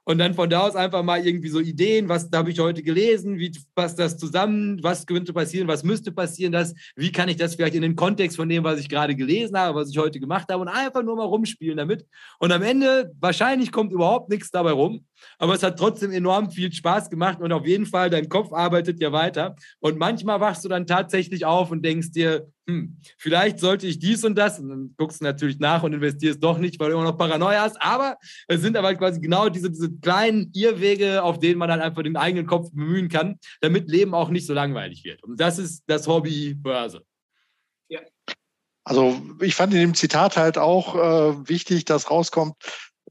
[0.09, 3.37] Und dann von da aus einfach mal irgendwie so Ideen, was habe ich heute gelesen,
[3.37, 7.53] wie passt das zusammen, was könnte passieren, was müsste passieren, das, wie kann ich das
[7.53, 10.47] vielleicht in den Kontext von dem, was ich gerade gelesen habe, was ich heute gemacht
[10.51, 12.07] habe und einfach nur mal rumspielen damit.
[12.39, 15.05] Und am Ende wahrscheinlich kommt überhaupt nichts dabei rum,
[15.37, 18.99] aber es hat trotzdem enorm viel Spaß gemacht und auf jeden Fall, dein Kopf arbeitet
[18.99, 19.55] ja weiter.
[19.79, 24.23] Und manchmal wachst du dann tatsächlich auf und denkst dir, hm, vielleicht sollte ich dies
[24.23, 24.59] und das.
[24.59, 27.61] Und dann guckst du natürlich nach und investierst doch nicht, weil du immer noch Paranoia
[27.61, 27.81] hast.
[27.81, 28.17] Aber
[28.47, 32.17] es sind aber quasi genau diese, diese kleinen Irrwege, auf denen man dann einfach den
[32.17, 35.23] eigenen Kopf bemühen kann, damit Leben auch nicht so langweilig wird.
[35.23, 37.03] Und das ist das Hobby Börse.
[37.87, 38.01] Ja.
[38.83, 42.55] Also ich fand in dem Zitat halt auch äh, wichtig, dass rauskommt,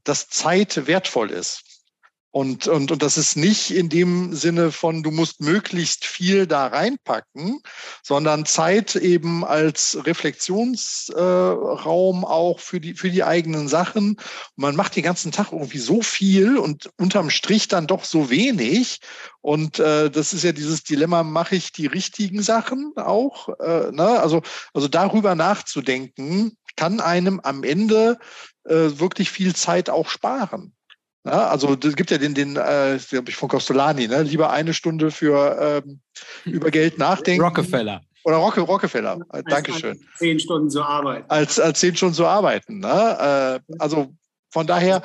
[0.03, 1.68] dass Zeit wertvoll ist.
[2.31, 6.67] Und, und, und das ist nicht in dem Sinne von, du musst möglichst viel da
[6.67, 7.59] reinpacken,
[8.03, 14.09] sondern Zeit eben als Reflexionsraum äh, auch für die, für die eigenen Sachen.
[14.09, 18.29] Und man macht den ganzen Tag irgendwie so viel und unterm Strich dann doch so
[18.29, 18.99] wenig.
[19.41, 23.49] Und äh, das ist ja dieses Dilemma, mache ich die richtigen Sachen auch?
[23.59, 24.19] Äh, ne?
[24.19, 24.43] also,
[24.75, 28.19] also darüber nachzudenken, kann einem am Ende
[28.65, 30.75] äh, wirklich viel Zeit auch sparen.
[31.25, 34.23] Ja, also es gibt ja den, den äh, ich von Costolani, ne?
[34.23, 35.99] lieber eine Stunde für ähm,
[36.45, 37.43] über Geld nachdenken.
[37.43, 38.01] Rockefeller.
[38.23, 39.19] Oder Rocke, Rockefeller.
[39.29, 39.99] Als Dankeschön.
[40.17, 41.25] Zehn Stunden zu arbeiten.
[41.29, 42.79] Als, als zehn Stunden zu arbeiten.
[42.79, 43.61] Ne?
[43.69, 44.13] Äh, also
[44.49, 45.01] von daher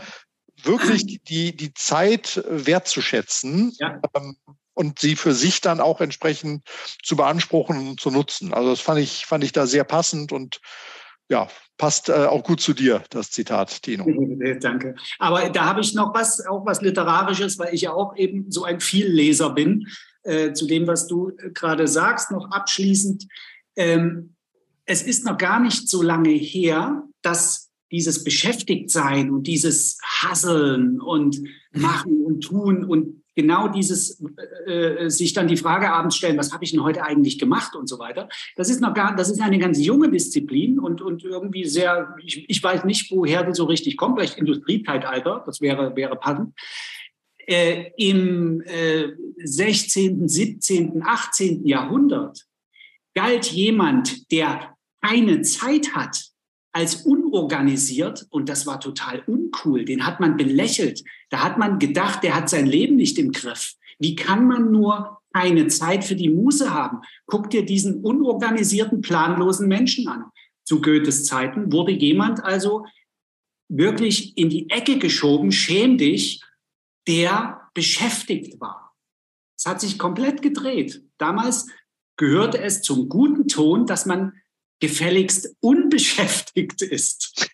[0.63, 4.01] wirklich die, die Zeit wertzuschätzen ja.
[4.15, 4.37] ähm,
[4.75, 6.69] und sie für sich dann auch entsprechend
[7.03, 8.55] zu beanspruchen und zu nutzen.
[8.55, 10.61] Also das fand ich, fand ich da sehr passend und
[11.29, 11.49] ja,
[11.79, 14.07] passt äh, auch gut zu dir, das Zitat, Tino.
[14.61, 14.95] Danke.
[15.19, 18.65] Aber da habe ich noch was, auch was Literarisches, weil ich ja auch eben so
[18.65, 19.87] ein Vielleser bin,
[20.23, 23.27] äh, zu dem, was du äh, gerade sagst, noch abschließend.
[23.77, 24.35] Ähm,
[24.87, 31.41] es ist noch gar nicht so lange her, dass dieses Beschäftigtsein und dieses Hasseln und
[31.73, 34.23] Machen und Tun und genau dieses
[34.67, 37.75] äh, äh, sich dann die Frage abends stellen, was habe ich denn heute eigentlich gemacht
[37.75, 38.29] und so weiter.
[38.57, 42.49] Das ist noch gar, das ist eine ganz junge Disziplin und, und irgendwie sehr, ich,
[42.49, 46.55] ich weiß nicht, woher die so richtig kommt, vielleicht Industriezeitalter, das wäre, wäre passend.
[47.47, 49.09] Äh, Im äh,
[49.43, 51.67] 16., 17., 18.
[51.67, 52.47] Jahrhundert
[53.15, 56.34] galt jemand, der keine Zeit hat,
[56.75, 59.85] als unorganisiert und das war total uncool.
[59.85, 61.05] Den hat man belächelt.
[61.31, 63.75] Da hat man gedacht, der hat sein Leben nicht im Griff.
[64.01, 66.99] Wie kann man nur eine Zeit für die Muse haben?
[67.27, 70.25] Guck dir diesen unorganisierten, planlosen Menschen an.
[70.65, 72.87] Zu Goethes Zeiten wurde jemand also
[73.69, 76.43] wirklich in die Ecke geschoben, schäm dich,
[77.07, 78.97] der beschäftigt war.
[79.57, 81.05] Es hat sich komplett gedreht.
[81.19, 81.69] Damals
[82.17, 84.33] gehörte es zum guten Ton, dass man
[84.87, 87.51] gefälligst unbeschäftigt ist.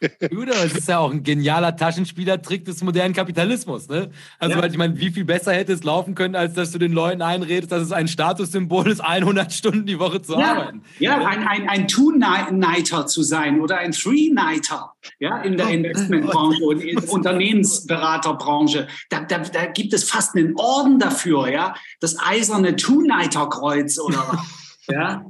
[0.00, 3.88] Gut, aber es ist ja auch ein genialer Taschenspielertrick des modernen Kapitalismus.
[3.88, 4.10] Ne?
[4.38, 4.64] Also, ja.
[4.64, 7.72] ich meine, wie viel besser hätte es laufen können, als dass du den Leuten einredest,
[7.72, 10.52] dass es ein Statussymbol ist, 100 Stunden die Woche zu ja.
[10.52, 10.82] arbeiten.
[11.00, 15.70] Ja, ein, ein, ein Two-Nighter zu sein oder ein Three-Nighter ja, in der oh.
[15.70, 18.86] Investmentbranche und in der Unternehmensberaterbranche.
[19.10, 24.40] Da, da, da gibt es fast einen Orden dafür, ja, das eiserne Two-Nighter-Kreuz oder was.
[24.90, 25.26] Ja,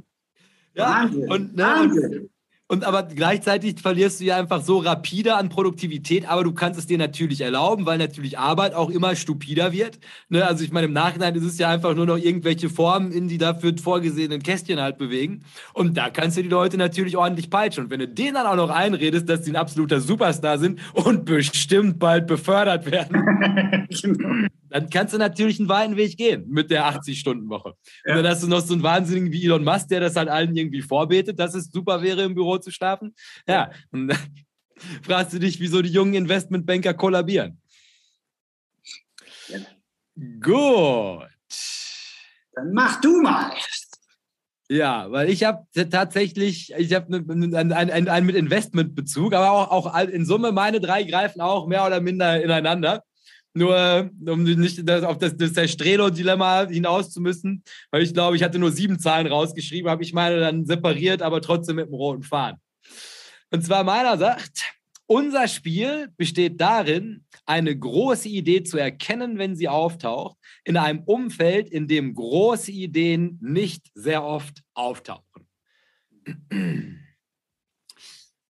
[0.79, 1.31] ja, Wahnsinn.
[1.31, 2.29] Und, ne, Wahnsinn.
[2.71, 6.85] Und aber gleichzeitig verlierst du ja einfach so rapide an Produktivität, aber du kannst es
[6.85, 9.97] dir natürlich erlauben, weil natürlich Arbeit auch immer stupider wird.
[10.29, 10.45] Ne?
[10.45, 13.39] Also ich meine, im Nachhinein ist es ja einfach nur noch irgendwelche Formen in die
[13.39, 15.43] dafür vorgesehenen Kästchen halt bewegen.
[15.73, 17.85] Und da kannst du die Leute natürlich ordentlich peitschen.
[17.85, 21.25] Und wenn du denen dann auch noch einredest, dass sie ein absoluter Superstar sind und
[21.25, 24.47] bestimmt bald befördert werden, genau.
[24.69, 27.73] dann kannst du natürlich einen weiten Weg gehen mit der 80-Stunden-Woche.
[28.05, 28.15] Ja.
[28.15, 30.55] Und dann hast du noch so einen Wahnsinnigen wie Elon Musk, der das halt allen
[30.55, 33.15] irgendwie vorbetet, dass es super wäre, im Büro zu schlafen.
[33.47, 34.17] Ja, und dann
[35.03, 37.61] fragst du dich, wieso die jungen Investmentbanker kollabieren.
[39.47, 39.59] Ja.
[40.41, 41.29] Gut.
[42.53, 43.53] Dann mach du mal.
[44.71, 49.85] Ja, weil ich habe tatsächlich, ich habe einen ein, ein, ein mit Investmentbezug, aber auch,
[49.87, 53.03] auch in Summe meine drei greifen auch mehr oder minder ineinander.
[53.53, 58.59] Nur um nicht auf das, das Strelo-Dilemma hinaus zu müssen, weil ich glaube, ich hatte
[58.59, 62.59] nur sieben Zahlen rausgeschrieben, habe ich meine dann separiert, aber trotzdem mit dem roten Faden.
[63.51, 64.63] Und zwar meiner sagt,
[65.07, 71.67] unser Spiel besteht darin, eine große Idee zu erkennen, wenn sie auftaucht, in einem Umfeld,
[71.69, 75.47] in dem große Ideen nicht sehr oft auftauchen.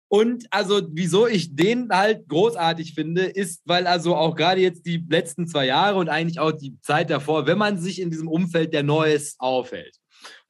[0.09, 5.03] Und also, wieso ich den halt großartig finde, ist, weil also auch gerade jetzt die
[5.09, 8.73] letzten zwei Jahre und eigentlich auch die Zeit davor, wenn man sich in diesem Umfeld
[8.73, 9.97] der Neues aufhält,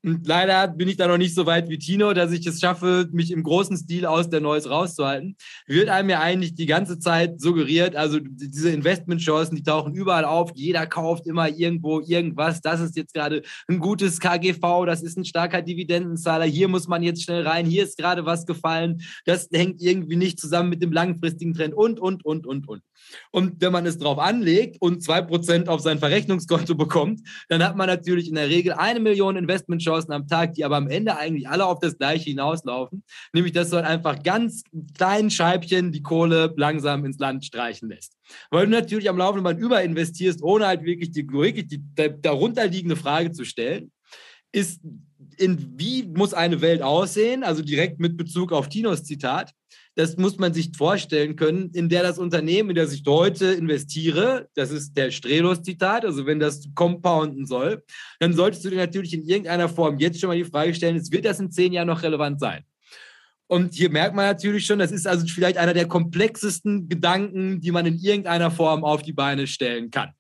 [0.08, 3.10] und leider bin ich da noch nicht so weit wie Tino, dass ich es schaffe,
[3.12, 5.36] mich im großen Stil aus der Neues rauszuhalten.
[5.66, 10.52] Wird einem ja eigentlich die ganze Zeit suggeriert, also diese Investmentchancen, die tauchen überall auf.
[10.56, 12.62] Jeder kauft immer irgendwo irgendwas.
[12.62, 16.46] Das ist jetzt gerade ein gutes KGV, das ist ein starker Dividendenzahler.
[16.46, 17.66] Hier muss man jetzt schnell rein.
[17.66, 19.02] Hier ist gerade was gefallen.
[19.26, 22.82] Das hängt irgendwie nicht zusammen mit dem langfristigen Trend und, und, und, und, und.
[23.32, 27.88] Und wenn man es drauf anlegt und 2% auf sein Verrechnungskonto bekommt, dann hat man
[27.88, 31.66] natürlich in der Regel eine Million Investmentchancen am Tag, die aber am Ende eigentlich alle
[31.66, 33.04] auf das Gleiche hinauslaufen.
[33.34, 34.64] Nämlich, dass du halt einfach ganz
[34.98, 38.18] kleinen Scheibchen die Kohle langsam ins Land streichen lässt.
[38.50, 41.82] Weil du natürlich am laufenden Band überinvestierst, ohne halt wirklich die, wirklich die
[42.22, 43.92] darunterliegende Frage zu stellen,
[44.52, 44.82] ist,
[45.38, 47.44] in wie muss eine Welt aussehen?
[47.44, 49.54] Also direkt mit Bezug auf Tinos Zitat
[49.98, 54.48] das muss man sich vorstellen können, in der das Unternehmen, in das ich heute investiere,
[54.54, 57.84] das ist der Strelos-Zitat, also wenn das compounden soll,
[58.20, 61.26] dann solltest du dir natürlich in irgendeiner Form jetzt schon mal die Frage stellen, wird
[61.26, 62.64] das in zehn Jahren noch relevant sein?
[63.48, 67.72] Und hier merkt man natürlich schon, das ist also vielleicht einer der komplexesten Gedanken, die
[67.72, 70.12] man in irgendeiner Form auf die Beine stellen kann.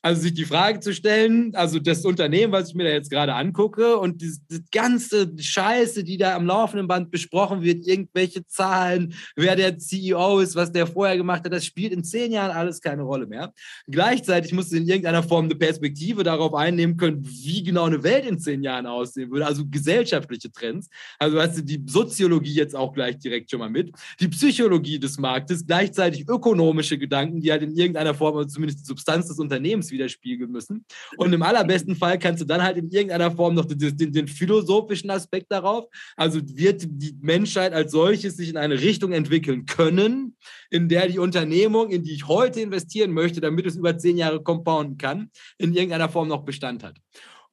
[0.00, 3.34] Also sich die Frage zu stellen, also das Unternehmen, was ich mir da jetzt gerade
[3.34, 9.14] angucke und die, die, ganze Scheiße, die da am laufenden Band besprochen wird, irgendwelche Zahlen,
[9.34, 12.80] wer der CEO ist, was der vorher gemacht hat, das spielt in zehn Jahren alles
[12.80, 13.52] keine Rolle mehr.
[13.88, 18.24] Gleichzeitig muss es in irgendeiner Form eine Perspektive darauf einnehmen können, wie genau eine Welt
[18.24, 20.88] in zehn Jahren aussehen würde, also gesellschaftliche Trends.
[21.18, 23.90] Also hast du die Soziologie jetzt auch gleich direkt schon mal mit,
[24.20, 28.86] die Psychologie des Marktes, gleichzeitig ökonomische Gedanken, die halt in irgendeiner Form, also zumindest die
[28.86, 30.84] Substanz des Unternehmens widerspiegeln müssen.
[31.16, 34.28] Und im allerbesten Fall kannst du dann halt in irgendeiner Form noch den, den, den
[34.28, 35.86] philosophischen Aspekt darauf.
[36.16, 40.36] Also wird die Menschheit als solches sich in eine Richtung entwickeln können,
[40.70, 44.42] in der die Unternehmung, in die ich heute investieren möchte, damit es über zehn Jahre
[44.42, 46.96] compounden kann, in irgendeiner Form noch Bestand hat.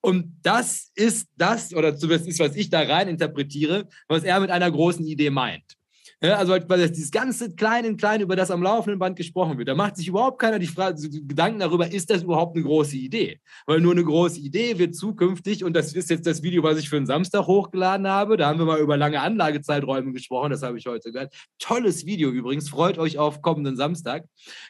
[0.01, 4.51] Und das ist das, oder zumindest ist, was ich da rein interpretiere, was er mit
[4.51, 5.63] einer großen Idee meint.
[6.21, 9.67] Ja, also weil dieses ganze Klein in Klein, über das am laufenden Band gesprochen wird,
[9.67, 12.95] da macht sich überhaupt keiner die, Frage, die Gedanken darüber, ist das überhaupt eine große
[12.95, 13.41] Idee?
[13.65, 16.89] Weil nur eine große Idee wird zukünftig, und das ist jetzt das Video, was ich
[16.89, 20.77] für den Samstag hochgeladen habe, da haben wir mal über lange Anlagezeiträume gesprochen, das habe
[20.77, 21.33] ich heute gehört.
[21.59, 24.23] Tolles Video übrigens, freut euch auf kommenden Samstag.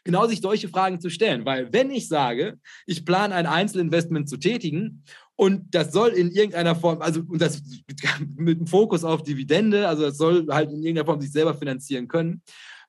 [0.03, 4.37] Genau sich solche Fragen zu stellen, weil wenn ich sage, ich plane ein Einzelinvestment zu
[4.37, 5.03] tätigen
[5.35, 7.61] und das soll in irgendeiner Form, also und das
[8.35, 12.07] mit dem Fokus auf Dividende, also das soll halt in irgendeiner Form sich selber finanzieren
[12.07, 12.41] können.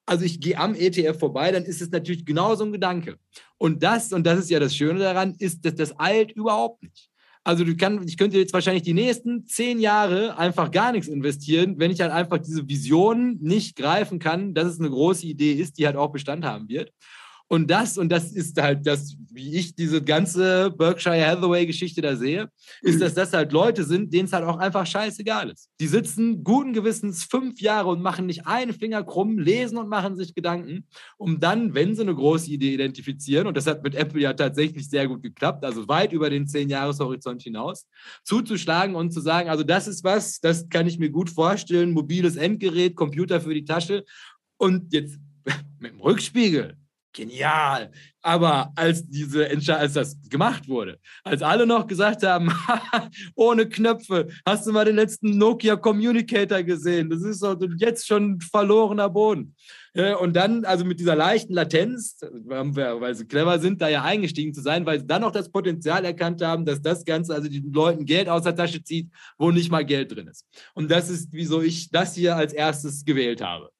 [0.09, 3.19] Also ich gehe am ETF vorbei, dann ist es natürlich genauso ein Gedanke.
[3.59, 7.11] Und das, und das ist ja das Schöne daran, ist, dass das eilt überhaupt nicht.
[7.43, 11.79] Also du kann, ich könnte jetzt wahrscheinlich die nächsten zehn Jahre einfach gar nichts investieren,
[11.79, 15.79] wenn ich halt einfach diese Vision nicht greifen kann, dass es eine große Idee ist,
[15.79, 16.93] die halt auch Bestand haben wird.
[17.49, 22.51] Und das, und das ist halt das, wie ich diese ganze Berkshire Hathaway-Geschichte da sehe,
[22.83, 25.71] ist, dass das halt Leute sind, denen es halt auch einfach scheißegal ist.
[25.79, 30.17] Die sitzen guten Gewissens fünf Jahre und machen nicht einen Finger krumm, lesen und machen
[30.17, 30.87] sich Gedanken,
[31.19, 34.89] um dann, wenn sie eine große Idee identifizieren, und das hat mit Apple ja tatsächlich
[34.89, 37.87] sehr gut geklappt, also weit über den zehn Jahreshorizont hinaus,
[38.25, 42.35] zuzuschlagen und zu sagen, also das ist was, das kann ich mir gut vorstellen, mobiles
[42.35, 44.05] Endgerät, Computer für die Tasche
[44.57, 45.21] und jetzt
[45.79, 46.77] mit dem Rückspiegel
[47.17, 47.91] genial.
[48.23, 52.53] Aber als diese als das gemacht wurde, als alle noch gesagt haben,
[53.35, 57.11] ohne Knöpfe, hast du mal den letzten Nokia Communicator gesehen?
[57.11, 59.55] Das ist doch jetzt schon verlorener Boden.
[60.21, 64.61] Und dann, also mit dieser leichten Latenz, weil sie clever sind, da ja eingestiegen zu
[64.61, 68.05] sein, weil sie dann auch das Potenzial erkannt haben, dass das Ganze also den Leuten
[68.05, 69.09] Geld aus der Tasche zieht,
[69.39, 70.45] wo nicht mal Geld drin ist.
[70.75, 73.71] Und das ist, wieso ich das hier als erstes gewählt habe.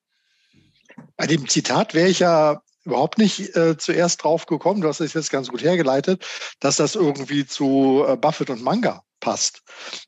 [1.19, 5.13] Bei dem Zitat wäre ich ja überhaupt nicht äh, zuerst drauf gekommen, du hast es
[5.13, 6.25] jetzt ganz gut hergeleitet,
[6.61, 9.63] dass das irgendwie zu äh, Buffett und Manga passt.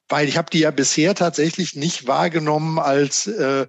[0.08, 3.66] Weil ich habe die ja bisher tatsächlich nicht wahrgenommen als äh,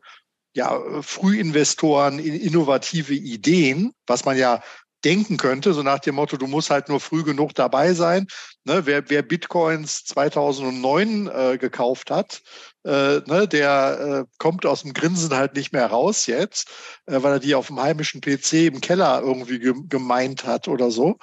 [0.53, 4.62] ja, Frühinvestoren in innovative Ideen, was man ja
[5.05, 8.28] denken könnte, so nach dem Motto, du musst halt nur früh genug dabei sein.
[8.70, 12.44] Ne, wer, wer Bitcoins 2009 äh, gekauft hat,
[12.84, 16.70] äh, ne, der äh, kommt aus dem Grinsen halt nicht mehr raus jetzt,
[17.08, 20.92] äh, weil er die auf dem heimischen PC im Keller irgendwie ge gemeint hat oder
[20.92, 21.18] so.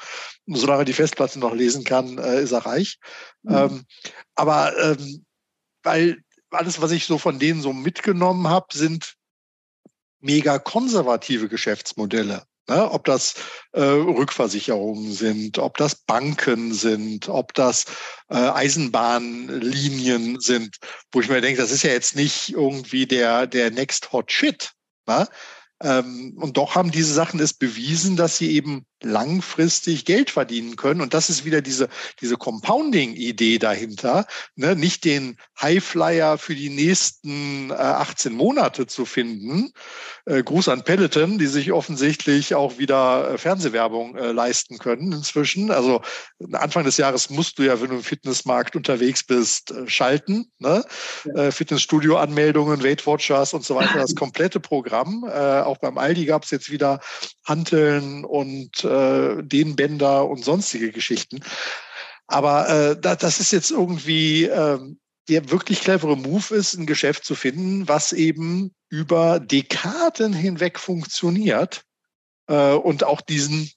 [0.47, 2.99] Und solange er die Festplatte noch lesen kann, äh, ist er reich.
[3.45, 3.55] Mhm.
[3.55, 3.85] Ähm,
[4.35, 5.25] aber ähm,
[5.85, 6.17] weil
[6.51, 9.15] alles, was ich so von denen so mitgenommen habe, sind
[10.19, 12.43] mega konservative Geschäftsmodelle.
[12.69, 12.91] Ne?
[12.91, 13.35] Ob das
[13.73, 17.85] äh, Rückversicherungen sind, ob das Banken sind, ob das
[18.29, 20.77] äh, Eisenbahnlinien sind,
[21.12, 24.73] wo ich mir denke, das ist ja jetzt nicht irgendwie der, der Next Hot Shit.
[25.07, 25.29] Ne?
[25.83, 31.01] Ähm, und doch haben diese Sachen es bewiesen, dass sie eben langfristig Geld verdienen können.
[31.01, 31.89] Und das ist wieder diese,
[32.20, 34.74] diese Compounding-Idee dahinter, ne?
[34.74, 39.72] nicht den Highflyer für die nächsten äh, 18 Monate zu finden.
[40.24, 45.70] Äh, Gruß an Peloton, die sich offensichtlich auch wieder äh, Fernsehwerbung äh, leisten können inzwischen.
[45.70, 46.01] Also
[46.53, 50.51] Anfang des Jahres musst du ja, wenn du im Fitnessmarkt unterwegs bist, äh, schalten.
[50.59, 50.85] Ne?
[51.24, 51.45] Ja.
[51.45, 55.24] Äh, Fitnessstudio-Anmeldungen, Weight Watchers und so weiter, das komplette Programm.
[55.67, 57.01] Auch beim Aldi gab es jetzt wieder
[57.45, 61.41] Hanteln und äh, Dehnbänder und sonstige Geschichten.
[62.27, 64.79] Aber äh, das ist jetzt irgendwie äh,
[65.29, 71.83] der wirklich clevere Move ist, ein Geschäft zu finden, was eben über Dekaden hinweg funktioniert
[72.49, 73.71] äh, und auch diesen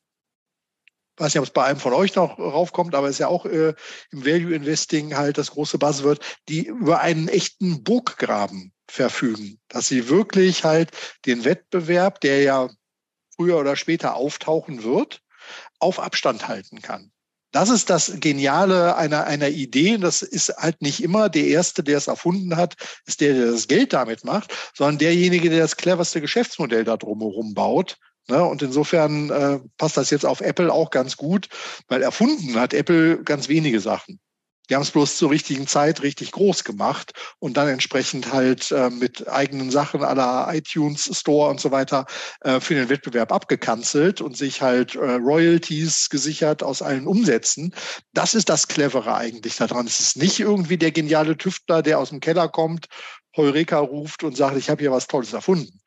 [1.18, 3.46] weiß nicht, ob es bei einem von euch noch raufkommt, aber es ist ja auch
[3.46, 3.74] äh,
[4.12, 10.10] im Value Investing halt das große Buzzword, die über einen echten Burggraben verfügen, dass sie
[10.10, 10.92] wirklich halt
[11.26, 12.70] den Wettbewerb, der ja
[13.36, 15.22] früher oder später auftauchen wird,
[15.80, 17.12] auf Abstand halten kann.
[17.52, 19.98] Das ist das Geniale einer, einer Idee.
[19.98, 22.76] Das ist halt nicht immer der Erste, der es erfunden hat,
[23.06, 27.56] ist der, der das Geld damit macht, sondern derjenige, der das cleverste Geschäftsmodell da drumherum
[27.56, 27.98] baut.
[28.28, 28.44] Ne?
[28.44, 31.50] Und insofern äh, passt das jetzt auf Apple auch ganz gut,
[31.88, 34.20] weil erfunden hat Apple ganz wenige Sachen.
[34.70, 38.90] Die haben es bloß zur richtigen Zeit richtig groß gemacht und dann entsprechend halt äh,
[38.90, 42.06] mit eigenen Sachen aller iTunes Store und so weiter
[42.42, 47.74] äh, für den Wettbewerb abgekanzelt und sich halt äh, Royalties gesichert aus allen Umsätzen.
[48.14, 49.88] Das ist das Clevere eigentlich daran.
[49.88, 52.88] Es ist nicht irgendwie der geniale Tüftler, der aus dem Keller kommt,
[53.36, 55.80] Heureka ruft und sagt, ich habe hier was Tolles erfunden.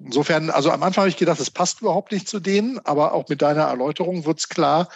[0.00, 3.28] Insofern, also am Anfang habe ich gedacht, es passt überhaupt nicht zu denen, aber auch
[3.28, 4.88] mit deiner Erläuterung wird es klar,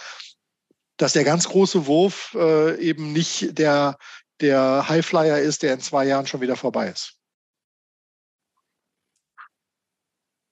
[0.97, 3.99] dass der ganz große Wurf äh, eben nicht der,
[4.41, 7.17] der Highflyer ist, der in zwei Jahren schon wieder vorbei ist.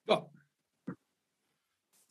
[0.06, 0.30] Ja.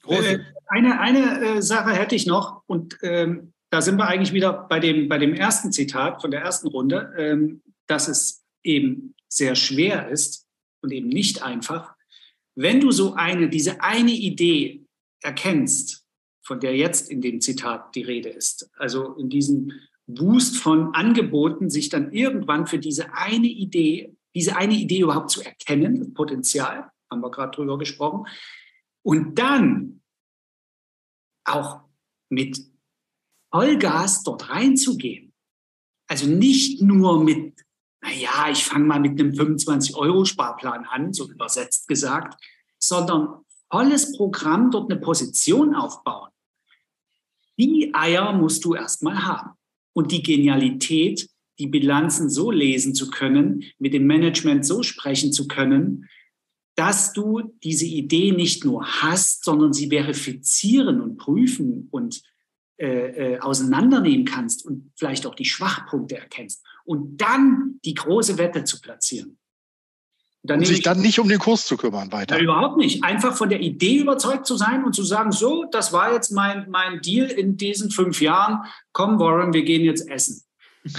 [0.04, 0.34] Große.
[0.34, 4.54] Äh, eine eine äh, Sache hätte ich noch und ähm, da sind wir eigentlich wieder
[4.54, 9.56] bei dem, bei dem ersten Zitat von der ersten Runde, ähm, dass es eben sehr
[9.56, 10.48] schwer ist
[10.82, 11.96] und eben nicht einfach,
[12.56, 14.86] wenn du so eine, diese eine Idee
[15.22, 16.06] erkennst,
[16.50, 18.72] von der jetzt in dem Zitat die Rede ist.
[18.76, 19.72] Also in diesem
[20.08, 25.44] Boost von Angeboten, sich dann irgendwann für diese eine Idee, diese eine Idee überhaupt zu
[25.44, 28.26] erkennen, das Potenzial, haben wir gerade drüber gesprochen,
[29.04, 30.02] und dann
[31.46, 31.82] auch
[32.30, 32.60] mit
[33.52, 35.32] Vollgas dort reinzugehen.
[36.08, 37.64] Also nicht nur mit,
[38.02, 42.44] naja, ich fange mal mit einem 25-Euro-Sparplan an, so übersetzt gesagt,
[42.80, 46.32] sondern volles Programm dort eine Position aufbauen.
[47.60, 49.52] Die Eier musst du erstmal haben.
[49.94, 51.30] Und die Genialität,
[51.60, 56.08] die Bilanzen so lesen zu können, mit dem Management so sprechen zu können,
[56.76, 62.22] dass du diese Idee nicht nur hast, sondern sie verifizieren und prüfen und
[62.78, 68.64] äh, äh, auseinandernehmen kannst und vielleicht auch die Schwachpunkte erkennst und dann die große Wette
[68.64, 69.38] zu platzieren.
[70.50, 72.38] Dann und sich dann nicht um den Kurs zu kümmern weiter.
[72.38, 73.04] Ja, überhaupt nicht.
[73.04, 76.68] Einfach von der Idee überzeugt zu sein und zu sagen, so, das war jetzt mein,
[76.70, 78.64] mein Deal in diesen fünf Jahren.
[78.92, 80.42] Komm, Warren, wir gehen jetzt essen.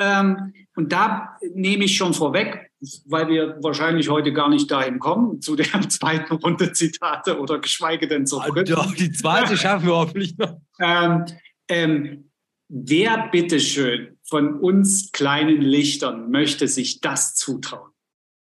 [0.00, 2.72] ähm, und da nehme ich schon vorweg,
[3.04, 8.08] weil wir wahrscheinlich heute gar nicht dahin kommen, zu der zweiten Runde Zitate oder geschweige
[8.08, 8.74] denn zur dritten.
[8.74, 10.60] Doch, die zweite schaffen wir hoffentlich noch.
[10.80, 11.24] Ähm,
[11.68, 12.30] ähm,
[12.68, 17.92] wer bitteschön von uns kleinen Lichtern möchte sich das zutrauen?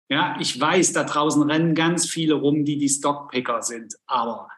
[0.09, 3.95] Ja, ich weiß, da draußen rennen ganz viele rum, die die Stockpicker sind.
[4.07, 4.49] Aber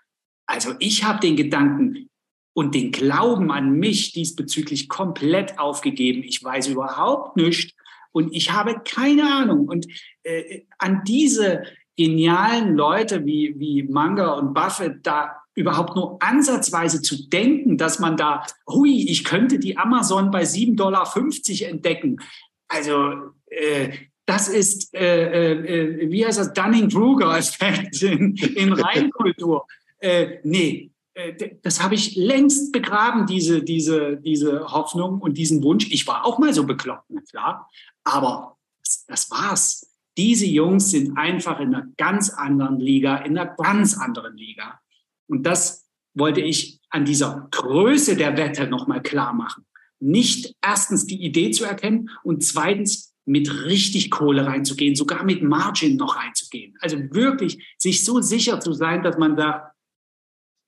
[0.46, 2.11] also ich habe den Gedanken
[2.55, 6.22] und den Glauben an mich diesbezüglich komplett aufgegeben.
[6.22, 7.74] Ich weiß überhaupt nichts
[8.12, 9.68] und ich habe keine Ahnung.
[9.68, 9.86] Und
[10.24, 11.62] äh, an diese
[11.96, 18.16] genialen Leute wie, wie Manga und Buffett da überhaupt nur ansatzweise zu denken, dass man
[18.16, 22.20] da, hui, ich könnte die Amazon bei 7,50 Dollar entdecken.
[22.68, 23.90] Also äh,
[24.28, 29.66] das ist, äh, äh, wie heißt das, Dunning-Kruger-Effekt in, in Reinkultur.
[30.00, 35.90] Äh, nee, äh, das habe ich längst begraben, diese, diese, diese Hoffnung und diesen Wunsch.
[35.90, 37.68] Ich war auch mal so bekloppt, klar.
[38.04, 39.90] Aber das, das war's.
[40.16, 44.78] Diese Jungs sind einfach in einer ganz anderen Liga, in einer ganz anderen Liga.
[45.26, 49.66] Und das wollte ich an dieser Größe der Wette nochmal klar machen.
[49.98, 55.96] Nicht erstens die Idee zu erkennen und zweitens mit richtig Kohle reinzugehen, sogar mit Margin
[55.96, 56.76] noch reinzugehen.
[56.80, 59.72] Also wirklich sich so sicher zu sein, dass man da,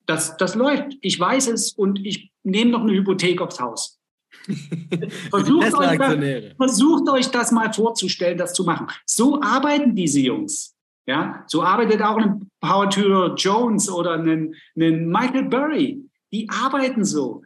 [0.07, 0.97] das, das läuft.
[1.01, 3.99] Ich weiß es und ich nehme noch eine Hypothek aufs Haus.
[5.31, 8.87] versucht, euch das, versucht euch das mal vorzustellen, das zu machen.
[9.05, 10.77] So arbeiten diese Jungs.
[11.07, 16.05] Ja, so arbeitet auch ein Power Tour Jones oder ein, ein Michael Burry.
[16.33, 17.43] Die arbeiten so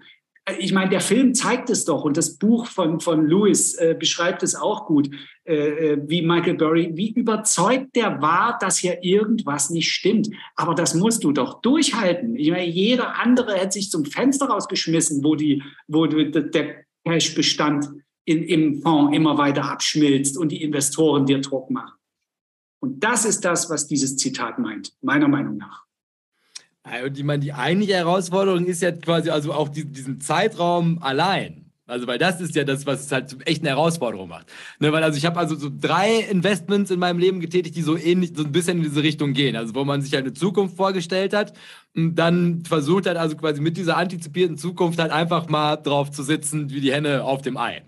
[0.58, 4.42] ich meine, der Film zeigt es doch und das Buch von, von Lewis äh, beschreibt
[4.42, 5.08] es auch gut,
[5.44, 10.28] äh, äh, wie Michael Burry, wie überzeugt der war, dass hier irgendwas nicht stimmt.
[10.54, 12.36] Aber das musst du doch durchhalten.
[12.36, 17.88] Ich meine, jeder andere hätte sich zum Fenster rausgeschmissen, wo, die, wo der Cash-Bestand
[18.26, 21.94] im Fonds immer weiter abschmilzt und die Investoren dir Druck machen.
[22.80, 25.83] Und das ist das, was dieses Zitat meint, meiner Meinung nach.
[26.84, 31.64] Und ich meine, die eigentliche Herausforderung ist ja quasi also auch die, diesen Zeitraum allein.
[31.86, 34.46] Also, weil das ist ja das, was es halt echt eine Herausforderung macht.
[34.78, 37.96] Ne, weil also ich habe also so drei Investments in meinem Leben getätigt, die so
[37.96, 39.54] ähnlich, so ein bisschen in diese Richtung gehen.
[39.54, 41.52] Also, wo man sich halt eine Zukunft vorgestellt hat
[41.94, 46.22] und dann versucht hat, also quasi mit dieser antizipierten Zukunft halt einfach mal drauf zu
[46.22, 47.82] sitzen, wie die Henne auf dem Ei.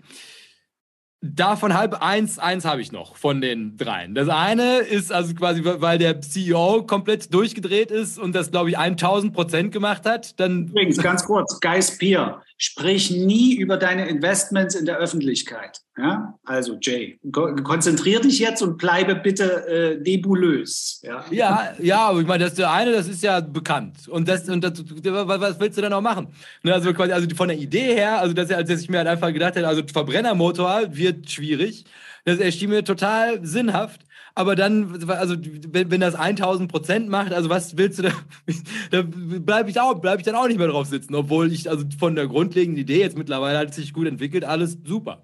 [1.35, 4.15] Davon halb eins, eins habe ich noch von den dreien.
[4.15, 8.77] Das eine ist also quasi, weil der CEO komplett durchgedreht ist und das, glaube ich,
[8.77, 10.39] 1000 Prozent gemacht hat.
[10.39, 15.79] Dann Übrigens, ganz kurz, Guy Spear, sprich nie über deine Investments in der Öffentlichkeit.
[15.95, 16.33] Ja?
[16.43, 20.99] Also Jay, konzentrier dich jetzt und bleibe bitte äh, nebulös.
[21.03, 21.23] Ja?
[21.29, 24.07] ja, ja, aber ich meine, das der eine, das ist ja bekannt.
[24.07, 26.29] Und das, und das, was willst du dann auch machen?
[26.63, 29.31] Ne, also quasi, also von der Idee her, also dass, als ich mir halt einfach
[29.31, 31.85] gedacht hätte, also Verbrennermotor wird schwierig.
[32.25, 34.01] Das erschien mir total sinnhaft.
[34.37, 35.35] Aber dann, also
[35.67, 38.11] wenn, wenn das 1000 Prozent macht, also was willst du da?
[38.91, 42.13] da bleibe ich, bleib ich dann auch nicht mehr drauf sitzen, obwohl ich, also von
[42.13, 45.23] der grundlegenden Idee jetzt mittlerweile hat sich gut entwickelt, alles super.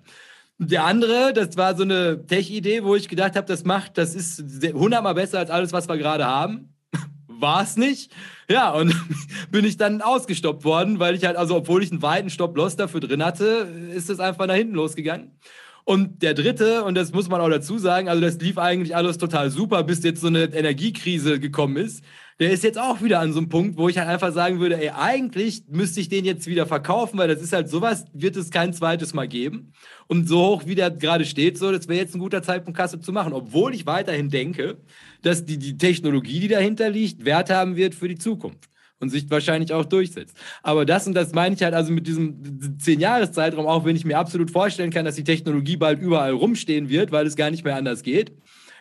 [0.58, 4.44] Der andere, das war so eine Tech-Idee, wo ich gedacht habe, das macht, das ist
[4.74, 6.74] hundertmal besser als alles, was wir gerade haben.
[7.28, 8.12] War es nicht.
[8.50, 8.96] Ja, und
[9.52, 13.00] bin ich dann ausgestoppt worden, weil ich halt, also obwohl ich einen weiten Stop-Loss dafür
[13.00, 15.38] drin hatte, ist es einfach nach hinten losgegangen.
[15.86, 19.18] Und der dritte, und das muss man auch dazu sagen, also das lief eigentlich alles
[19.18, 22.04] total super, bis jetzt so eine Energiekrise gekommen ist.
[22.40, 24.82] Der ist jetzt auch wieder an so einem Punkt, wo ich halt einfach sagen würde,
[24.82, 28.50] ey, eigentlich müsste ich den jetzt wieder verkaufen, weil das ist halt sowas, wird es
[28.50, 29.74] kein zweites Mal geben.
[30.08, 33.00] Und so hoch, wie der gerade steht, so, das wäre jetzt ein guter Zeitpunkt, Kasse
[33.02, 33.34] zu machen.
[33.34, 34.78] Obwohl ich weiterhin denke,
[35.22, 38.73] dass die, die Technologie, die dahinter liegt, Wert haben wird für die Zukunft
[39.04, 40.36] und sich wahrscheinlich auch durchsetzt.
[40.64, 43.96] Aber das und das meine ich halt also mit diesem zehn Jahres Zeitraum, auch wenn
[43.96, 47.52] ich mir absolut vorstellen kann, dass die Technologie bald überall rumstehen wird, weil es gar
[47.52, 48.32] nicht mehr anders geht,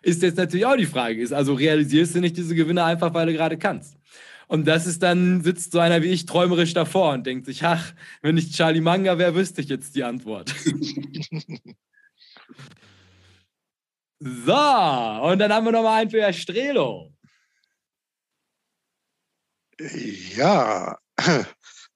[0.02, 3.26] ist jetzt natürlich auch die Frage, ist also realisierst du nicht diese Gewinne einfach, weil
[3.26, 3.96] du gerade kannst?
[4.48, 7.94] Und das ist dann, sitzt so einer wie ich träumerisch davor und denkt sich, ach,
[8.20, 10.50] wenn ich Charlie Manga wäre, wüsste ich jetzt die Antwort.
[14.18, 17.11] so, und dann haben wir noch mal einen für Herr Strelo.
[20.36, 20.98] Ja.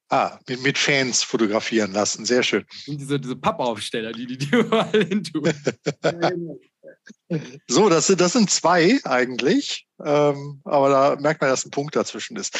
[0.08, 2.24] Ah, mit, mit Fans fotografieren lassen.
[2.24, 2.64] Sehr schön.
[2.86, 5.52] Und diese, diese Pappaufsteller, die die, die überall hin tun.
[7.66, 9.88] so, das sind, das sind zwei eigentlich.
[10.04, 12.56] Ähm, aber da merkt man, dass ein Punkt dazwischen ist.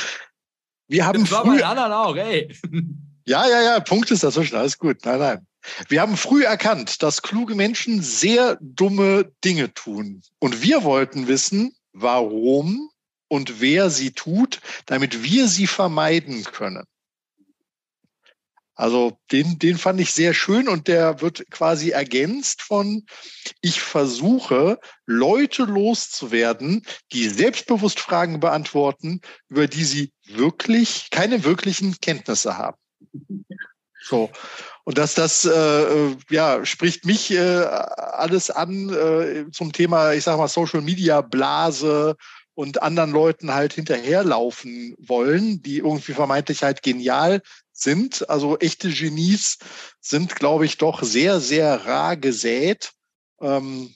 [0.88, 2.52] Wir haben das war früh, bei anderen auch, ey.
[3.28, 4.54] Ja, ja, ja, Punkt ist dazwischen.
[4.54, 4.98] Alles gut.
[5.04, 5.46] Nein, nein.
[5.88, 10.22] Wir haben früh erkannt, dass kluge Menschen sehr dumme Dinge tun.
[10.38, 12.88] Und wir wollten wissen, warum
[13.28, 16.84] und wer sie tut, damit wir sie vermeiden können.
[18.76, 23.06] Also den, den fand ich sehr schön und der wird quasi ergänzt von,
[23.62, 32.58] ich versuche, Leute loszuwerden, die selbstbewusst Fragen beantworten, über die sie wirklich keine wirklichen Kenntnisse
[32.58, 32.76] haben.
[34.02, 34.30] So.
[34.84, 40.36] Und dass das, äh, ja, spricht mich äh, alles an äh, zum Thema, ich sag
[40.36, 42.14] mal, Social Media Blase
[42.56, 48.28] und anderen Leuten halt hinterherlaufen wollen, die irgendwie vermeintlich halt genial sind.
[48.30, 49.58] Also echte Genies
[50.00, 52.92] sind, glaube ich, doch sehr, sehr rar gesät.
[53.42, 53.94] Ähm,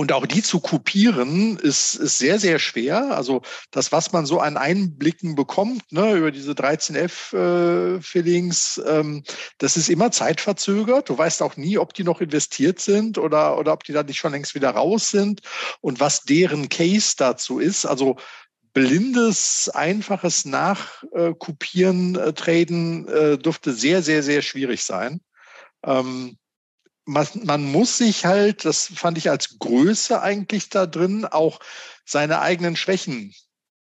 [0.00, 3.14] und auch die zu kopieren ist, ist sehr, sehr schwer.
[3.14, 9.22] Also das, was man so an Einblicken bekommt, ne, über diese 13F-Fillings, äh, ähm,
[9.58, 11.10] das ist immer zeitverzögert.
[11.10, 14.16] Du weißt auch nie, ob die noch investiert sind oder, oder ob die da nicht
[14.16, 15.42] schon längst wieder raus sind
[15.82, 17.84] und was deren Case dazu ist.
[17.84, 18.16] Also
[18.72, 25.20] blindes, einfaches Nachkopieren, äh, Traden äh, dürfte sehr, sehr, sehr schwierig sein.
[25.84, 26.38] Ähm,
[27.10, 31.58] man, man muss sich halt, das fand ich als Größe eigentlich da drin, auch
[32.04, 33.34] seine eigenen Schwächen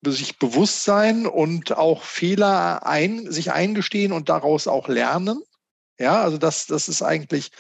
[0.06, 5.42] sich bewusst sein und auch Fehler ein, sich eingestehen und daraus auch lernen.
[5.98, 7.52] Ja, also das, das ist eigentlich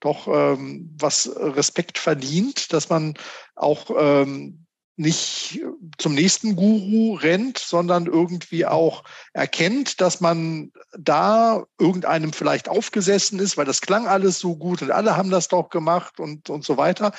[0.00, 3.14] doch ähm, was Respekt verdient, dass man
[3.54, 4.61] auch ähm,
[4.96, 5.60] nicht
[5.98, 13.56] zum nächsten Guru rennt, sondern irgendwie auch erkennt, dass man da irgendeinem vielleicht aufgesessen ist,
[13.56, 16.76] weil das klang alles so gut und alle haben das doch gemacht und, und so
[16.76, 17.12] weiter.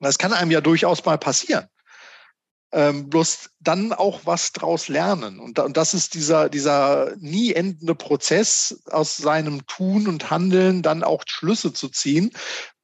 [0.00, 1.66] Das kann einem ja durchaus mal passieren.
[2.70, 5.40] Ähm, bloß dann auch was draus lernen.
[5.40, 11.02] Und, und das ist dieser, dieser nie endende Prozess aus seinem Tun und Handeln dann
[11.02, 12.30] auch Schlüsse zu ziehen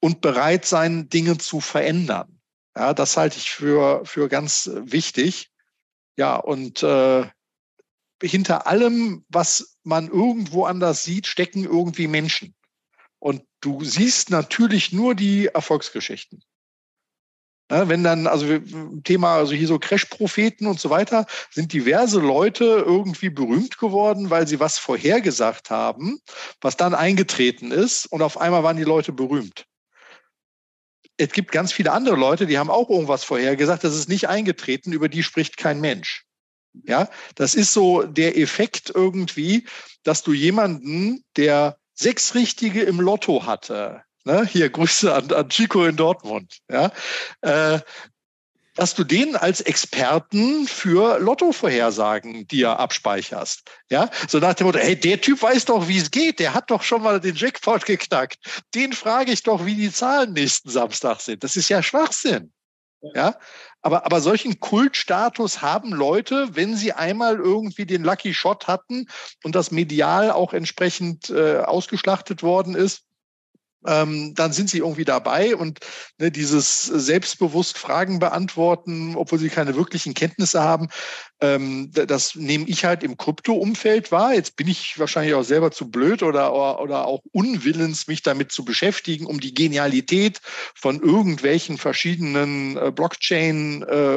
[0.01, 2.34] und bereit sein, Dinge zu verändern.
[2.77, 5.51] Ja, das halte ich für, für ganz wichtig.
[6.17, 7.27] Ja, und äh,
[8.23, 12.55] hinter allem, was man irgendwo anders sieht, stecken irgendwie Menschen.
[13.19, 16.43] Und du siehst natürlich nur die Erfolgsgeschichten.
[17.71, 18.59] Ja, wenn dann, also
[19.05, 24.47] Thema, also hier so Crash-Propheten und so weiter, sind diverse Leute irgendwie berühmt geworden, weil
[24.47, 26.21] sie was vorhergesagt haben,
[26.61, 29.67] was dann eingetreten ist und auf einmal waren die Leute berühmt
[31.16, 34.93] es gibt ganz viele andere Leute, die haben auch irgendwas vorhergesagt, das ist nicht eingetreten,
[34.93, 36.24] über die spricht kein Mensch.
[36.82, 39.65] Ja, das ist so der Effekt irgendwie,
[40.03, 45.85] dass du jemanden, der sechs Richtige im Lotto hatte, ne, hier Grüße an, an Chico
[45.85, 46.91] in Dortmund, ja,
[47.43, 47.78] äh,
[48.75, 53.63] dass du den als Experten für Lottovorhersagen dir abspeicherst.
[53.91, 56.41] Ja, so nach dem Motto, hey, der Typ weiß doch, wie es geht.
[56.41, 58.37] Der hat doch schon mal den Jackpot geknackt.
[58.75, 61.45] Den frage ich doch, wie die Zahlen nächsten Samstag sind.
[61.45, 62.53] Das ist ja Schwachsinn.
[63.15, 63.37] Ja,
[63.83, 69.07] aber, aber solchen Kultstatus haben Leute, wenn sie einmal irgendwie den Lucky Shot hatten
[69.43, 73.03] und das medial auch entsprechend äh, ausgeschlachtet worden ist,
[73.86, 75.81] ähm, dann sind sie irgendwie dabei und
[76.19, 80.89] ne, dieses selbstbewusst Fragen beantworten, obwohl sie keine wirklichen Kenntnisse haben,
[81.40, 84.35] ähm, das nehme ich halt im Krypto-Umfeld wahr.
[84.35, 88.65] Jetzt bin ich wahrscheinlich auch selber zu blöd oder, oder auch unwillens, mich damit zu
[88.65, 90.40] beschäftigen, um die Genialität
[90.74, 94.16] von irgendwelchen verschiedenen äh, Blockchain, äh,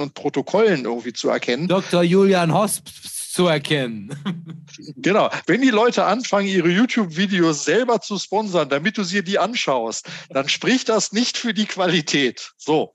[0.00, 1.68] und Protokollen irgendwie zu erkennen.
[1.68, 2.02] Dr.
[2.02, 2.88] Julian Hosp
[3.30, 4.10] zu erkennen.
[4.96, 5.30] Genau.
[5.46, 10.48] Wenn die Leute anfangen, ihre YouTube-Videos selber zu sponsern, damit du sie die anschaust, dann
[10.48, 12.52] spricht das nicht für die Qualität.
[12.56, 12.94] So.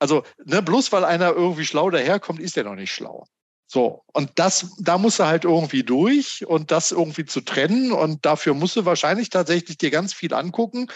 [0.00, 3.26] Also, ne, bloß weil einer irgendwie schlau daherkommt, ist er noch nicht schlau.
[3.66, 7.92] So, und das, da muss er halt irgendwie durch und das irgendwie zu trennen.
[7.92, 10.88] Und dafür musst du wahrscheinlich tatsächlich dir ganz viel angucken,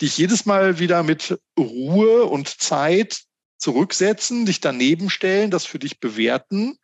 [0.00, 3.22] dich jedes Mal wieder mit Ruhe und Zeit
[3.58, 6.78] zurücksetzen, dich daneben stellen, das für dich bewerten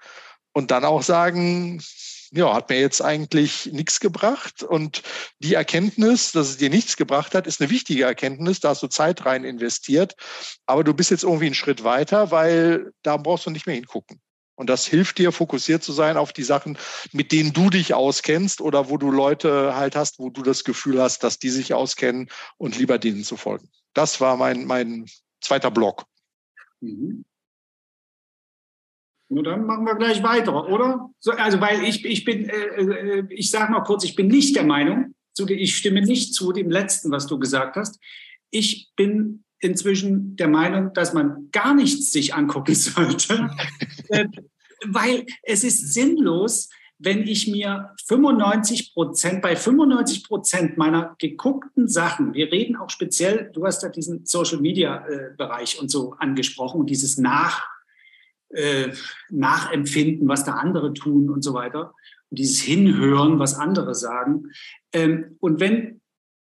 [0.60, 1.82] und dann auch sagen,
[2.32, 4.62] ja, hat mir jetzt eigentlich nichts gebracht.
[4.62, 5.02] Und
[5.38, 8.60] die Erkenntnis, dass es dir nichts gebracht hat, ist eine wichtige Erkenntnis.
[8.60, 10.16] Da hast du Zeit rein investiert.
[10.66, 14.20] Aber du bist jetzt irgendwie einen Schritt weiter, weil da brauchst du nicht mehr hingucken.
[14.54, 16.76] Und das hilft dir, fokussiert zu sein auf die Sachen,
[17.12, 21.00] mit denen du dich auskennst oder wo du Leute halt hast, wo du das Gefühl
[21.00, 22.28] hast, dass die sich auskennen
[22.58, 23.70] und lieber denen zu folgen.
[23.94, 25.06] Das war mein, mein
[25.40, 26.04] zweiter Block.
[26.80, 27.24] Mhm.
[29.31, 31.09] Nur dann machen wir gleich weiter, oder?
[31.20, 34.57] So, also, weil ich, ich bin, äh, äh ich sage noch kurz, ich bin nicht
[34.57, 35.15] der Meinung,
[35.48, 37.98] ich stimme nicht zu dem letzten, was du gesagt hast.
[38.51, 43.51] Ich bin inzwischen der Meinung, dass man gar nichts sich angucken sollte,
[44.09, 44.27] äh,
[44.85, 52.35] weil es ist sinnlos, wenn ich mir 95 Prozent, bei 95 Prozent meiner geguckten Sachen,
[52.35, 56.81] wir reden auch speziell, du hast ja diesen Social Media äh, Bereich und so angesprochen
[56.81, 57.66] und dieses Nach,
[58.51, 58.93] äh,
[59.31, 61.94] nachempfinden, was da andere tun und so weiter.
[62.32, 64.52] dieses Hinhören, was andere sagen.
[64.93, 66.01] Ähm, und wenn,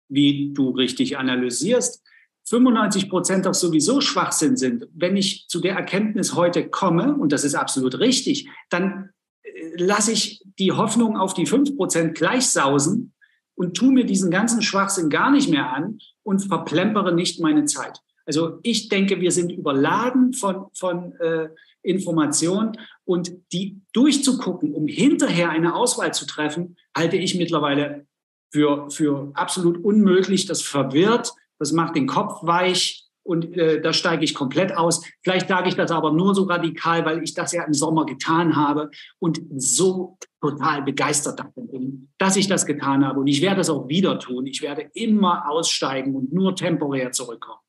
[0.08, 2.02] wie du richtig analysierst,
[2.44, 7.44] 95 Prozent doch sowieso Schwachsinn sind, wenn ich zu der Erkenntnis heute komme, und das
[7.44, 9.10] ist absolut richtig, dann
[9.42, 13.14] äh, lasse ich die Hoffnung auf die 5 Prozent gleichsausen
[13.54, 18.00] und tue mir diesen ganzen Schwachsinn gar nicht mehr an und verplempere nicht meine Zeit.
[18.26, 21.48] Also ich denke, wir sind überladen von, von äh,
[21.82, 22.72] Informationen
[23.04, 28.06] und die durchzugucken, um hinterher eine Auswahl zu treffen, halte ich mittlerweile
[28.52, 30.46] für, für absolut unmöglich.
[30.46, 35.04] Das verwirrt, das macht den Kopf weich und äh, da steige ich komplett aus.
[35.22, 38.56] Vielleicht sage ich das aber nur so radikal, weil ich das ja im Sommer getan
[38.56, 43.20] habe und so total begeistert davon bin, dass ich das getan habe.
[43.20, 44.46] Und ich werde es auch wieder tun.
[44.46, 47.60] Ich werde immer aussteigen und nur temporär zurückkommen.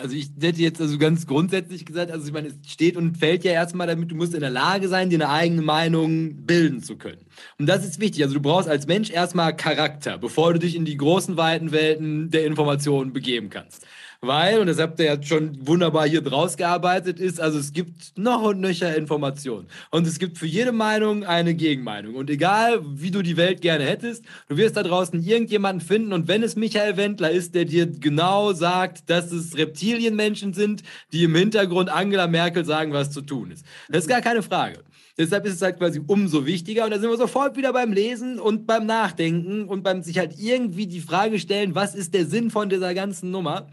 [0.00, 3.44] Also ich hätte jetzt also ganz grundsätzlich gesagt, also ich meine, es steht und fällt
[3.44, 6.96] ja erstmal damit, du musst in der Lage sein, dir eine eigene Meinung bilden zu
[6.96, 7.24] können.
[7.58, 8.22] Und das ist wichtig.
[8.22, 12.30] Also du brauchst als Mensch erstmal Charakter, bevor du dich in die großen, weiten Welten
[12.30, 13.86] der Informationen begeben kannst
[14.22, 18.18] weil, und das habt ihr ja schon wunderbar hier draus gearbeitet, ist, also es gibt
[18.18, 19.66] noch und nöcher Informationen.
[19.90, 22.16] Und es gibt für jede Meinung eine Gegenmeinung.
[22.16, 26.12] Und egal, wie du die Welt gerne hättest, du wirst da draußen irgendjemanden finden.
[26.12, 30.82] Und wenn es Michael Wendler ist, der dir genau sagt, dass es Reptilienmenschen sind,
[31.12, 33.64] die im Hintergrund Angela Merkel sagen, was zu tun ist.
[33.88, 34.84] Das ist gar keine Frage.
[35.16, 36.84] Deshalb ist es halt quasi umso wichtiger.
[36.84, 40.38] Und da sind wir sofort wieder beim Lesen und beim Nachdenken und beim sich halt
[40.38, 43.66] irgendwie die Frage stellen, was ist der Sinn von dieser ganzen Nummer?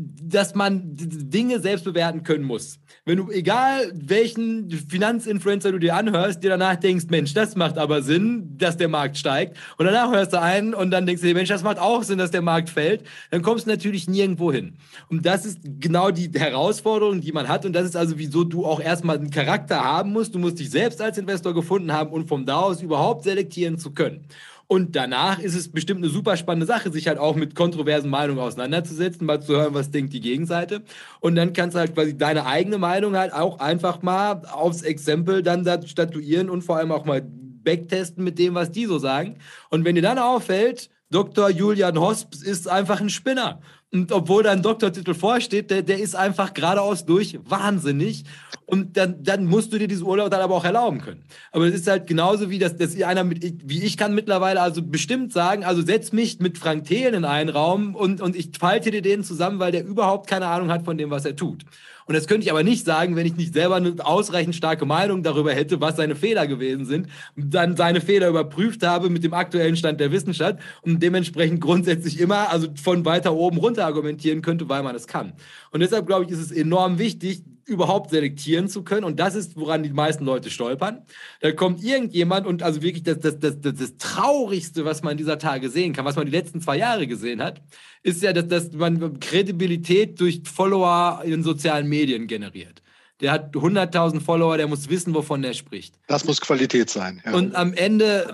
[0.00, 2.78] Dass man Dinge selbst bewerten können muss.
[3.04, 8.02] Wenn du, egal welchen Finanzinfluencer du dir anhörst, dir danach denkst, Mensch, das macht aber
[8.02, 9.56] Sinn, dass der Markt steigt.
[9.76, 12.18] Und danach hörst du einen und dann denkst du dir, Mensch, das macht auch Sinn,
[12.18, 13.02] dass der Markt fällt.
[13.32, 14.76] Dann kommst du natürlich nirgendwo hin.
[15.08, 17.66] Und das ist genau die Herausforderung, die man hat.
[17.66, 20.32] Und das ist also, wieso du auch erstmal einen Charakter haben musst.
[20.34, 23.90] Du musst dich selbst als Investor gefunden haben und vom da aus überhaupt selektieren zu
[23.90, 24.28] können.
[24.70, 28.38] Und danach ist es bestimmt eine super spannende Sache, sich halt auch mit kontroversen Meinungen
[28.38, 30.82] auseinanderzusetzen, mal zu hören, was denkt die Gegenseite.
[31.20, 35.42] Und dann kannst du halt quasi deine eigene Meinung halt auch einfach mal aufs Exempel
[35.42, 39.38] dann da statuieren und vor allem auch mal backtesten mit dem, was die so sagen.
[39.70, 41.48] Und wenn dir dann auffällt, Dr.
[41.48, 43.60] Julian Hosp ist einfach ein Spinner.
[43.90, 48.24] Und obwohl da ein Doktortitel vorsteht, der, der ist einfach geradeaus durch wahnsinnig.
[48.70, 51.24] Und dann, dann musst du dir diesen Urlaub dann aber auch erlauben können.
[51.52, 54.82] Aber es ist halt genauso wie, dass, dass einer mit, wie ich kann mittlerweile also
[54.82, 58.90] bestimmt sagen, also setz mich mit Frank Thelen in einen Raum und, und ich falte
[58.90, 61.64] dir den zusammen, weil der überhaupt keine Ahnung hat von dem, was er tut.
[62.08, 65.22] Und das könnte ich aber nicht sagen, wenn ich nicht selber eine ausreichend starke Meinung
[65.22, 69.76] darüber hätte, was seine Fehler gewesen sind, dann seine Fehler überprüft habe mit dem aktuellen
[69.76, 74.82] Stand der Wissenschaft und dementsprechend grundsätzlich immer, also von weiter oben runter argumentieren könnte, weil
[74.82, 75.34] man es kann.
[75.70, 79.04] Und deshalb glaube ich, ist es enorm wichtig, überhaupt selektieren zu können.
[79.04, 81.02] Und das ist, woran die meisten Leute stolpern.
[81.40, 85.38] Da kommt irgendjemand und also wirklich das, das, das, das, das Traurigste, was man dieser
[85.38, 87.60] Tage sehen kann, was man die letzten zwei Jahre gesehen hat,
[88.02, 92.82] ist ja, dass, dass man Kredibilität durch Follower in sozialen Medien generiert.
[93.20, 95.96] Der hat 100.000 Follower, der muss wissen, wovon der spricht.
[96.06, 97.20] Das muss Qualität sein.
[97.26, 97.34] Ja.
[97.34, 98.32] Und am Ende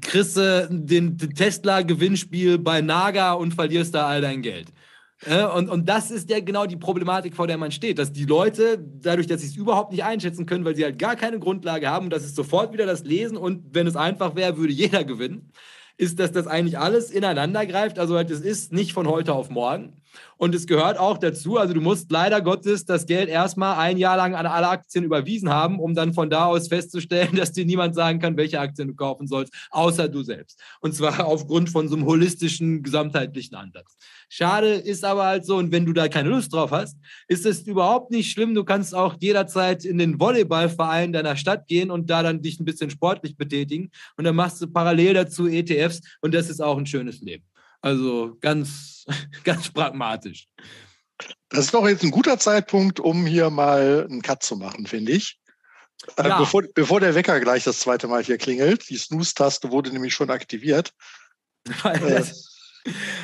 [0.00, 4.68] kriegst du den Tesla-Gewinnspiel bei Naga und verlierst da all dein Geld.
[5.26, 8.78] Und, und das ist ja genau die Problematik, vor der man steht, dass die Leute,
[8.78, 12.08] dadurch, dass sie es überhaupt nicht einschätzen können, weil sie halt gar keine Grundlage haben,
[12.08, 15.52] das ist sofort wieder das Lesen und wenn es einfach wäre, würde jeder gewinnen,
[15.98, 17.98] ist, dass das eigentlich alles ineinander greift.
[17.98, 20.00] Also es ist nicht von heute auf morgen.
[20.38, 24.16] Und es gehört auch dazu, also du musst leider Gottes das Geld erstmal ein Jahr
[24.16, 27.94] lang an alle Aktien überwiesen haben, um dann von da aus festzustellen, dass dir niemand
[27.94, 30.58] sagen kann, welche Aktien du kaufen sollst, außer du selbst.
[30.80, 33.96] Und zwar aufgrund von so einem holistischen, gesamtheitlichen Ansatz.
[34.32, 36.96] Schade ist aber halt so, und wenn du da keine Lust drauf hast,
[37.26, 38.54] ist es überhaupt nicht schlimm.
[38.54, 42.64] Du kannst auch jederzeit in den Volleyballverein deiner Stadt gehen und da dann dich ein
[42.64, 43.90] bisschen sportlich betätigen.
[44.16, 47.44] Und dann machst du parallel dazu ETFs und das ist auch ein schönes Leben.
[47.80, 49.04] Also ganz,
[49.44, 50.46] ganz pragmatisch.
[51.48, 55.10] Das ist doch jetzt ein guter Zeitpunkt, um hier mal einen Cut zu machen, finde
[55.10, 55.40] ich.
[56.16, 56.38] Äh, ja.
[56.38, 60.30] Bevor, bevor der Wecker gleich das zweite Mal hier klingelt, die Snooze-Taste wurde nämlich schon
[60.30, 60.92] aktiviert.
[61.84, 62.22] Äh,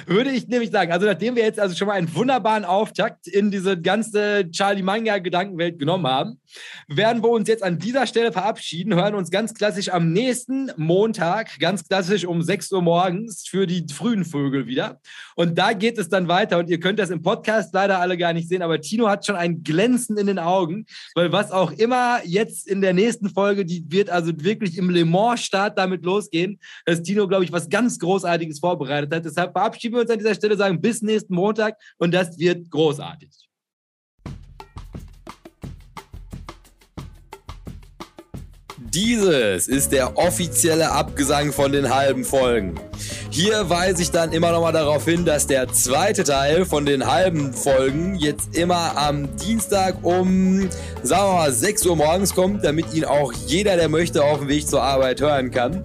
[0.06, 3.50] würde ich nämlich sagen, also nachdem wir jetzt also schon mal einen wunderbaren Auftakt in
[3.50, 6.40] diese ganze Charlie Manga Gedankenwelt genommen haben,
[6.88, 11.58] werden wir uns jetzt an dieser Stelle verabschieden, hören uns ganz klassisch am nächsten Montag,
[11.58, 15.00] ganz klassisch um 6 Uhr morgens für die frühen Vögel wieder.
[15.34, 18.32] Und da geht es dann weiter und ihr könnt das im Podcast leider alle gar
[18.32, 22.20] nicht sehen, aber Tino hat schon ein Glänzen in den Augen, weil was auch immer
[22.24, 26.58] jetzt in der nächsten Folge, die wird also wirklich im Le Mans Start damit losgehen,
[26.84, 29.24] dass Tino, glaube ich, was ganz Großartiges vorbereitet hat.
[29.24, 33.46] Deshalb verabschieden wir uns an dieser Stelle, sagen bis nächsten Montag und das wird großartig.
[38.96, 42.80] Dieses ist der offizielle Abgesang von den halben Folgen.
[43.28, 47.06] Hier weise ich dann immer noch mal darauf hin, dass der zweite Teil von den
[47.06, 50.70] halben Folgen jetzt immer am Dienstag um,
[51.02, 54.48] sagen wir mal, 6 Uhr morgens kommt, damit ihn auch jeder, der möchte, auf dem
[54.48, 55.84] Weg zur Arbeit hören kann.